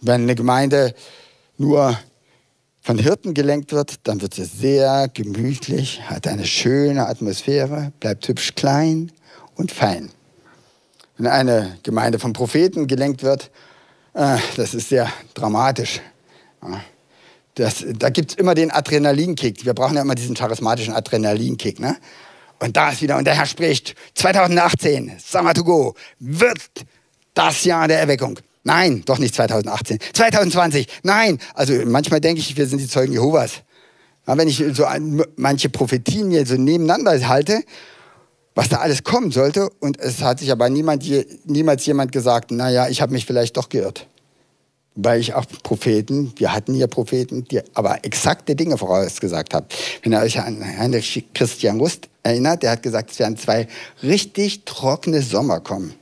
Wenn 0.00 0.22
eine 0.22 0.34
Gemeinde 0.34 0.94
nur 1.56 1.96
von 2.80 2.98
Hirten 2.98 3.32
gelenkt 3.32 3.72
wird, 3.72 4.00
dann 4.02 4.20
wird 4.20 4.34
sie 4.34 4.44
sehr 4.44 5.08
gemütlich, 5.08 6.02
hat 6.02 6.26
eine 6.26 6.44
schöne 6.44 7.06
Atmosphäre, 7.06 7.92
bleibt 8.00 8.26
hübsch 8.26 8.56
klein 8.56 9.12
und 9.54 9.70
fein. 9.70 10.10
Wenn 11.16 11.28
eine 11.28 11.78
Gemeinde 11.84 12.18
von 12.18 12.32
Propheten 12.32 12.88
gelenkt 12.88 13.22
wird, 13.22 13.52
äh, 14.14 14.38
das 14.56 14.74
ist 14.74 14.88
sehr 14.88 15.08
dramatisch. 15.34 16.00
Ja. 16.62 16.80
Das, 17.54 17.84
da 17.98 18.08
gibt 18.08 18.32
es 18.32 18.36
immer 18.38 18.54
den 18.54 18.70
Adrenalinkick. 18.70 19.64
Wir 19.64 19.74
brauchen 19.74 19.96
ja 19.96 20.02
immer 20.02 20.14
diesen 20.14 20.34
charismatischen 20.34 20.94
Adrenalinkick. 20.94 21.80
Ne? 21.80 21.96
Und 22.60 22.76
da 22.76 22.90
ist 22.90 23.02
wieder, 23.02 23.18
und 23.18 23.26
der 23.26 23.34
Herr 23.34 23.46
spricht, 23.46 23.94
2018, 24.14 25.12
Summer 25.18 25.52
to 25.52 25.64
go, 25.64 25.94
wird 26.18 26.60
das 27.34 27.64
Jahr 27.64 27.88
der 27.88 27.98
Erweckung. 27.98 28.38
Nein, 28.64 29.02
doch 29.04 29.18
nicht 29.18 29.34
2018. 29.34 29.98
2020, 30.12 30.86
nein. 31.02 31.38
Also 31.54 31.74
manchmal 31.84 32.20
denke 32.20 32.40
ich, 32.40 32.56
wir 32.56 32.66
sind 32.66 32.80
die 32.80 32.88
Zeugen 32.88 33.12
Jehovas. 33.12 33.62
Wenn 34.24 34.46
ich 34.46 34.62
so 34.72 34.86
manche 35.36 35.68
Prophetien 35.68 36.30
hier 36.30 36.46
so 36.46 36.54
nebeneinander 36.54 37.28
halte, 37.28 37.64
was 38.54 38.68
da 38.68 38.76
alles 38.76 39.02
kommen 39.02 39.32
sollte, 39.32 39.68
und 39.80 39.98
es 39.98 40.22
hat 40.22 40.38
sich 40.38 40.52
aber 40.52 40.70
niemand, 40.70 41.04
niemals 41.44 41.84
jemand 41.84 42.12
gesagt, 42.12 42.52
naja, 42.52 42.88
ich 42.88 43.02
habe 43.02 43.12
mich 43.12 43.26
vielleicht 43.26 43.56
doch 43.56 43.68
geirrt 43.68 44.06
weil 44.94 45.20
ich 45.20 45.34
auch 45.34 45.46
Propheten, 45.62 46.32
wir 46.36 46.52
hatten 46.52 46.74
hier 46.74 46.86
Propheten, 46.86 47.44
die 47.44 47.60
aber 47.74 48.04
exakte 48.04 48.54
Dinge 48.54 48.76
vorausgesagt 48.76 49.54
haben. 49.54 49.66
Wenn 50.02 50.12
ihr 50.12 50.20
euch 50.20 50.38
an 50.38 50.62
Heinrich 50.78 51.24
Christian 51.34 51.78
Rust 51.78 52.08
erinnert, 52.22 52.62
der 52.62 52.72
hat 52.72 52.82
gesagt, 52.82 53.10
es 53.10 53.18
werden 53.18 53.36
zwei 53.36 53.68
richtig 54.02 54.64
trockene 54.64 55.22
Sommer 55.22 55.60
kommen. 55.60 55.94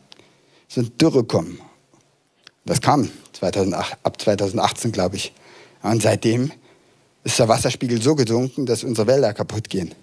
So 0.68 0.80
eine 0.80 0.90
Dürre 0.90 1.24
kommen. 1.24 1.60
Das 2.64 2.80
kam 2.80 3.10
2008, 3.32 3.98
ab 4.02 4.20
2018, 4.20 4.92
glaube 4.92 5.16
ich. 5.16 5.32
Und 5.82 6.02
seitdem 6.02 6.52
ist 7.24 7.38
der 7.38 7.48
Wasserspiegel 7.48 8.00
so 8.02 8.14
gesunken, 8.14 8.66
dass 8.66 8.84
unsere 8.84 9.06
Wälder 9.06 9.32
kaputt 9.32 9.68
gehen. 9.68 9.94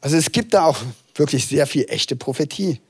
Also 0.00 0.16
es 0.16 0.32
gibt 0.32 0.54
da 0.54 0.66
auch 0.66 0.78
wirklich 1.14 1.46
sehr 1.46 1.66
viel 1.66 1.86
echte 1.88 2.16
Prophetie. 2.16 2.80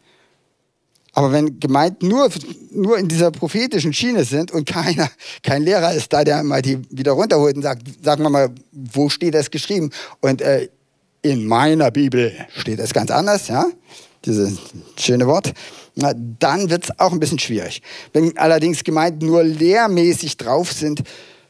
Aber 1.12 1.30
wenn 1.30 1.60
Gemeinden 1.60 2.08
nur, 2.08 2.30
nur 2.70 2.98
in 2.98 3.06
dieser 3.06 3.30
prophetischen 3.30 3.92
Schiene 3.92 4.24
sind 4.24 4.50
und 4.50 4.66
keiner, 4.66 5.10
kein 5.42 5.62
Lehrer 5.62 5.92
ist 5.92 6.12
da, 6.12 6.24
der 6.24 6.42
mal 6.42 6.62
die 6.62 6.78
wieder 6.90 7.12
runterholt 7.12 7.56
und 7.56 7.62
sagt, 7.62 7.82
sagen 8.02 8.22
wir 8.22 8.30
mal, 8.30 8.48
wo 8.72 9.08
steht 9.08 9.34
das 9.34 9.50
geschrieben? 9.50 9.90
Und 10.20 10.40
äh, 10.40 10.68
in 11.20 11.46
meiner 11.46 11.90
Bibel 11.90 12.32
steht 12.56 12.78
das 12.78 12.92
ganz 12.94 13.10
anders, 13.10 13.48
ja, 13.48 13.66
dieses 14.24 14.58
schöne 14.96 15.26
Wort, 15.26 15.52
na, 15.94 16.14
dann 16.14 16.70
wird 16.70 16.84
es 16.84 16.98
auch 16.98 17.12
ein 17.12 17.20
bisschen 17.20 17.38
schwierig. 17.38 17.82
Wenn 18.12 18.36
allerdings 18.38 18.82
Gemeinden 18.82 19.26
nur 19.26 19.42
lehrmäßig 19.42 20.36
drauf 20.36 20.72
sind, 20.72 21.02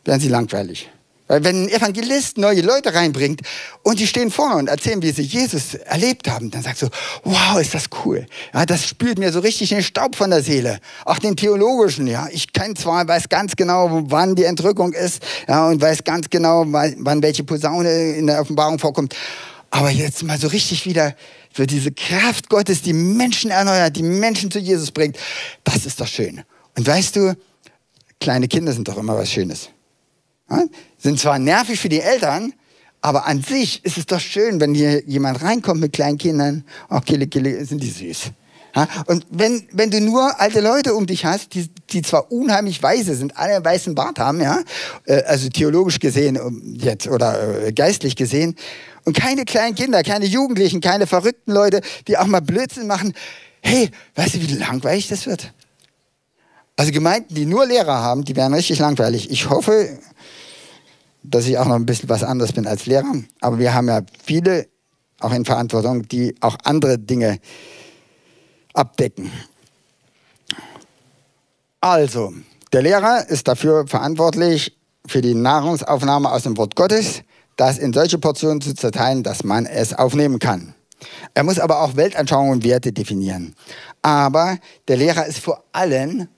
werden 0.04 0.20
sie 0.20 0.28
langweilig. 0.28 0.90
Weil 1.32 1.44
wenn 1.44 1.62
ein 1.62 1.68
Evangelist 1.70 2.36
neue 2.36 2.60
Leute 2.60 2.92
reinbringt 2.92 3.40
und 3.82 3.98
die 3.98 4.06
stehen 4.06 4.30
vorne 4.30 4.56
und 4.56 4.68
erzählen, 4.68 5.00
wie 5.00 5.12
sie 5.12 5.22
Jesus 5.22 5.72
erlebt 5.72 6.28
haben, 6.28 6.50
dann 6.50 6.60
sagst 6.60 6.82
du, 6.82 6.88
wow, 7.24 7.58
ist 7.58 7.72
das 7.72 7.84
cool. 8.04 8.26
Ja, 8.52 8.66
das 8.66 8.86
spült 8.86 9.18
mir 9.18 9.32
so 9.32 9.40
richtig 9.40 9.70
den 9.70 9.82
Staub 9.82 10.14
von 10.14 10.28
der 10.28 10.42
Seele. 10.42 10.78
Auch 11.06 11.18
den 11.18 11.34
theologischen, 11.34 12.06
ja. 12.06 12.28
Ich 12.30 12.52
kenne 12.52 12.74
zwar, 12.74 13.08
weiß 13.08 13.30
ganz 13.30 13.56
genau, 13.56 14.02
wann 14.10 14.34
die 14.34 14.44
Entrückung 14.44 14.92
ist, 14.92 15.22
ja, 15.48 15.68
und 15.68 15.80
weiß 15.80 16.04
ganz 16.04 16.28
genau, 16.28 16.66
wann 16.66 17.22
welche 17.22 17.44
Posaune 17.44 18.12
in 18.12 18.26
der 18.26 18.38
Offenbarung 18.38 18.78
vorkommt. 18.78 19.16
Aber 19.70 19.88
jetzt 19.88 20.22
mal 20.24 20.38
so 20.38 20.48
richtig 20.48 20.84
wieder 20.84 21.16
für 21.50 21.66
diese 21.66 21.92
Kraft 21.92 22.50
Gottes, 22.50 22.82
die 22.82 22.92
Menschen 22.92 23.50
erneuert, 23.50 23.96
die 23.96 24.02
Menschen 24.02 24.50
zu 24.50 24.58
Jesus 24.58 24.90
bringt, 24.90 25.16
das 25.64 25.86
ist 25.86 25.98
doch 25.98 26.06
schön. 26.06 26.42
Und 26.76 26.86
weißt 26.86 27.16
du, 27.16 27.34
kleine 28.20 28.48
Kinder 28.48 28.74
sind 28.74 28.86
doch 28.86 28.98
immer 28.98 29.16
was 29.16 29.32
Schönes. 29.32 29.70
Sind 30.98 31.18
zwar 31.18 31.38
nervig 31.38 31.80
für 31.80 31.88
die 31.88 32.00
Eltern, 32.00 32.52
aber 33.00 33.26
an 33.26 33.42
sich 33.42 33.84
ist 33.84 33.98
es 33.98 34.06
doch 34.06 34.20
schön, 34.20 34.60
wenn 34.60 34.74
hier 34.74 35.02
jemand 35.06 35.42
reinkommt 35.42 35.80
mit 35.80 35.92
kleinen 35.92 36.18
Kindern. 36.18 36.64
Ach, 36.88 37.04
Kille, 37.04 37.26
Kille, 37.26 37.64
sind 37.64 37.82
die 37.82 37.90
süß. 37.90 38.30
Und 39.06 39.26
wenn, 39.28 39.64
wenn 39.72 39.90
du 39.90 40.00
nur 40.00 40.40
alte 40.40 40.60
Leute 40.60 40.94
um 40.94 41.06
dich 41.06 41.26
hast, 41.26 41.52
die, 41.52 41.68
die 41.90 42.00
zwar 42.00 42.32
unheimlich 42.32 42.82
weise 42.82 43.14
sind, 43.14 43.36
alle 43.36 43.56
einen 43.56 43.64
weißen 43.64 43.94
Bart 43.94 44.18
haben, 44.18 44.40
ja, 44.40 44.60
äh, 45.04 45.22
also 45.24 45.50
theologisch 45.50 45.98
gesehen 45.98 46.38
jetzt 46.78 47.06
oder 47.06 47.66
äh, 47.66 47.72
geistlich 47.72 48.16
gesehen, 48.16 48.56
und 49.04 49.16
keine 49.16 49.44
kleinen 49.44 49.74
Kinder, 49.74 50.02
keine 50.02 50.26
Jugendlichen, 50.26 50.80
keine 50.80 51.06
verrückten 51.06 51.52
Leute, 51.52 51.80
die 52.06 52.16
auch 52.16 52.26
mal 52.26 52.40
Blödsinn 52.40 52.86
machen. 52.86 53.12
Hey, 53.60 53.90
weißt 54.14 54.34
du, 54.34 54.40
wie 54.40 54.54
langweilig 54.54 55.08
das 55.08 55.26
wird? 55.26 55.52
Also 56.76 56.92
Gemeinden, 56.92 57.34
die 57.34 57.44
nur 57.44 57.66
Lehrer 57.66 58.00
haben, 58.00 58.24
die 58.24 58.36
werden 58.36 58.54
richtig 58.54 58.78
langweilig. 58.78 59.30
Ich 59.30 59.50
hoffe, 59.50 59.98
dass 61.22 61.46
ich 61.46 61.58
auch 61.58 61.66
noch 61.66 61.76
ein 61.76 61.86
bisschen 61.86 62.08
was 62.08 62.24
anderes 62.24 62.52
bin 62.52 62.66
als 62.66 62.86
Lehrer. 62.86 63.12
Aber 63.40 63.58
wir 63.58 63.74
haben 63.74 63.88
ja 63.88 64.00
viele 64.22 64.68
auch 65.20 65.32
in 65.32 65.44
Verantwortung, 65.44 66.06
die 66.08 66.34
auch 66.40 66.56
andere 66.64 66.98
Dinge 66.98 67.38
abdecken. 68.74 69.30
Also, 71.80 72.32
der 72.72 72.82
Lehrer 72.82 73.28
ist 73.28 73.48
dafür 73.48 73.86
verantwortlich, 73.86 74.76
für 75.06 75.20
die 75.20 75.34
Nahrungsaufnahme 75.34 76.30
aus 76.30 76.44
dem 76.44 76.56
Wort 76.56 76.76
Gottes, 76.76 77.22
das 77.56 77.78
in 77.78 77.92
solche 77.92 78.18
Portionen 78.18 78.60
zu 78.60 78.74
zerteilen, 78.74 79.22
dass 79.22 79.44
man 79.44 79.66
es 79.66 79.92
aufnehmen 79.92 80.38
kann. 80.38 80.74
Er 81.34 81.42
muss 81.42 81.58
aber 81.58 81.80
auch 81.82 81.96
Weltanschauungen 81.96 82.52
und 82.52 82.64
Werte 82.64 82.92
definieren. 82.92 83.54
Aber 84.02 84.58
der 84.88 84.96
Lehrer 84.96 85.26
ist 85.26 85.38
vor 85.38 85.64
allem 85.72 86.28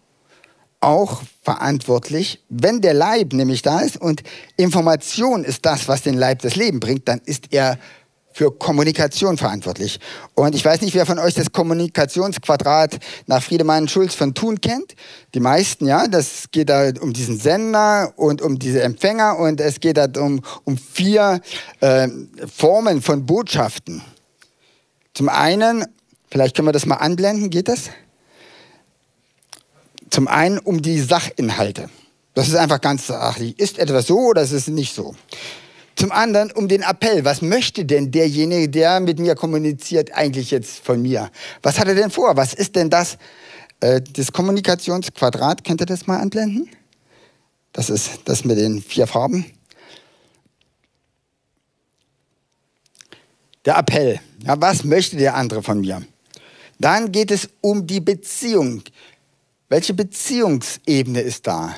auch 0.85 1.23
verantwortlich. 1.43 2.43
Wenn 2.49 2.81
der 2.81 2.95
Leib 2.95 3.33
nämlich 3.33 3.63
da 3.63 3.81
ist 3.81 4.01
und 4.01 4.23
Information 4.57 5.45
ist 5.45 5.67
das, 5.67 5.89
was 5.89 6.03
den 6.03 6.15
Leib 6.15 6.43
das 6.43 6.57
Leben 6.57 6.81
bringt, 6.81 7.09
dann 7.09 7.21
ist 7.25 7.53
er 7.53 7.79
für 8.33 8.51
Kommunikation 8.51 9.39
verantwortlich. 9.39 10.01
Und 10.35 10.57
ich 10.57 10.65
weiß 10.65 10.81
nicht, 10.81 10.95
wer 10.95 11.07
von 11.07 11.21
euch 11.21 11.35
das 11.35 11.53
Kommunikationsquadrat 11.53 12.99
nach 13.27 13.43
Friedemann 13.43 13.87
Schulz 13.87 14.15
von 14.15 14.35
Thun 14.35 14.61
kennt. 14.61 14.97
Die 15.35 15.41
meisten, 15.41 15.87
ja. 15.87 16.09
Das 16.09 16.51
geht 16.51 16.69
da 16.69 16.91
um 17.01 17.13
diesen 17.13 17.39
Sender 17.39 18.13
und 18.17 18.43
um 18.43 18.59
diese 18.59 18.83
Empfänger 18.83 19.39
und 19.39 19.61
es 19.61 19.79
geht 19.79 19.97
da 19.97 20.09
um, 20.21 20.41
um 20.65 20.77
vier 20.77 21.41
äh, 21.81 22.09
Formen 22.53 23.03
von 23.03 23.25
Botschaften. 23.25 24.03
Zum 25.15 25.29
einen 25.29 25.85
Vielleicht 26.35 26.57
können 26.57 26.67
wir 26.67 26.73
das 26.73 26.85
mal 26.85 26.97
anblenden, 26.97 27.49
geht 27.49 27.69
das? 27.69 27.91
Zum 30.15 30.29
einen 30.29 30.61
um 30.61 30.81
die 30.81 31.01
Sachinhalte. 31.01 31.91
Das 32.35 32.47
ist 32.47 32.55
einfach 32.55 32.81
ganz 32.81 33.09
sachlich. 33.09 33.59
Ist 33.59 33.81
etwas 33.81 34.07
so 34.07 34.17
oder 34.17 34.43
ist 34.43 34.53
es 34.53 34.69
nicht 34.69 34.95
so? 34.95 35.17
Zum 35.97 36.13
anderen 36.13 36.53
um 36.53 36.69
den 36.69 36.83
Appell. 36.83 37.25
Was 37.25 37.43
möchte 37.43 37.85
denn 37.85 38.13
derjenige, 38.13 38.69
der 38.69 39.01
mit 39.01 39.19
mir 39.19 39.35
kommuniziert, 39.35 40.13
eigentlich 40.15 40.53
jetzt 40.53 40.79
von 40.85 41.03
mir? 41.03 41.33
Was 41.65 41.81
hat 41.81 41.89
er 41.89 41.97
denn 41.97 42.13
vor? 42.13 42.37
Was 42.37 42.55
ist 42.55 42.77
denn 42.77 42.91
das? 42.91 43.19
Äh, 43.81 44.03
das 44.13 44.31
Kommunikationsquadrat, 44.31 45.65
könnt 45.65 45.81
ihr 45.81 45.87
das 45.87 46.07
mal 46.07 46.21
anblenden? 46.21 46.71
Das 47.73 47.91
ist 47.91 48.21
das 48.27 48.45
mit 48.45 48.57
den 48.57 48.81
vier 48.83 49.09
Farben. 49.09 49.45
Der 53.65 53.79
Appell. 53.79 54.21
Ja, 54.47 54.61
was 54.61 54.85
möchte 54.85 55.17
der 55.17 55.35
andere 55.35 55.65
von 55.65 55.81
mir? 55.81 56.03
Dann 56.79 57.11
geht 57.11 57.33
es 57.33 57.49
um 57.61 57.85
die 57.85 58.01
Beziehung. 58.01 58.83
Welche 59.75 59.93
Beziehungsebene 59.93 61.21
ist 61.21 61.49
da? 61.49 61.75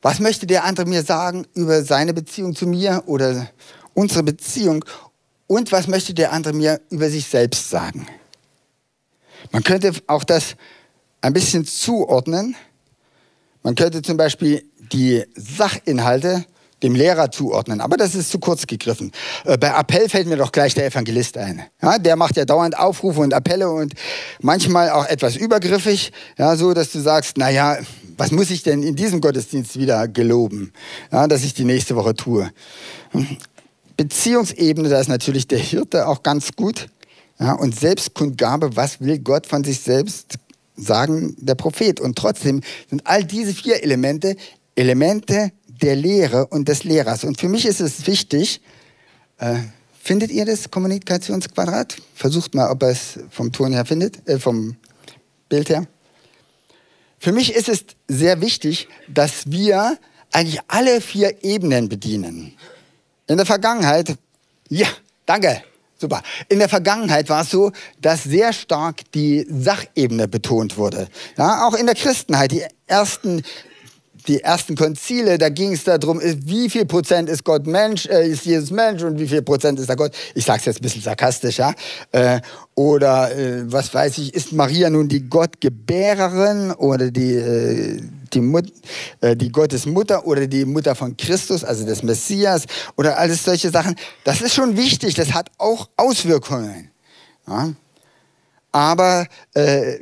Was 0.00 0.20
möchte 0.20 0.46
der 0.46 0.64
andere 0.64 0.86
mir 0.86 1.02
sagen 1.02 1.46
über 1.52 1.82
seine 1.82 2.14
Beziehung 2.14 2.56
zu 2.56 2.66
mir 2.66 3.02
oder 3.04 3.50
unsere 3.92 4.22
Beziehung? 4.22 4.86
Und 5.46 5.70
was 5.70 5.86
möchte 5.86 6.14
der 6.14 6.32
andere 6.32 6.54
mir 6.54 6.80
über 6.88 7.10
sich 7.10 7.26
selbst 7.26 7.68
sagen? 7.68 8.06
Man 9.52 9.62
könnte 9.62 9.92
auch 10.06 10.24
das 10.24 10.56
ein 11.20 11.34
bisschen 11.34 11.66
zuordnen. 11.66 12.56
Man 13.62 13.74
könnte 13.74 14.00
zum 14.00 14.16
Beispiel 14.16 14.64
die 14.90 15.22
Sachinhalte 15.34 16.46
dem 16.82 16.94
Lehrer 16.94 17.30
zuordnen. 17.30 17.80
Aber 17.80 17.96
das 17.96 18.14
ist 18.14 18.30
zu 18.30 18.38
kurz 18.38 18.66
gegriffen. 18.66 19.12
Äh, 19.44 19.56
bei 19.58 19.68
Appell 19.68 20.08
fällt 20.08 20.26
mir 20.26 20.36
doch 20.36 20.52
gleich 20.52 20.74
der 20.74 20.86
Evangelist 20.86 21.38
ein. 21.38 21.62
Ja, 21.82 21.98
der 21.98 22.16
macht 22.16 22.36
ja 22.36 22.44
dauernd 22.44 22.78
Aufrufe 22.78 23.20
und 23.20 23.32
Appelle 23.32 23.70
und 23.70 23.94
manchmal 24.40 24.90
auch 24.90 25.06
etwas 25.06 25.36
übergriffig, 25.36 26.12
ja, 26.38 26.56
so 26.56 26.74
dass 26.74 26.92
du 26.92 27.00
sagst, 27.00 27.38
na 27.38 27.50
ja, 27.50 27.78
was 28.16 28.30
muss 28.30 28.50
ich 28.50 28.62
denn 28.62 28.82
in 28.82 28.96
diesem 28.96 29.20
Gottesdienst 29.20 29.78
wieder 29.78 30.08
geloben, 30.08 30.72
ja, 31.12 31.26
dass 31.26 31.44
ich 31.44 31.54
die 31.54 31.64
nächste 31.64 31.96
Woche 31.96 32.14
tue. 32.14 32.50
Beziehungsebene, 33.96 34.88
da 34.88 35.00
ist 35.00 35.08
natürlich 35.08 35.48
der 35.48 35.58
Hirte 35.58 36.06
auch 36.06 36.22
ganz 36.22 36.52
gut. 36.56 36.88
Ja, 37.38 37.52
und 37.52 37.78
Selbstkundgabe, 37.78 38.76
was 38.76 39.00
will 39.00 39.18
Gott 39.18 39.46
von 39.46 39.62
sich 39.62 39.80
selbst 39.80 40.38
sagen, 40.74 41.36
der 41.38 41.54
Prophet. 41.54 42.00
Und 42.00 42.16
trotzdem 42.16 42.62
sind 42.88 43.06
all 43.06 43.24
diese 43.24 43.52
vier 43.52 43.82
Elemente 43.82 44.36
Elemente 44.76 45.52
der 45.82 45.96
Lehre 45.96 46.46
und 46.46 46.68
des 46.68 46.84
Lehrers. 46.84 47.24
Und 47.24 47.40
für 47.40 47.48
mich 47.48 47.66
ist 47.66 47.80
es 47.80 48.06
wichtig, 48.06 48.60
äh, 49.38 49.56
findet 50.02 50.30
ihr 50.30 50.44
das 50.44 50.70
Kommunikationsquadrat? 50.70 51.96
Versucht 52.14 52.54
mal, 52.54 52.70
ob 52.70 52.82
ihr 52.82 52.88
es 52.88 53.18
vom 53.30 53.52
Ton 53.52 53.72
her 53.72 53.84
findet, 53.84 54.26
äh, 54.28 54.38
vom 54.38 54.76
Bild 55.48 55.68
her. 55.68 55.86
Für 57.18 57.32
mich 57.32 57.54
ist 57.54 57.68
es 57.68 57.84
sehr 58.08 58.40
wichtig, 58.40 58.88
dass 59.08 59.50
wir 59.50 59.98
eigentlich 60.32 60.60
alle 60.68 61.00
vier 61.00 61.42
Ebenen 61.42 61.88
bedienen. 61.88 62.54
In 63.26 63.36
der 63.36 63.46
Vergangenheit, 63.46 64.16
ja, 64.68 64.86
danke, 65.24 65.62
super. 65.98 66.22
In 66.48 66.58
der 66.58 66.68
Vergangenheit 66.68 67.28
war 67.28 67.42
es 67.42 67.50
so, 67.50 67.72
dass 68.00 68.24
sehr 68.24 68.52
stark 68.52 69.10
die 69.12 69.46
Sachebene 69.48 70.28
betont 70.28 70.76
wurde. 70.76 71.08
Ja, 71.36 71.66
auch 71.66 71.74
in 71.74 71.86
der 71.86 71.94
Christenheit, 71.94 72.52
die 72.52 72.64
ersten 72.86 73.42
die 74.28 74.42
ersten 74.42 74.74
Konzile, 74.74 75.38
da 75.38 75.48
ging 75.48 75.72
es 75.72 75.84
darum, 75.84 76.20
wie 76.22 76.68
viel 76.68 76.84
Prozent 76.84 77.28
ist 77.28 77.44
Gott 77.44 77.66
Mensch, 77.66 78.06
äh, 78.06 78.28
ist 78.28 78.44
Jesus 78.44 78.70
Mensch 78.70 79.02
und 79.02 79.18
wie 79.18 79.28
viel 79.28 79.42
Prozent 79.42 79.78
ist 79.78 79.88
er 79.88 79.96
Gott. 79.96 80.12
Ich 80.34 80.44
sage 80.44 80.60
es 80.60 80.64
jetzt 80.66 80.80
ein 80.80 80.82
bisschen 80.82 81.02
sarkastisch, 81.02 81.58
ja. 81.58 81.74
Äh, 82.12 82.40
oder 82.74 83.36
äh, 83.36 83.70
was 83.70 83.92
weiß 83.94 84.18
ich, 84.18 84.34
ist 84.34 84.52
Maria 84.52 84.90
nun 84.90 85.08
die 85.08 85.28
Gottgebärerin 85.28 86.72
oder 86.72 87.10
die, 87.10 87.34
äh, 87.34 88.00
die, 88.32 88.40
Mut, 88.40 88.72
äh, 89.20 89.36
die 89.36 89.50
Gottesmutter 89.50 90.26
oder 90.26 90.46
die 90.46 90.64
Mutter 90.64 90.94
von 90.94 91.16
Christus, 91.16 91.64
also 91.64 91.86
des 91.86 92.02
Messias 92.02 92.64
oder 92.96 93.18
alles 93.18 93.44
solche 93.44 93.70
Sachen. 93.70 93.96
Das 94.24 94.40
ist 94.40 94.54
schon 94.54 94.76
wichtig, 94.76 95.14
das 95.14 95.32
hat 95.32 95.50
auch 95.58 95.88
Auswirkungen. 95.96 96.90
Ja. 97.46 97.72
Aber 98.72 99.26
äh, 99.54 99.98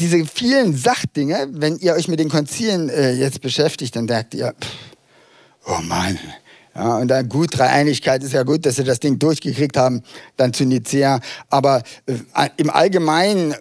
diese 0.00 0.24
vielen 0.24 0.76
Sachdinge, 0.76 1.48
wenn 1.52 1.76
ihr 1.78 1.94
euch 1.94 2.08
mit 2.08 2.18
den 2.18 2.28
Konzilen 2.28 2.88
äh, 2.88 3.12
jetzt 3.12 3.40
beschäftigt, 3.40 3.94
dann 3.94 4.06
denkt 4.06 4.34
ihr, 4.34 4.54
pff, 4.58 4.70
oh 5.66 5.80
Mann. 5.82 6.18
Ja, 6.74 6.98
und 6.98 7.08
dann 7.08 7.28
gut, 7.28 7.58
Dreieinigkeit 7.58 8.22
ist 8.22 8.32
ja 8.32 8.44
gut, 8.44 8.64
dass 8.64 8.76
sie 8.76 8.84
das 8.84 9.00
Ding 9.00 9.18
durchgekriegt 9.18 9.76
haben, 9.76 10.02
dann 10.36 10.52
zu 10.52 10.64
Nicea. 10.64 11.20
Aber 11.50 11.82
äh, 12.06 12.48
im 12.56 12.70
Allgemeinen, 12.70 13.54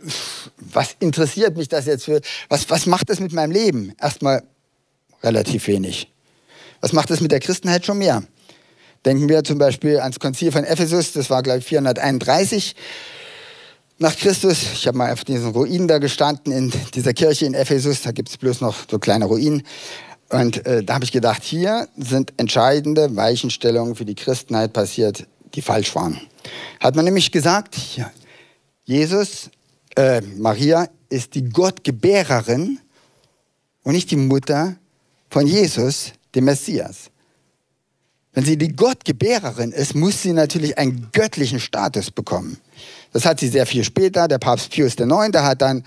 was 0.58 0.96
interessiert 1.00 1.58
mich 1.58 1.68
das 1.68 1.86
jetzt 1.86 2.06
für, 2.06 2.22
was, 2.48 2.70
was 2.70 2.86
macht 2.86 3.10
das 3.10 3.20
mit 3.20 3.34
meinem 3.34 3.52
Leben? 3.52 3.94
Erstmal 4.00 4.44
relativ 5.24 5.68
wenig. 5.68 6.12
Was 6.82 6.94
macht 6.94 7.10
das 7.10 7.20
mit 7.20 7.32
der 7.32 7.40
Christenheit 7.40 7.86
schon 7.86 7.98
mehr? 7.98 8.24
Denken 9.06 9.28
wir 9.28 9.44
zum 9.44 9.58
Beispiel 9.58 10.00
ans 10.00 10.20
Konzil 10.20 10.52
von 10.52 10.64
Ephesus, 10.64 11.14
das 11.14 11.30
war, 11.30 11.42
glaube 11.42 11.60
ich, 11.60 11.66
431 11.66 12.76
nach 14.00 14.16
Christus. 14.16 14.64
Ich 14.74 14.88
habe 14.88 14.98
mal 14.98 15.12
auf 15.12 15.26
diesen 15.26 15.52
Ruinen 15.52 15.88
da 15.88 15.98
gestanden, 15.98 16.54
in 16.54 16.74
dieser 16.94 17.14
Kirche 17.14 17.46
in 17.46 17.54
Ephesus. 17.54 18.02
Da 18.02 18.12
gibt 18.12 18.30
es 18.30 18.38
bloß 18.38 18.62
noch 18.62 18.76
so 18.90 18.98
kleine 18.98 19.26
Ruinen. 19.26 19.64
Und 20.30 20.66
äh, 20.66 20.84
da 20.84 20.96
habe 20.96 21.04
ich 21.04 21.12
gedacht, 21.12 21.44
hier 21.44 21.88
sind 21.98 22.34
entscheidende 22.38 23.16
Weichenstellungen 23.16 23.96
für 23.96 24.06
die 24.06 24.16
Christenheit 24.16 24.74
passiert, 24.74 25.28
die 25.54 25.62
falsch 25.62 25.94
waren. 25.96 26.20
Hat 26.80 26.96
man 26.96 27.06
nämlich 27.06 27.32
gesagt, 27.32 27.76
ja, 27.98 28.12
Jesus, 28.86 29.50
äh, 29.96 30.22
Maria 30.38 30.88
ist 31.10 31.36
die 31.36 31.50
Gottgebärerin 31.50 32.80
und 33.84 33.94
nicht 33.94 34.12
die 34.12 34.16
Mutter 34.16 34.76
von 35.30 35.46
Jesus, 35.46 36.14
dem 36.36 36.46
Messias. 36.46 37.10
Wenn 38.34 38.46
sie 38.46 38.58
die 38.58 38.76
Gottgebärerin 38.76 39.72
ist, 39.72 39.96
muss 39.96 40.22
sie 40.22 40.34
natürlich 40.34 40.78
einen 40.78 41.10
göttlichen 41.12 41.60
Status 41.60 42.12
bekommen. 42.12 42.58
Das 43.14 43.26
hat 43.26 43.40
sie 43.40 43.48
sehr 43.48 43.66
viel 43.66 43.84
später. 43.84 44.28
Der 44.28 44.38
Papst 44.38 44.72
Pius 44.72 44.96
IX 44.96 45.38
hat 45.38 45.62
dann 45.62 45.84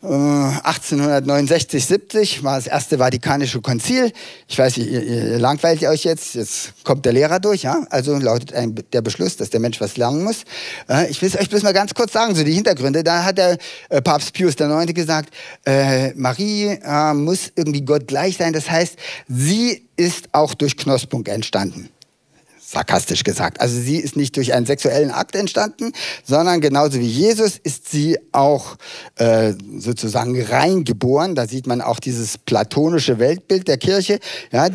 1869, 0.00 1.84
70 1.84 2.44
war 2.44 2.54
das 2.54 2.68
erste 2.68 2.98
Vatikanische 2.98 3.60
Konzil. 3.60 4.12
Ich 4.46 4.56
weiß, 4.56 4.76
ihr, 4.78 5.02
ihr 5.02 5.38
langweilt 5.40 5.82
euch 5.82 6.04
jetzt. 6.04 6.36
Jetzt 6.36 6.84
kommt 6.84 7.04
der 7.04 7.12
Lehrer 7.12 7.40
durch, 7.40 7.64
ja? 7.64 7.84
Also 7.90 8.16
lautet 8.16 8.52
ein, 8.52 8.76
der 8.92 9.02
Beschluss, 9.02 9.36
dass 9.36 9.50
der 9.50 9.58
Mensch 9.58 9.80
was 9.80 9.96
lernen 9.96 10.22
muss. 10.22 10.44
Äh, 10.88 11.10
ich 11.10 11.20
will 11.20 11.28
es 11.28 11.36
euch 11.36 11.48
bloß 11.48 11.64
mal 11.64 11.72
ganz 11.72 11.94
kurz 11.94 12.12
sagen, 12.12 12.36
so 12.36 12.44
die 12.44 12.52
Hintergründe. 12.52 13.02
Da 13.02 13.24
hat 13.24 13.38
der 13.38 13.58
äh, 13.88 14.00
Papst 14.00 14.34
Pius 14.34 14.54
IX 14.54 14.94
gesagt, 14.94 15.34
äh, 15.66 16.12
Marie 16.14 16.78
äh, 16.80 17.12
muss 17.14 17.50
irgendwie 17.56 17.82
Gott 17.84 18.06
gleich 18.06 18.36
sein. 18.36 18.52
Das 18.52 18.70
heißt, 18.70 18.94
sie 19.26 19.88
ist 19.96 20.28
auch 20.30 20.54
durch 20.54 20.76
Knospung 20.76 21.26
entstanden 21.26 21.90
sarkastisch 22.70 23.24
gesagt. 23.24 23.60
Also 23.60 23.80
sie 23.80 23.96
ist 23.96 24.16
nicht 24.16 24.36
durch 24.36 24.52
einen 24.52 24.66
sexuellen 24.66 25.10
Akt 25.10 25.34
entstanden, 25.34 25.92
sondern 26.24 26.60
genauso 26.60 26.98
wie 27.00 27.06
Jesus 27.06 27.56
ist 27.56 27.90
sie 27.90 28.18
auch 28.32 28.76
äh, 29.16 29.54
sozusagen 29.78 30.40
reingeboren. 30.40 31.34
Da 31.34 31.46
sieht 31.48 31.66
man 31.66 31.80
auch 31.80 31.98
dieses 31.98 32.36
platonische 32.36 33.18
Weltbild 33.18 33.68
der 33.68 33.78
Kirche, 33.78 34.18
ja, 34.52 34.68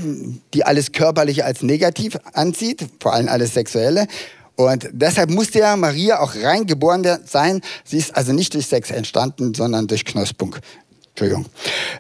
die 0.54 0.64
alles 0.64 0.92
Körperliche 0.92 1.46
als 1.46 1.62
negativ 1.62 2.18
anzieht, 2.34 2.88
vor 3.00 3.14
allem 3.14 3.28
alles 3.28 3.54
Sexuelle. 3.54 4.08
Und 4.56 4.90
deshalb 4.92 5.30
musste 5.30 5.60
ja 5.60 5.76
Maria 5.76 6.20
auch 6.20 6.36
reingeboren 6.36 7.06
sein. 7.26 7.62
Sie 7.84 7.98
ist 7.98 8.16
also 8.16 8.34
nicht 8.34 8.54
durch 8.54 8.68
Sex 8.68 8.92
entstanden, 8.92 9.54
sondern 9.54 9.88
durch 9.88 10.06
Knospung. 10.06 10.56
Entschuldigung. 11.10 11.46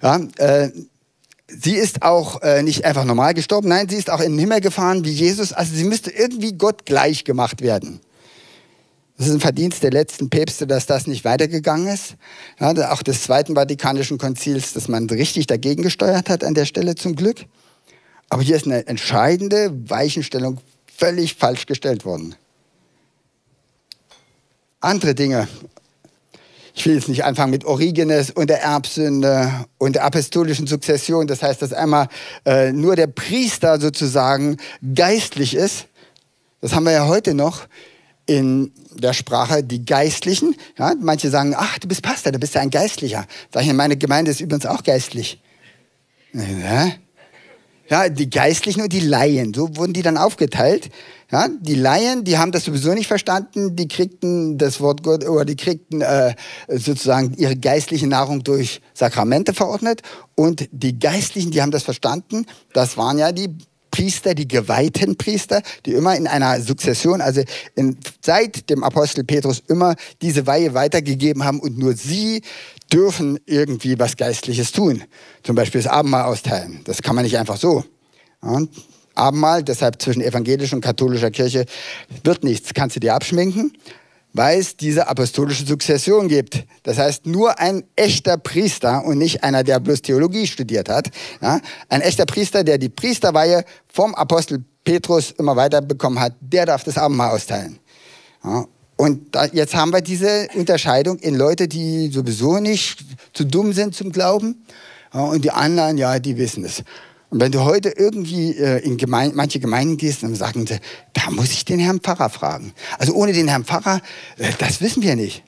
Ja, 0.01 0.19
äh, 0.37 0.69
sie 1.47 1.75
ist 1.75 2.01
auch 2.01 2.41
äh, 2.41 2.63
nicht 2.63 2.85
einfach 2.85 3.05
normal 3.05 3.33
gestorben, 3.33 3.69
nein, 3.69 3.89
sie 3.89 3.97
ist 3.97 4.09
auch 4.09 4.21
in 4.21 4.33
den 4.33 4.39
Himmel 4.39 4.61
gefahren 4.61 5.03
wie 5.05 5.11
Jesus. 5.11 5.53
Also 5.53 5.75
sie 5.75 5.83
müsste 5.83 6.11
irgendwie 6.11 6.53
Gott 6.53 6.85
gleich 6.85 7.23
gemacht 7.23 7.61
werden. 7.61 7.99
Das 9.17 9.27
ist 9.27 9.33
ein 9.33 9.39
Verdienst 9.39 9.83
der 9.83 9.91
letzten 9.91 10.29
Päpste, 10.29 10.65
dass 10.65 10.87
das 10.87 11.05
nicht 11.05 11.23
weitergegangen 11.23 11.87
ist. 11.87 12.15
Ja, 12.59 12.91
auch 12.91 13.03
des 13.03 13.23
Zweiten 13.23 13.53
Vatikanischen 13.55 14.17
Konzils, 14.17 14.73
dass 14.73 14.87
man 14.87 15.07
richtig 15.09 15.45
dagegen 15.45 15.83
gesteuert 15.83 16.29
hat 16.29 16.43
an 16.43 16.55
der 16.55 16.65
Stelle 16.65 16.95
zum 16.95 17.15
Glück. 17.15 17.45
Aber 18.29 18.41
hier 18.41 18.55
ist 18.55 18.65
eine 18.65 18.87
entscheidende 18.87 19.71
Weichenstellung 19.89 20.59
völlig 20.97 21.35
falsch 21.35 21.67
gestellt 21.67 22.05
worden. 22.05 22.35
Andere 24.79 25.13
Dinge, 25.13 25.47
ich 26.75 26.85
will 26.85 26.95
jetzt 26.95 27.07
nicht 27.07 27.23
anfangen 27.23 27.51
mit 27.51 27.65
Origenes 27.65 28.31
und 28.31 28.49
der 28.49 28.63
Erbsünde 28.63 29.65
und 29.77 29.95
der 29.95 30.05
apostolischen 30.05 30.65
Sukzession. 30.65 31.27
Das 31.27 31.43
heißt, 31.43 31.61
dass 31.61 31.71
einmal 31.71 32.07
äh, 32.45 32.71
nur 32.71 32.95
der 32.95 33.07
Priester 33.07 33.79
sozusagen 33.79 34.57
geistlich 34.95 35.53
ist. 35.55 35.85
Das 36.61 36.73
haben 36.73 36.85
wir 36.85 36.93
ja 36.93 37.07
heute 37.07 37.35
noch 37.35 37.67
in 38.25 38.71
der 38.93 39.13
Sprache 39.13 39.63
die 39.63 39.85
Geistlichen. 39.85 40.55
Ja, 40.77 40.93
manche 40.99 41.29
sagen, 41.29 41.53
ach, 41.55 41.77
du 41.77 41.87
bist 41.87 42.01
Pastor, 42.01 42.31
du 42.31 42.39
bist 42.39 42.55
ja 42.55 42.61
ein 42.61 42.69
Geistlicher. 42.69 43.25
Sag 43.53 43.63
ich, 43.63 43.73
meine 43.73 43.97
Gemeinde 43.97 44.31
ist 44.31 44.41
übrigens 44.41 44.65
auch 44.65 44.83
geistlich. 44.83 45.41
Ja? 47.89 48.09
Die 48.09 48.29
Geistlichen 48.29 48.81
und 48.81 48.93
die 48.93 49.01
Laien, 49.01 49.53
so 49.53 49.75
wurden 49.75 49.93
die 49.93 50.01
dann 50.01 50.17
aufgeteilt. 50.17 50.89
Ja, 51.33 51.47
die 51.47 51.73
Laien, 51.73 52.23
die 52.23 52.37
haben 52.37 52.51
das 52.51 52.65
sowieso 52.65 52.93
nicht 52.93 53.07
verstanden, 53.07 53.75
die 53.75 53.87
kriegten 53.87 54.59
das 54.59 54.79
Wort 54.79 55.01
Gott 55.01 55.27
oder 55.27 55.45
die 55.45 55.55
kriegten 55.55 56.01
äh, 56.01 56.35
sozusagen 56.69 57.33
ihre 57.37 57.55
geistliche 57.55 58.05
Nahrung 58.05 58.43
durch 58.43 58.81
Sakramente 58.93 59.55
verordnet 59.55 60.03
und 60.35 60.69
die 60.71 60.99
Geistlichen, 60.99 61.49
die 61.49 61.63
haben 61.63 61.71
das 61.71 61.81
verstanden. 61.81 62.45
Das 62.73 62.97
waren 62.97 63.17
ja 63.17 63.31
die 63.31 63.49
Priester, 63.89 64.35
die 64.35 64.47
geweihten 64.47 65.17
Priester, 65.17 65.63
die 65.87 65.93
immer 65.93 66.15
in 66.15 66.27
einer 66.27 66.61
Sukzession, 66.61 67.19
also 67.19 67.41
in, 67.73 67.97
seit 68.21 68.69
dem 68.69 68.83
Apostel 68.83 69.23
Petrus 69.23 69.63
immer 69.67 69.95
diese 70.21 70.45
Weihe 70.45 70.75
weitergegeben 70.75 71.43
haben 71.43 71.59
und 71.59 71.79
nur 71.79 71.93
sie 71.93 72.43
dürfen 72.91 73.39
irgendwie 73.47 73.97
was 73.97 74.17
Geistliches 74.17 74.71
tun. 74.71 75.01
Zum 75.41 75.55
Beispiel 75.55 75.81
das 75.81 75.91
Abendmahl 75.91 76.25
austeilen. 76.25 76.81
Das 76.83 77.01
kann 77.01 77.15
man 77.15 77.23
nicht 77.23 77.39
einfach 77.39 77.57
so. 77.57 77.83
Ja, 78.43 78.61
Abendmahl, 79.15 79.63
deshalb 79.63 80.01
zwischen 80.01 80.21
evangelischer 80.21 80.75
und 80.75 80.81
katholischer 80.81 81.31
Kirche 81.31 81.65
wird 82.23 82.43
nichts. 82.43 82.73
Kannst 82.73 82.95
du 82.95 82.99
dir 82.99 83.13
abschminken? 83.13 83.73
weil 84.33 84.59
es 84.59 84.75
diese 84.75 85.07
apostolische 85.07 85.65
Sukzession 85.65 86.27
gibt. 86.27 86.65
Das 86.81 86.97
heißt, 86.97 87.27
nur 87.27 87.59
ein 87.59 87.83
echter 87.95 88.37
Priester 88.37 89.05
und 89.05 89.19
nicht 89.19 89.43
einer, 89.43 89.63
der 89.63 89.79
bloß 89.79 90.01
Theologie 90.01 90.47
studiert 90.47 90.89
hat, 90.89 91.09
ja, 91.41 91.61
ein 91.87 92.01
echter 92.01 92.25
Priester, 92.25 92.63
der 92.63 92.79
die 92.79 92.89
Priesterweihe 92.89 93.63
vom 93.87 94.15
Apostel 94.15 94.63
Petrus 94.83 95.31
immer 95.31 95.55
weiter 95.55 95.81
bekommen 95.81 96.19
hat, 96.19 96.33
der 96.41 96.65
darf 96.65 96.83
das 96.83 96.97
Abendmahl 96.97 97.31
austeilen. 97.31 97.79
Ja, 98.43 98.65
und 98.95 99.35
da, 99.35 99.45
jetzt 99.45 99.75
haben 99.75 99.93
wir 99.93 100.01
diese 100.01 100.47
Unterscheidung 100.55 101.17
in 101.19 101.35
Leute, 101.35 101.67
die 101.67 102.11
sowieso 102.11 102.59
nicht 102.59 102.99
zu 103.33 103.43
dumm 103.43 103.73
sind 103.73 103.95
zum 103.95 104.11
Glauben 104.11 104.65
ja, 105.13 105.21
und 105.21 105.43
die 105.43 105.51
anderen, 105.51 105.97
ja, 105.97 106.19
die 106.19 106.37
wissen 106.37 106.65
es. 106.65 106.83
Und 107.33 107.39
wenn 107.39 107.51
du 107.51 107.63
heute 107.63 107.89
irgendwie 107.89 108.51
äh, 108.57 108.77
in 108.85 108.97
Gemein 108.97 109.31
manche 109.33 109.59
Gemeinden 109.59 109.97
gehst, 109.97 110.21
dann 110.21 110.35
sagen 110.35 110.67
sie, 110.67 110.77
da 111.13 111.31
muss 111.31 111.51
ich 111.51 111.65
den 111.65 111.79
Herrn 111.79 111.99
Pfarrer 111.99 112.29
fragen. 112.29 112.73
Also 112.99 113.13
ohne 113.13 113.33
den 113.33 113.47
Herrn 113.47 113.65
Pfarrer, 113.65 114.01
äh, 114.37 114.51
das 114.59 114.81
wissen 114.81 115.01
wir 115.01 115.15
nicht. 115.15 115.43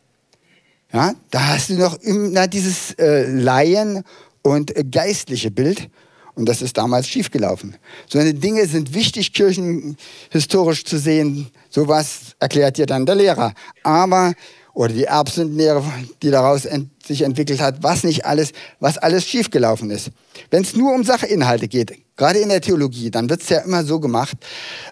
Ja, 0.91 1.13
da 1.29 1.49
hast 1.49 1.69
du 1.69 1.75
noch 1.75 1.93
immer 2.01 2.47
dieses 2.47 2.93
äh, 2.93 3.29
Laien 3.29 4.03
und 4.41 4.75
äh, 4.75 4.83
geistliche 4.83 5.51
Bild. 5.51 5.91
Und 6.33 6.49
das 6.49 6.63
ist 6.63 6.75
damals 6.75 7.07
schiefgelaufen. 7.07 7.75
So 8.09 8.17
eine 8.17 8.33
Dinge 8.33 8.65
sind 8.65 8.95
wichtig, 8.95 9.31
kirchenhistorisch 9.33 10.85
zu 10.85 10.97
sehen. 10.97 11.51
Sowas 11.69 12.35
erklärt 12.39 12.79
dir 12.79 12.87
dann 12.87 13.05
der 13.05 13.13
Lehrer. 13.13 13.53
Aber 13.83 14.33
oder 14.75 14.93
die 14.93 15.05
Erbsündenlehre, 15.05 15.83
die 16.21 16.29
daraus 16.29 16.65
ent 16.65 16.89
sich 17.03 17.21
entwickelt 17.21 17.61
hat, 17.61 17.81
was 17.81 18.03
nicht 18.03 18.25
alles, 18.25 18.51
was 18.79 18.97
alles 18.97 19.25
schiefgelaufen 19.25 19.89
ist. 19.91 20.09
Wenn 20.49 20.63
es 20.63 20.75
nur 20.75 20.93
um 20.93 21.03
Sachinhalte 21.03 21.67
geht, 21.67 21.93
gerade 22.17 22.39
in 22.39 22.49
der 22.49 22.61
Theologie, 22.61 23.11
dann 23.11 23.29
wird 23.29 23.41
es 23.41 23.49
ja 23.49 23.59
immer 23.59 23.83
so 23.83 23.99
gemacht, 23.99 24.35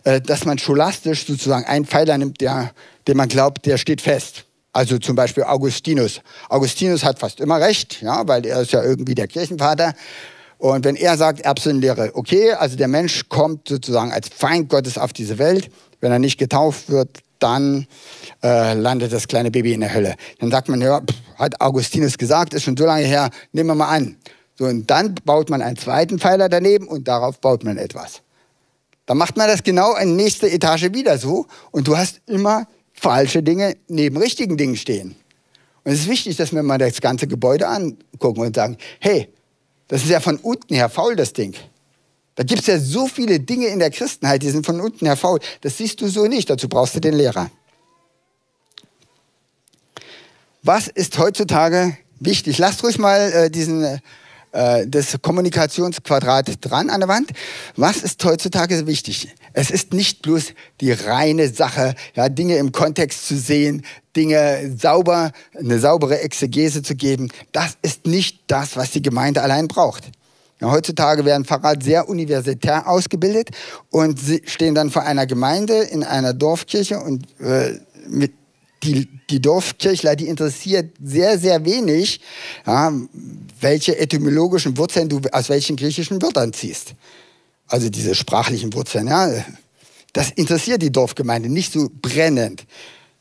äh, 0.03 0.21
dass 0.21 0.45
man 0.45 0.57
scholastisch 0.57 1.25
sozusagen 1.25 1.65
einen 1.65 1.85
Pfeiler 1.85 2.17
nimmt, 2.17 2.39
der, 2.39 2.71
den 3.07 3.17
man 3.17 3.29
glaubt, 3.29 3.65
der 3.65 3.77
steht 3.77 3.99
fest. 3.99 4.45
Also 4.71 4.99
zum 4.99 5.15
Beispiel 5.15 5.43
Augustinus. 5.43 6.21
Augustinus 6.49 7.03
hat 7.03 7.19
fast 7.19 7.39
immer 7.39 7.59
recht, 7.59 8.01
ja, 8.01 8.27
weil 8.27 8.45
er 8.45 8.61
ist 8.61 8.71
ja 8.71 8.83
irgendwie 8.83 9.15
der 9.15 9.27
Kirchenvater. 9.27 9.93
Und 10.59 10.85
wenn 10.85 10.95
er 10.95 11.17
sagt, 11.17 11.41
Erbsündenlehre, 11.41 12.11
okay, 12.13 12.53
also 12.53 12.77
der 12.77 12.87
Mensch 12.87 13.27
kommt 13.27 13.67
sozusagen 13.67 14.11
als 14.11 14.29
Feind 14.29 14.69
Gottes 14.69 14.97
auf 14.97 15.13
diese 15.13 15.37
Welt, 15.39 15.69
wenn 15.99 16.11
er 16.11 16.19
nicht 16.19 16.37
getauft 16.37 16.89
wird, 16.89 17.19
dann 17.43 17.87
äh, 18.41 18.73
landet 18.73 19.11
das 19.11 19.27
kleine 19.27 19.51
Baby 19.51 19.73
in 19.73 19.81
der 19.81 19.93
Hölle. 19.93 20.15
Dann 20.39 20.49
sagt 20.49 20.69
man, 20.69 20.81
ja, 20.81 21.01
pff, 21.01 21.15
hat 21.37 21.59
Augustinus 21.61 22.17
gesagt, 22.17 22.53
ist 22.53 22.63
schon 22.63 22.77
so 22.77 22.85
lange 22.85 23.03
her, 23.05 23.29
nehmen 23.51 23.69
wir 23.69 23.75
mal 23.75 23.89
an. 23.89 24.17
So, 24.55 24.65
und 24.65 24.89
dann 24.89 25.15
baut 25.25 25.49
man 25.49 25.61
einen 25.61 25.77
zweiten 25.77 26.19
Pfeiler 26.19 26.47
daneben 26.47 26.87
und 26.87 27.07
darauf 27.07 27.39
baut 27.39 27.63
man 27.63 27.77
etwas. 27.77 28.21
Dann 29.05 29.17
macht 29.17 29.35
man 29.35 29.47
das 29.47 29.63
genau 29.63 29.95
in 29.95 30.15
nächste 30.15 30.49
Etage 30.49 30.93
wieder 30.93 31.17
so 31.17 31.45
und 31.71 31.87
du 31.87 31.97
hast 31.97 32.21
immer 32.27 32.67
falsche 32.93 33.43
Dinge 33.43 33.75
neben 33.87 34.17
richtigen 34.17 34.55
Dingen 34.55 34.77
stehen. 34.77 35.15
Und 35.83 35.91
es 35.91 36.01
ist 36.01 36.09
wichtig, 36.09 36.37
dass 36.37 36.53
wir 36.53 36.63
mal 36.63 36.77
das 36.77 37.01
ganze 37.01 37.27
Gebäude 37.27 37.67
angucken 37.67 38.39
und 38.39 38.55
sagen, 38.55 38.77
hey, 38.99 39.27
das 39.89 40.03
ist 40.03 40.09
ja 40.09 40.21
von 40.21 40.37
unten 40.37 40.73
her 40.73 40.87
faul, 40.87 41.15
das 41.15 41.33
Ding. 41.33 41.53
Da 42.35 42.43
gibt 42.43 42.61
es 42.61 42.67
ja 42.67 42.79
so 42.79 43.07
viele 43.07 43.39
Dinge 43.39 43.67
in 43.67 43.79
der 43.79 43.91
Christenheit, 43.91 44.41
die 44.41 44.49
sind 44.49 44.65
von 44.65 44.81
unten 44.81 45.05
her 45.05 45.17
faul. 45.17 45.39
Das 45.61 45.77
siehst 45.77 46.01
du 46.01 46.07
so 46.07 46.25
nicht, 46.25 46.49
dazu 46.49 46.67
brauchst 46.67 46.95
du 46.95 46.99
den 46.99 47.13
Lehrer. 47.13 47.49
Was 50.63 50.87
ist 50.87 51.17
heutzutage 51.17 51.97
wichtig? 52.19 52.57
Lasst 52.57 52.83
ruhig 52.83 52.97
mal 52.97 53.31
äh, 53.33 53.51
diesen, 53.51 53.99
äh, 54.53 54.87
das 54.87 55.17
Kommunikationsquadrat 55.21 56.57
dran 56.61 56.89
an 56.89 57.01
der 57.01 57.09
Wand. 57.09 57.31
Was 57.75 57.97
ist 57.97 58.23
heutzutage 58.23 58.87
wichtig? 58.87 59.35
Es 59.51 59.69
ist 59.69 59.93
nicht 59.93 60.21
bloß 60.21 60.53
die 60.81 60.93
reine 60.93 61.49
Sache, 61.49 61.93
ja, 62.15 62.29
Dinge 62.29 62.57
im 62.57 62.71
Kontext 62.71 63.27
zu 63.27 63.37
sehen, 63.37 63.85
Dinge 64.15 64.75
sauber, 64.79 65.31
eine 65.53 65.79
saubere 65.79 66.21
Exegese 66.21 66.81
zu 66.81 66.95
geben. 66.95 67.29
Das 67.51 67.77
ist 67.81 68.07
nicht 68.07 68.41
das, 68.47 68.75
was 68.75 68.91
die 68.91 69.01
Gemeinde 69.01 69.41
allein 69.41 69.67
braucht. 69.67 70.05
Ja, 70.63 70.71
heutzutage 70.71 71.25
werden 71.25 71.43
Pfarrer 71.43 71.75
sehr 71.83 72.07
universitär 72.07 72.87
ausgebildet 72.87 73.49
und 73.89 74.17
sie 74.17 74.41
stehen 74.45 74.73
dann 74.73 74.91
vor 74.91 75.03
einer 75.03 75.27
Gemeinde 75.27 75.81
in 75.81 76.05
einer 76.05 76.33
Dorfkirche 76.33 77.01
und 77.01 77.27
äh, 77.41 77.79
mit 78.07 78.31
die, 78.81 79.09
die 79.29 79.41
Dorfkirchler, 79.41 80.15
die 80.15 80.27
interessiert 80.27 80.95
sehr, 81.03 81.37
sehr 81.37 81.65
wenig, 81.65 82.21
ja, 82.65 82.93
welche 83.59 83.99
etymologischen 83.99 84.77
Wurzeln 84.77 85.09
du 85.09 85.19
aus 85.33 85.49
welchen 85.49 85.75
griechischen 85.75 86.21
Wörtern 86.21 86.53
ziehst. 86.53 86.93
Also 87.67 87.89
diese 87.89 88.15
sprachlichen 88.15 88.73
Wurzeln, 88.73 89.07
ja. 89.07 89.29
Das 90.13 90.31
interessiert 90.31 90.81
die 90.81 90.93
Dorfgemeinde 90.93 91.49
nicht 91.49 91.73
so 91.73 91.89
brennend. 92.01 92.63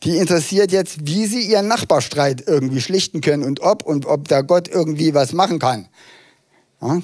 Die 0.05 0.17
interessiert 0.17 0.71
jetzt, 0.71 1.09
wie 1.09 1.27
sie 1.27 1.41
ihren 1.41 1.67
Nachbarstreit 1.67 2.45
irgendwie 2.47 2.81
schlichten 2.81 3.21
können 3.21 3.43
und 3.43 3.59
ob 3.59 3.85
und 3.85 4.07
ob 4.07 4.29
da 4.29 4.43
Gott 4.43 4.69
irgendwie 4.69 5.13
was 5.13 5.33
machen 5.33 5.59
kann. 5.59 5.89
Ja. 6.81 7.03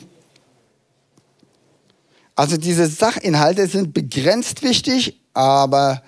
Also 2.39 2.57
diese 2.57 2.86
Sachinhalte 2.86 3.66
sind 3.66 3.93
begrenzt 3.93 4.62
wichtig, 4.62 5.20
aber 5.34 6.03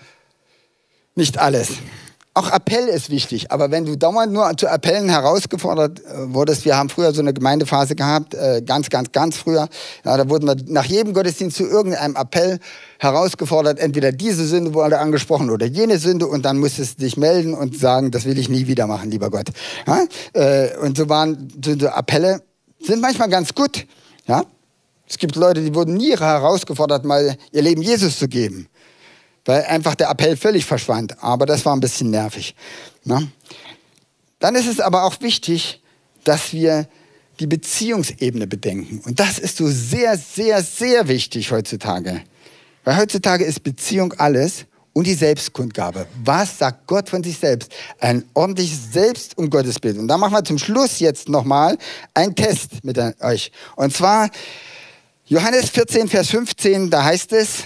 nicht 1.16 1.38
alles. 1.38 1.70
Auch 2.34 2.52
Appell 2.52 2.86
ist 2.86 3.10
wichtig, 3.10 3.50
aber 3.50 3.72
wenn 3.72 3.84
du 3.84 3.98
dauernd 3.98 4.32
nur 4.32 4.56
zu 4.56 4.68
Appellen 4.68 5.08
herausgefordert 5.08 5.98
äh, 5.98 6.32
wurdest, 6.32 6.64
wir 6.64 6.76
haben 6.76 6.88
früher 6.88 7.12
so 7.12 7.20
eine 7.20 7.34
Gemeindephase 7.34 7.96
gehabt, 7.96 8.34
äh, 8.34 8.62
ganz, 8.64 8.90
ganz, 8.90 9.10
ganz 9.10 9.38
früher, 9.38 9.68
ja, 10.04 10.16
da 10.16 10.30
wurden 10.30 10.46
wir 10.46 10.54
nach 10.68 10.84
jedem 10.84 11.14
Gottesdienst 11.14 11.56
zu 11.56 11.64
irgendeinem 11.64 12.14
Appell 12.14 12.60
herausgefordert, 13.00 13.80
entweder 13.80 14.12
diese 14.12 14.46
Sünde 14.46 14.72
wurde 14.72 15.00
angesprochen 15.00 15.50
oder 15.50 15.66
jene 15.66 15.98
Sünde 15.98 16.28
und 16.28 16.44
dann 16.44 16.60
musstest 16.60 17.00
du 17.00 17.02
dich 17.02 17.16
melden 17.16 17.54
und 17.54 17.76
sagen, 17.76 18.12
das 18.12 18.24
will 18.24 18.38
ich 18.38 18.48
nie 18.48 18.68
wieder 18.68 18.86
machen, 18.86 19.10
lieber 19.10 19.30
Gott. 19.30 19.48
Ja? 19.88 20.04
Äh, 20.34 20.78
und 20.78 20.96
so 20.96 21.08
waren 21.08 21.48
so 21.60 21.88
Appelle, 21.88 22.40
sind 22.80 23.00
manchmal 23.00 23.28
ganz 23.28 23.52
gut, 23.52 23.84
ja, 24.28 24.44
es 25.10 25.18
gibt 25.18 25.34
Leute, 25.34 25.60
die 25.60 25.74
wurden 25.74 25.96
nie 25.96 26.16
herausgefordert, 26.16 27.04
mal 27.04 27.36
ihr 27.50 27.62
Leben 27.62 27.82
Jesus 27.82 28.16
zu 28.16 28.28
geben, 28.28 28.68
weil 29.44 29.64
einfach 29.64 29.96
der 29.96 30.08
Appell 30.08 30.36
völlig 30.36 30.64
verschwand. 30.64 31.20
Aber 31.20 31.46
das 31.46 31.66
war 31.66 31.74
ein 31.74 31.80
bisschen 31.80 32.10
nervig. 32.10 32.54
Ne? 33.02 33.28
Dann 34.38 34.54
ist 34.54 34.68
es 34.68 34.78
aber 34.78 35.02
auch 35.02 35.20
wichtig, 35.20 35.82
dass 36.22 36.52
wir 36.52 36.86
die 37.40 37.48
Beziehungsebene 37.48 38.46
bedenken. 38.46 39.00
Und 39.04 39.18
das 39.18 39.40
ist 39.40 39.56
so 39.56 39.66
sehr, 39.66 40.16
sehr, 40.16 40.62
sehr 40.62 41.08
wichtig 41.08 41.50
heutzutage. 41.50 42.22
Weil 42.84 42.96
heutzutage 42.96 43.44
ist 43.44 43.64
Beziehung 43.64 44.12
alles 44.12 44.66
und 44.92 45.08
die 45.08 45.14
Selbstkundgabe. 45.14 46.06
Was 46.22 46.58
sagt 46.58 46.86
Gott 46.86 47.08
von 47.08 47.24
sich 47.24 47.36
selbst? 47.36 47.72
Ein 47.98 48.24
ordentliches 48.34 48.92
Selbst- 48.92 49.36
und 49.36 49.50
Gottesbild. 49.50 49.98
Und 49.98 50.06
da 50.06 50.16
machen 50.18 50.34
wir 50.34 50.44
zum 50.44 50.58
Schluss 50.58 51.00
jetzt 51.00 51.28
nochmal 51.28 51.78
einen 52.14 52.36
Test 52.36 52.84
mit 52.84 52.96
euch. 53.20 53.50
Und 53.74 53.92
zwar 53.92 54.30
Johannes 55.30 55.70
14, 55.70 56.08
Vers 56.08 56.30
15, 56.30 56.90
da 56.90 57.04
heißt 57.04 57.32
es, 57.34 57.62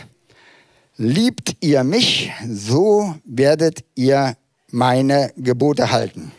liebt 0.99 1.57
ihr 1.61 1.83
mich, 1.83 2.31
so 2.47 3.15
werdet 3.25 3.83
ihr 3.95 4.37
meine 4.71 5.33
Gebote 5.39 5.91
halten. 5.91 6.31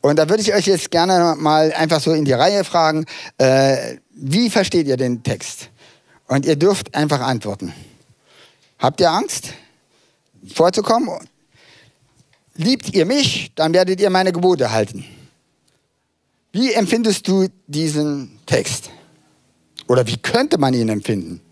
Und 0.00 0.16
da 0.18 0.28
würde 0.28 0.42
ich 0.42 0.52
euch 0.52 0.66
jetzt 0.66 0.90
gerne 0.90 1.36
mal 1.38 1.72
einfach 1.74 2.00
so 2.00 2.12
in 2.12 2.24
die 2.24 2.32
Reihe 2.32 2.64
fragen, 2.64 3.06
äh, 3.38 3.98
wie 4.10 4.50
versteht 4.50 4.88
ihr 4.88 4.96
den 4.96 5.22
Text? 5.22 5.68
Und 6.26 6.44
ihr 6.44 6.56
dürft 6.56 6.92
einfach 6.92 7.20
antworten. 7.20 7.72
Habt 8.80 9.00
ihr 9.00 9.12
Angst, 9.12 9.50
vorzukommen? 10.52 11.20
Liebt 12.56 12.92
ihr 12.92 13.06
mich, 13.06 13.52
dann 13.54 13.72
werdet 13.72 14.00
ihr 14.00 14.10
meine 14.10 14.32
Gebote 14.32 14.72
halten. 14.72 15.04
Wie 16.50 16.72
empfindest 16.72 17.28
du 17.28 17.46
diesen 17.68 18.40
Text? 18.44 18.90
Oder 19.92 20.06
wie 20.06 20.16
könnte 20.16 20.56
man 20.56 20.72
ihn 20.72 20.88
empfinden? 20.88 21.42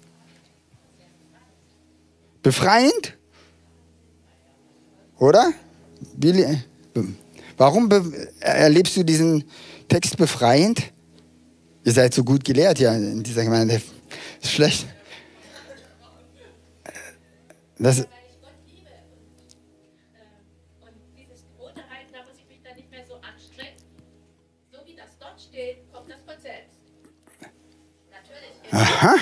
Befreiend? 2.42 3.18
Oder? 5.18 5.52
Warum 7.58 7.90
erlebst 8.40 8.96
du 8.96 9.02
diesen 9.02 9.44
Text 9.88 10.16
befreiend? 10.16 10.90
Ihr 11.84 11.92
seid 11.92 12.14
so 12.14 12.24
gut 12.24 12.42
gelehrt 12.42 12.78
ja 12.78 12.94
in 12.94 13.22
dieser 13.22 13.44
Gemeinde. 13.44 13.82
Ist 14.40 14.52
schlecht. 14.52 14.86
Das, 17.78 18.06
Aha. 28.72 29.16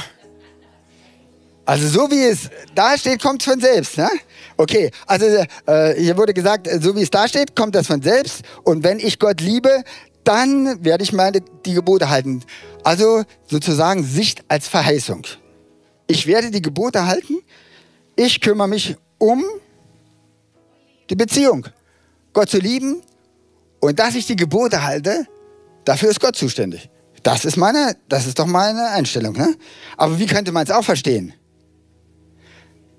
Also 1.65 1.87
so 1.87 2.11
wie 2.11 2.25
es 2.25 2.49
da 2.75 2.97
steht, 2.97 3.23
kommt 3.23 3.43
es 3.43 3.53
von 3.53 3.61
selbst. 3.61 3.99
Ne? 3.99 4.09
Okay, 4.57 4.91
also 5.07 5.27
äh, 5.67 6.01
hier 6.01 6.17
wurde 6.17 6.33
gesagt, 6.33 6.67
so 6.81 6.97
wie 6.97 7.03
es 7.03 7.11
da 7.11 7.29
steht, 7.29 7.55
kommt 7.55 7.75
das 7.75 7.87
von 7.87 8.01
selbst. 8.01 8.43
Und 8.65 8.85
wenn 8.85 8.99
ich 8.99 9.19
Gott 9.19 9.41
liebe, 9.43 9.85
dann 10.25 10.83
werde 10.83 11.05
ich 11.05 11.13
meine 11.13 11.41
die 11.67 11.75
Gebote 11.75 12.09
halten. 12.09 12.43
Also 12.85 13.23
sozusagen 13.51 14.03
Sicht 14.03 14.45
als 14.49 14.67
Verheißung. 14.67 15.27
Ich 16.07 16.27
werde 16.27 16.51
die 16.51 16.63
Gebote 16.63 17.07
halten. 17.07 17.41
Ich 18.17 18.41
kümmere 18.41 18.69
mich 18.69 18.97
um 19.19 19.45
die 21.11 21.17
Beziehung. 21.17 21.67
Gott 22.33 22.49
zu 22.49 22.59
lieben 22.59 23.03
und 23.81 23.99
dass 23.99 24.15
ich 24.15 24.27
die 24.27 24.37
Gebote 24.37 24.83
halte, 24.83 25.27
dafür 25.85 26.09
ist 26.11 26.21
Gott 26.21 26.37
zuständig. 26.37 26.89
Das 27.23 27.45
ist 27.45 27.57
meine, 27.57 27.97
das 28.09 28.27
ist 28.27 28.39
doch 28.39 28.47
meine 28.47 28.89
Einstellung. 28.89 29.37
Ne? 29.37 29.57
Aber 29.97 30.19
wie 30.19 30.27
könnte 30.27 30.53
man 30.53 30.65
es 30.65 30.71
auch 30.71 30.85
verstehen? 30.85 31.33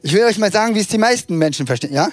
Ich 0.01 0.13
will 0.13 0.23
euch 0.23 0.37
mal 0.37 0.51
sagen, 0.51 0.75
wie 0.75 0.79
es 0.79 0.87
die 0.87 0.97
meisten 0.97 1.37
Menschen 1.37 1.67
verstehen, 1.67 1.93
ja? 1.93 2.09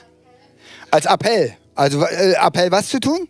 Als 0.90 1.06
Appell. 1.06 1.56
Also 1.74 2.04
äh, 2.04 2.32
Appell, 2.32 2.70
was 2.70 2.88
zu 2.88 2.98
tun? 3.00 3.28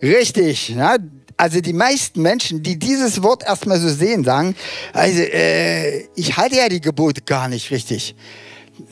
Richtig. 0.00 0.70
Ja? 0.70 0.96
Also 1.36 1.60
die 1.60 1.72
meisten 1.72 2.22
Menschen, 2.22 2.62
die 2.62 2.78
dieses 2.78 3.22
Wort 3.22 3.42
erstmal 3.42 3.80
so 3.80 3.88
sehen, 3.88 4.22
sagen, 4.22 4.54
also 4.92 5.20
äh, 5.20 6.04
ich 6.14 6.36
halte 6.36 6.56
ja 6.56 6.68
die 6.68 6.80
Gebote 6.80 7.22
gar 7.22 7.48
nicht 7.48 7.70
richtig. 7.70 8.14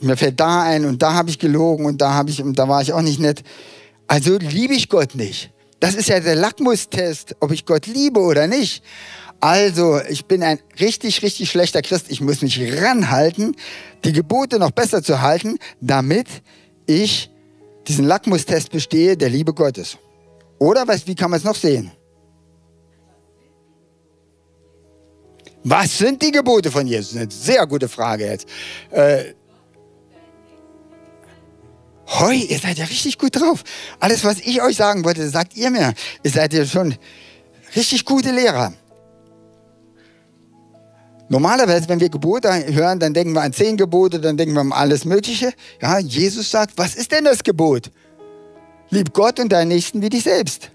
Mir 0.01 0.17
fällt 0.17 0.41
da 0.41 0.63
ein 0.63 0.85
und 0.85 1.03
da 1.03 1.15
habe 1.15 1.31
ich 1.31 1.39
gelogen 1.39 1.87
und 1.87 2.01
da 2.01 2.15
habe 2.15 2.31
ich 2.31 2.43
und 2.43 2.59
da 2.59 2.69
war 2.69 2.83
ich 2.83 2.93
auch 2.93 3.03
nicht 3.03 3.21
nett. 3.21 3.43
Also 4.13 4.37
liebe 4.37 4.75
ich 4.75 4.91
Gott 4.91 5.15
nicht. 5.15 5.51
Das 5.81 5.95
ist 5.95 6.11
ja 6.11 6.21
der 6.21 6.35
Lackmustest, 6.35 7.35
ob 7.41 7.51
ich 7.51 7.65
Gott 7.65 7.87
liebe 7.87 8.21
oder 8.21 8.47
nicht. 8.47 8.85
Also, 9.41 10.03
ich 10.07 10.27
bin 10.27 10.43
ein 10.43 10.59
richtig, 10.79 11.23
richtig 11.23 11.51
schlechter 11.51 11.81
Christ. 11.81 12.11
Ich 12.11 12.21
muss 12.21 12.43
mich 12.43 12.61
ranhalten, 12.79 13.57
die 14.05 14.13
Gebote 14.13 14.59
noch 14.59 14.71
besser 14.71 15.03
zu 15.03 15.23
halten, 15.23 15.59
damit 15.81 16.27
ich 16.85 17.31
diesen 17.89 18.05
Lackmustest 18.05 18.71
bestehe 18.71 19.17
der 19.17 19.31
Liebe 19.31 19.55
Gottes. 19.55 19.97
Oder 20.59 20.87
was, 20.87 21.07
wie 21.07 21.15
kann 21.15 21.31
man 21.31 21.39
es 21.39 21.45
noch 21.45 21.57
sehen? 21.57 21.91
Was 25.65 25.97
sind 25.97 26.21
die 26.21 26.33
Gebote 26.33 26.71
von 26.71 26.87
Jesus? 26.87 27.17
Eine 27.17 27.31
sehr 27.31 27.67
gute 27.67 27.89
Frage 27.89 28.27
jetzt. 28.27 28.47
Äh, 28.91 29.33
Hoi, 32.07 32.37
ihr 32.37 32.59
seid 32.59 32.79
ja 32.79 32.85
richtig 32.85 33.19
gut 33.19 33.41
drauf. 33.41 33.63
Alles, 34.01 34.25
was 34.25 34.41
ich 34.41 34.61
euch 34.63 34.77
sagen 34.77 35.05
wollte, 35.05 35.29
sagt 35.29 35.57
ihr 35.57 35.71
mir. 35.71 35.95
Ihr 36.23 36.31
seid 36.31 36.53
ja 36.53 36.67
schon 36.67 36.97
richtig 37.75 38.05
gute 38.05 38.33
Lehrer. 38.33 38.73
Normalerweise, 41.29 41.89
wenn 41.89 42.01
wir 42.01 42.11
Gebote 42.11 42.51
hören, 42.75 42.99
dann 42.99 43.15
denken 43.15 43.33
wir 43.33 43.41
an 43.41 43.53
zehn 43.55 43.77
Gebote, 43.77 44.21
dann 44.21 44.37
denken 44.37 44.55
wir 44.55 44.61
an 44.61 44.73
alles 44.73 45.07
Mögliche. 45.07 45.55
Ja, 45.81 45.99
Jesus 45.99 46.51
sagt, 46.51 46.77
was 46.77 46.95
ist 46.95 47.11
denn 47.11 47.25
das 47.25 47.43
Gebot? 47.43 47.91
Lieb 48.91 49.15
Gott 49.15 49.41
und 49.41 49.51
deinen 49.51 49.69
Nächsten 49.69 50.03
wie 50.03 50.11
dich 50.11 50.25
selbst. 50.25 50.71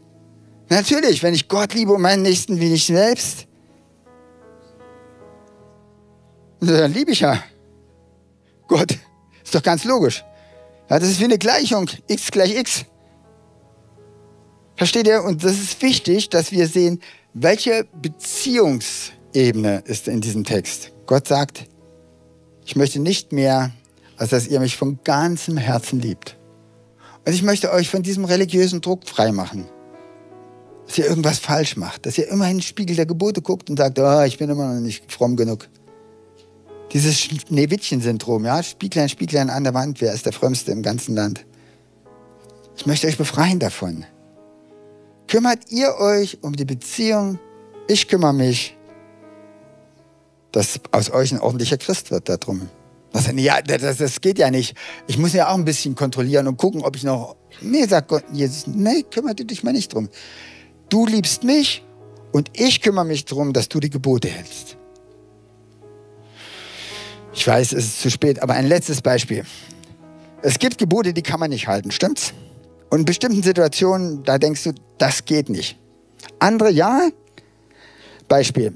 Natürlich, 0.69 1.21
wenn 1.21 1.36
ich 1.36 1.47
Gott 1.47 1.73
liebe 1.75 1.93
und 1.93 2.01
meinen 2.01 2.23
Nächsten 2.23 2.59
wie 2.59 2.73
ich 2.73 2.88
selbst, 2.88 3.45
dann 6.59 6.91
liebe 6.91 7.11
ich 7.11 7.19
ja 7.19 7.43
Gott. 8.67 8.97
Ist 9.43 9.53
doch 9.53 9.61
ganz 9.61 9.84
logisch. 9.84 10.23
Ja, 10.89 10.99
das 10.99 11.09
ist 11.09 11.19
wie 11.19 11.25
eine 11.25 11.38
Gleichung. 11.38 11.89
x 12.07 12.31
gleich 12.31 12.55
x. 12.55 12.85
Versteht 14.75 15.07
ihr? 15.07 15.23
Und 15.23 15.43
das 15.43 15.53
ist 15.53 15.81
wichtig, 15.81 16.29
dass 16.29 16.51
wir 16.51 16.67
sehen, 16.67 17.01
welche 17.33 17.85
Beziehungsebene 18.01 19.83
ist 19.85 20.07
in 20.07 20.21
diesem 20.21 20.43
Text. 20.43 20.91
Gott 21.07 21.27
sagt, 21.27 21.65
ich 22.65 22.75
möchte 22.75 22.99
nicht 22.99 23.31
mehr, 23.31 23.71
als 24.17 24.29
dass 24.29 24.47
ihr 24.47 24.59
mich 24.59 24.77
von 24.77 24.99
ganzem 25.03 25.57
Herzen 25.57 25.99
liebt. 25.99 26.38
Und 27.25 27.33
ich 27.33 27.43
möchte 27.43 27.71
euch 27.71 27.89
von 27.89 28.03
diesem 28.03 28.25
religiösen 28.25 28.81
Druck 28.81 29.07
freimachen. 29.07 29.65
Dass 30.85 30.97
ihr 30.97 31.05
irgendwas 31.05 31.39
falsch 31.39 31.75
macht. 31.75 32.05
Dass 32.05 32.17
ihr 32.17 32.29
immer 32.29 32.45
in 32.45 32.57
den 32.57 32.61
Spiegel 32.61 32.95
der 32.95 33.05
Gebote 33.05 33.41
guckt 33.41 33.69
und 33.69 33.77
sagt, 33.77 33.99
oh, 33.99 34.21
ich 34.21 34.38
bin 34.38 34.49
immer 34.49 34.73
noch 34.73 34.79
nicht 34.79 35.11
fromm 35.11 35.35
genug. 35.35 35.67
Dieses 36.93 37.19
Schneewittchen-Syndrom, 37.19 38.45
ja, 38.45 38.63
Spieglein, 38.63 39.09
Spieglein 39.09 39.49
an 39.49 39.63
der 39.63 39.73
Wand, 39.73 39.99
wer 39.99 40.13
ist 40.13 40.25
der 40.25 40.33
Frömmste 40.33 40.71
im 40.71 40.83
ganzen 40.83 41.15
Land? 41.15 41.45
Ich 42.77 42.85
möchte 42.85 43.07
euch 43.07 43.17
befreien 43.17 43.59
davon. 43.59 44.05
Kümmert 45.27 45.69
ihr 45.69 45.95
euch 45.99 46.38
um 46.41 46.55
die 46.55 46.63
Beziehung, 46.63 47.39
ich 47.88 48.07
kümmere 48.07 48.33
mich, 48.33 48.77
dass 50.51 50.79
aus 50.91 51.11
euch 51.11 51.33
ein 51.33 51.39
ordentlicher 51.39 51.77
Christ 51.77 52.11
wird 52.11 52.29
darum. 52.29 52.69
Was, 53.11 53.29
ja, 53.35 53.61
das, 53.61 53.97
das 53.97 54.21
geht 54.21 54.39
ja 54.39 54.51
nicht. 54.51 54.75
Ich 55.07 55.17
muss 55.17 55.33
ja 55.33 55.49
auch 55.49 55.55
ein 55.55 55.65
bisschen 55.65 55.95
kontrollieren 55.95 56.47
und 56.47 56.57
gucken, 56.57 56.83
ob 56.83 56.95
ich 56.95 57.03
noch. 57.03 57.35
Nee, 57.61 57.85
sagt 57.85 58.09
Gott, 58.09 58.23
Jesus, 58.31 58.67
nee, 58.67 59.03
kümmere 59.03 59.35
dich 59.35 59.63
mal 59.63 59.73
nicht 59.73 59.93
drum. 59.93 60.09
Du 60.89 61.05
liebst 61.05 61.43
mich 61.43 61.83
und 62.31 62.51
ich 62.53 62.81
kümmere 62.81 63.05
mich 63.05 63.25
darum, 63.25 63.53
dass 63.53 63.69
du 63.69 63.79
die 63.79 63.89
Gebote 63.89 64.27
hältst. 64.27 64.77
Ich 67.38 67.47
weiß, 67.47 67.73
es 67.73 67.85
ist 67.85 68.01
zu 68.01 68.09
spät, 68.09 68.41
aber 68.41 68.55
ein 68.55 68.65
letztes 68.65 68.99
Beispiel. 69.03 69.43
Es 70.41 70.57
gibt 70.57 70.79
Gebote, 70.79 71.13
die 71.13 71.21
kann 71.21 71.39
man 71.39 71.51
nicht 71.51 71.67
halten, 71.67 71.91
stimmt's? 71.91 72.33
Und 72.89 73.01
in 73.01 73.05
bestimmten 73.05 73.43
Situationen, 73.43 74.23
da 74.23 74.39
denkst 74.39 74.63
du, 74.63 74.71
das 74.97 75.23
geht 75.23 75.47
nicht. 75.47 75.77
Andere 76.39 76.71
ja. 76.71 77.09
Beispiel. 78.27 78.73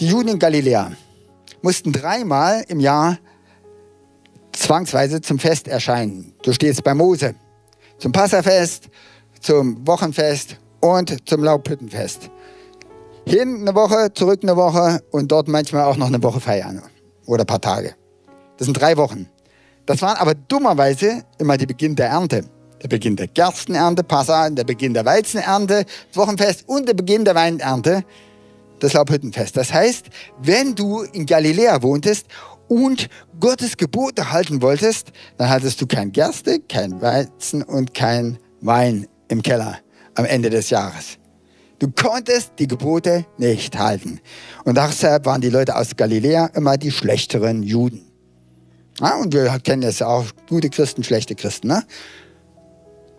Die 0.00 0.06
Juden 0.06 0.28
in 0.28 0.38
Galiläa 0.38 0.92
mussten 1.62 1.92
dreimal 1.92 2.62
im 2.68 2.78
Jahr 2.78 3.16
zwangsweise 4.52 5.22
zum 5.22 5.38
Fest 5.38 5.66
erscheinen. 5.66 6.34
Du 6.42 6.52
stehst 6.52 6.84
bei 6.84 6.92
Mose. 6.92 7.36
Zum 7.96 8.12
Passafest, 8.12 8.90
zum 9.40 9.86
Wochenfest 9.86 10.58
und 10.80 11.26
zum 11.26 11.42
Laubhüttenfest. 11.42 12.30
Hin 13.26 13.62
eine 13.62 13.74
Woche, 13.74 14.12
zurück 14.12 14.40
eine 14.42 14.56
Woche 14.56 15.02
und 15.10 15.32
dort 15.32 15.48
manchmal 15.48 15.84
auch 15.84 15.96
noch 15.96 16.08
eine 16.08 16.22
Woche 16.22 16.40
feiern 16.40 16.82
oder 17.26 17.44
ein 17.44 17.46
paar 17.46 17.60
Tage. 17.60 17.94
Das 18.56 18.66
sind 18.66 18.80
drei 18.80 18.96
Wochen. 18.96 19.28
Das 19.84 20.02
waren 20.02 20.16
aber 20.16 20.34
dummerweise 20.34 21.24
immer 21.38 21.56
der 21.56 21.66
Beginn 21.66 21.94
der 21.94 22.08
Ernte. 22.08 22.44
Der 22.82 22.88
Beginn 22.88 23.16
der 23.16 23.28
Gerstenernte, 23.28 24.02
Passa, 24.02 24.50
der 24.50 24.64
Beginn 24.64 24.92
der 24.94 25.04
Weizenernte, 25.04 25.84
das 26.08 26.16
Wochenfest 26.16 26.68
und 26.68 26.86
der 26.86 26.94
Beginn 26.94 27.24
der 27.24 27.34
Weinernte, 27.34 28.04
das 28.80 28.92
Laubhüttenfest. 28.92 29.56
Das 29.56 29.72
heißt, 29.72 30.06
wenn 30.42 30.74
du 30.74 31.02
in 31.02 31.24
Galiläa 31.24 31.82
wohntest 31.82 32.26
und 32.68 33.08
Gottes 33.40 33.76
Gebote 33.76 34.30
halten 34.30 34.60
wolltest, 34.60 35.12
dann 35.38 35.48
hattest 35.48 35.80
du 35.80 35.86
kein 35.86 36.12
Gerste, 36.12 36.60
kein 36.60 37.00
Weizen 37.00 37.62
und 37.62 37.94
kein 37.94 38.38
Wein 38.60 39.06
im 39.28 39.42
Keller 39.42 39.78
am 40.14 40.24
Ende 40.24 40.50
des 40.50 40.70
Jahres. 40.70 41.18
Du 41.78 41.90
konntest 41.90 42.52
die 42.58 42.66
Gebote 42.66 43.26
nicht 43.36 43.78
halten. 43.78 44.20
Und 44.64 44.78
deshalb 44.78 45.26
waren 45.26 45.40
die 45.40 45.50
Leute 45.50 45.76
aus 45.76 45.96
Galiläa 45.96 46.46
immer 46.54 46.78
die 46.78 46.90
schlechteren 46.90 47.62
Juden. 47.62 48.06
Ja, 49.00 49.16
und 49.16 49.34
wir 49.34 49.58
kennen 49.60 49.82
es 49.82 49.98
ja 49.98 50.06
auch, 50.06 50.24
gute 50.48 50.70
Christen, 50.70 51.04
schlechte 51.04 51.34
Christen. 51.34 51.68
Ne? 51.68 51.84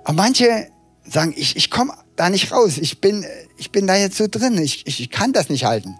Aber 0.03 0.13
manche 0.13 0.67
sagen, 1.07 1.33
ich, 1.37 1.55
ich 1.55 1.69
komme 1.69 1.93
da 2.15 2.29
nicht 2.29 2.51
raus, 2.51 2.77
ich 2.77 2.99
bin, 2.99 3.25
ich 3.57 3.71
bin 3.71 3.85
da 3.85 3.95
jetzt 3.95 4.17
so 4.17 4.27
drin, 4.27 4.57
ich, 4.57 4.87
ich, 4.87 5.01
ich 5.01 5.09
kann 5.11 5.33
das 5.33 5.49
nicht 5.49 5.65
halten. 5.65 5.95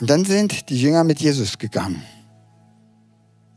Und 0.00 0.10
dann 0.10 0.24
sind 0.24 0.68
die 0.68 0.80
Jünger 0.80 1.04
mit 1.04 1.20
Jesus 1.20 1.58
gegangen. 1.58 2.02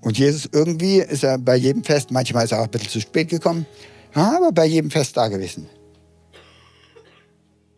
Und 0.02 0.18
Jesus 0.20 0.48
irgendwie 0.52 1.00
ist 1.00 1.24
er 1.24 1.40
bei 1.40 1.56
jedem 1.56 1.84
Fest, 1.84 2.12
manchmal 2.12 2.46
ist 2.46 2.52
er 2.52 2.60
auch 2.60 2.66
ein 2.66 2.70
bisschen 2.72 2.90
zu 2.90 3.02
spät 3.02 3.30
gekommen, 3.30 3.66
aber 4.14 4.52
bei 4.52 4.66
jedem 4.66 4.92
Fest 4.92 5.18
da 5.18 5.28
gewesen. 5.28 5.68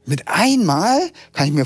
Mit 0.09 0.27
einmal 0.27 1.11
kann 1.33 1.47
ich 1.47 1.53
mir 1.53 1.65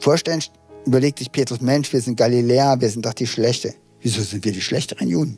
vorstellen, 0.00 0.42
überlegt 0.86 1.18
sich 1.18 1.30
Petrus, 1.30 1.60
Mensch, 1.60 1.92
wir 1.92 2.00
sind 2.00 2.16
Galiläer, 2.16 2.80
wir 2.80 2.88
sind 2.88 3.04
doch 3.04 3.12
die 3.12 3.26
Schlechte. 3.26 3.74
Wieso 4.00 4.22
sind 4.22 4.46
wir 4.46 4.52
die 4.52 4.62
schlechteren 4.62 5.08
Juden? 5.08 5.36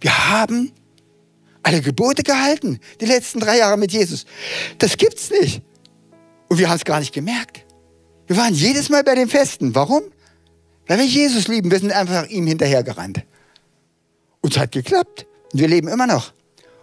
Wir 0.00 0.30
haben 0.30 0.72
alle 1.62 1.82
Gebote 1.82 2.22
gehalten, 2.22 2.80
die 2.98 3.04
letzten 3.04 3.40
drei 3.40 3.58
Jahre 3.58 3.76
mit 3.76 3.92
Jesus. 3.92 4.24
Das 4.78 4.96
gibt's 4.96 5.30
nicht. 5.30 5.60
Und 6.48 6.58
wir 6.58 6.70
haben 6.70 6.76
es 6.76 6.84
gar 6.84 6.98
nicht 6.98 7.12
gemerkt. 7.12 7.66
Wir 8.26 8.38
waren 8.38 8.54
jedes 8.54 8.88
Mal 8.88 9.04
bei 9.04 9.14
den 9.14 9.28
Festen. 9.28 9.74
Warum? 9.74 10.02
Weil 10.86 10.98
wir 10.98 11.06
Jesus 11.06 11.46
lieben. 11.46 11.70
Wir 11.70 11.78
sind 11.78 11.92
einfach 11.92 12.26
ihm 12.28 12.46
hinterhergerannt. 12.46 13.22
Und 14.40 14.54
es 14.54 14.58
hat 14.58 14.72
geklappt. 14.72 15.26
Und 15.52 15.60
wir 15.60 15.68
leben 15.68 15.88
immer 15.88 16.06
noch. 16.06 16.32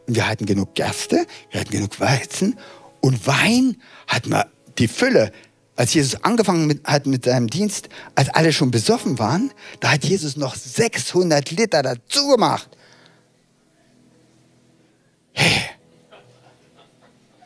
Und 0.07 0.15
wir 0.15 0.27
hatten 0.27 0.45
genug 0.45 0.75
Gerste, 0.75 1.25
wir 1.49 1.61
hatten 1.61 1.71
genug 1.71 1.99
Weizen 1.99 2.59
und 3.01 3.27
Wein 3.27 3.77
hatten 4.07 4.29
wir 4.29 4.49
die 4.77 4.87
Fülle, 4.87 5.31
als 5.75 5.93
Jesus 5.93 6.23
angefangen 6.23 6.67
mit, 6.67 6.83
hat 6.85 7.07
mit 7.07 7.25
seinem 7.25 7.47
Dienst, 7.47 7.89
als 8.15 8.29
alle 8.29 8.53
schon 8.53 8.71
besoffen 8.71 9.17
waren, 9.19 9.51
da 9.79 9.91
hat 9.91 10.05
Jesus 10.05 10.37
noch 10.37 10.55
600 10.55 11.49
Liter 11.51 11.81
dazu 11.81 12.27
gemacht. 12.27 12.69
Hey, 15.33 15.61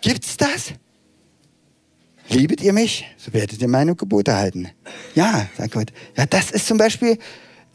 gibt's 0.02 0.38
das? 0.38 0.74
Liebet 2.28 2.62
ihr 2.62 2.74
mich, 2.74 3.06
so 3.18 3.32
werdet 3.34 3.62
ihr 3.62 3.68
meine 3.68 3.96
Gebote 3.96 4.36
halten. 4.36 4.70
Ja, 5.14 5.48
sagt 5.58 5.74
Gott. 5.74 5.94
Ja, 6.18 6.26
das 6.26 6.52
ist 6.52 6.68
zum 6.68 6.78
Beispiel, 6.78 7.20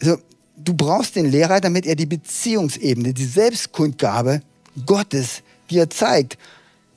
so, 0.00 0.18
du 0.56 0.74
brauchst 0.74 1.16
den 1.16 1.30
Lehrer, 1.30 1.60
damit 1.60 1.86
er 1.86 1.94
die 1.94 2.06
Beziehungsebene, 2.06 3.14
die 3.14 3.24
Selbstkundgabe 3.24 4.42
Gottes 4.84 5.42
dir 5.70 5.88
zeigt. 5.88 6.36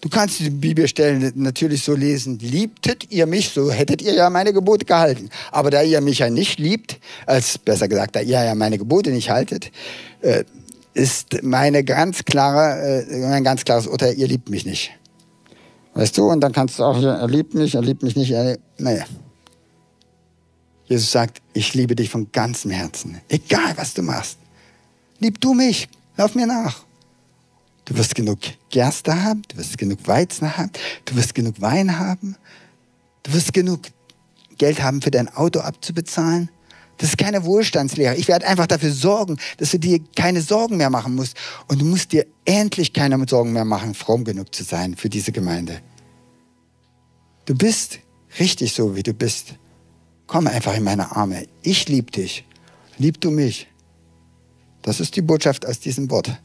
Du 0.03 0.09
kannst 0.09 0.41
die 0.41 0.49
Bibelstellen 0.49 1.31
natürlich 1.35 1.81
so 1.81 1.95
lesen, 1.95 2.37
liebtet 2.39 3.09
ihr 3.09 3.25
mich, 3.25 3.51
so 3.51 3.71
hättet 3.71 4.01
ihr 4.01 4.13
ja 4.13 4.29
meine 4.29 4.51
Gebote 4.51 4.83
gehalten. 4.83 5.29
Aber 5.49 5.71
da 5.71 5.81
ihr 5.81 6.01
mich 6.01 6.19
ja 6.19 6.29
nicht 6.29 6.59
liebt, 6.59 6.99
als 7.25 7.57
besser 7.57 7.87
gesagt, 7.87 8.17
da 8.17 8.19
ihr 8.19 8.43
ja 8.43 8.53
meine 8.53 8.77
Gebote 8.77 9.11
nicht 9.11 9.29
haltet, 9.29 9.71
äh, 10.19 10.43
ist 10.93 11.41
meine 11.41 11.85
ganz 11.85 12.25
klare, 12.25 13.05
äh, 13.07 13.29
mein 13.29 13.45
ganz 13.45 13.63
klares 13.63 13.87
Urteil, 13.87 14.15
ihr 14.15 14.27
liebt 14.27 14.49
mich 14.49 14.65
nicht. 14.65 14.91
Weißt 15.93 16.17
du, 16.17 16.29
und 16.29 16.41
dann 16.41 16.51
kannst 16.51 16.79
du 16.79 16.83
auch, 16.83 17.01
er 17.01 17.27
liebt 17.29 17.53
mich, 17.53 17.75
er 17.75 17.81
liebt 17.81 18.03
mich 18.03 18.17
nicht, 18.17 18.31
er, 18.31 18.57
naja. 18.77 19.05
Jesus 20.83 21.13
sagt, 21.13 21.41
ich 21.53 21.75
liebe 21.75 21.95
dich 21.95 22.09
von 22.09 22.29
ganzem 22.33 22.71
Herzen. 22.71 23.21
Egal, 23.29 23.71
was 23.77 23.93
du 23.93 24.01
machst. 24.01 24.37
Lieb 25.19 25.39
du 25.39 25.53
mich, 25.53 25.87
lauf 26.17 26.35
mir 26.35 26.45
nach. 26.45 26.82
Du 27.85 27.97
wirst 27.97 28.15
genug 28.15 28.39
Gerste 28.69 29.23
haben, 29.23 29.41
du 29.49 29.57
wirst 29.57 29.77
genug 29.77 30.07
Weizen 30.07 30.57
haben, 30.57 30.71
du 31.05 31.15
wirst 31.15 31.35
genug 31.35 31.59
Wein 31.59 31.99
haben, 31.99 32.37
du 33.23 33.33
wirst 33.33 33.53
genug 33.53 33.81
Geld 34.57 34.81
haben, 34.81 35.01
für 35.01 35.11
dein 35.11 35.27
Auto 35.29 35.59
abzubezahlen. 35.59 36.49
Das 36.97 37.09
ist 37.09 37.17
keine 37.17 37.43
Wohlstandslehre. 37.43 38.15
Ich 38.15 38.27
werde 38.27 38.47
einfach 38.47 38.67
dafür 38.67 38.91
sorgen, 38.91 39.37
dass 39.57 39.71
du 39.71 39.79
dir 39.79 39.99
keine 40.15 40.41
Sorgen 40.41 40.77
mehr 40.77 40.89
machen 40.89 41.15
musst. 41.15 41.35
Und 41.67 41.81
du 41.81 41.85
musst 41.85 42.11
dir 42.11 42.25
endlich 42.45 42.93
keine 42.93 43.21
Sorgen 43.27 43.51
mehr 43.51 43.65
machen, 43.65 43.93
fromm 43.93 44.23
genug 44.23 44.53
zu 44.53 44.63
sein 44.63 44.95
für 44.95 45.09
diese 45.09 45.31
Gemeinde. 45.31 45.81
Du 47.45 47.55
bist 47.55 47.99
richtig 48.39 48.73
so, 48.73 48.95
wie 48.95 49.03
du 49.03 49.13
bist. 49.13 49.55
Komm 50.27 50.47
einfach 50.47 50.77
in 50.77 50.83
meine 50.83 51.15
Arme. 51.15 51.45
Ich 51.61 51.89
liebe 51.89 52.11
dich. 52.11 52.45
Lieb 52.97 53.19
du 53.19 53.31
mich. 53.31 53.67
Das 54.81 54.99
ist 54.99 55.15
die 55.15 55.21
Botschaft 55.21 55.65
aus 55.65 55.79
diesem 55.79 56.09
Wort. 56.09 56.39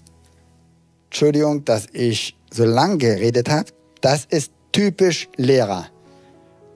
Entschuldigung, 1.11 1.65
dass 1.65 1.87
ich 1.93 2.37
so 2.53 2.65
lang 2.65 2.99
geredet 2.99 3.49
habe. 3.49 3.71
Das 4.01 4.25
ist 4.27 4.53
typisch 4.73 5.29
Lehrer. 5.37 5.89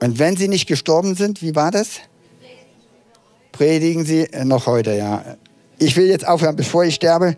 Und 0.01 0.19
wenn 0.19 0.35
sie 0.35 0.47
nicht 0.47 0.67
gestorben 0.67 1.15
sind, 1.15 1.41
wie 1.41 1.55
war 1.55 1.71
das? 1.71 1.99
Predigen 3.51 4.05
sie 4.05 4.27
noch 4.43 4.65
heute, 4.65 4.95
ja. 4.95 5.37
Ich 5.79 5.95
will 5.95 6.07
jetzt 6.07 6.27
aufhören, 6.27 6.55
bevor 6.55 6.83
ich 6.83 6.95
sterbe, 6.95 7.35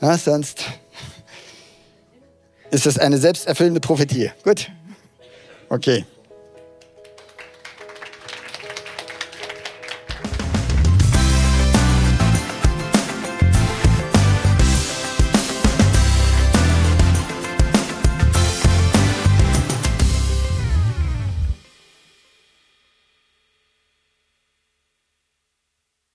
ja, 0.00 0.18
sonst 0.18 0.64
ist 2.70 2.86
das 2.86 2.98
eine 2.98 3.18
selbsterfüllende 3.18 3.80
Prophetie. 3.80 4.30
Gut? 4.42 4.70
Okay. 5.68 6.04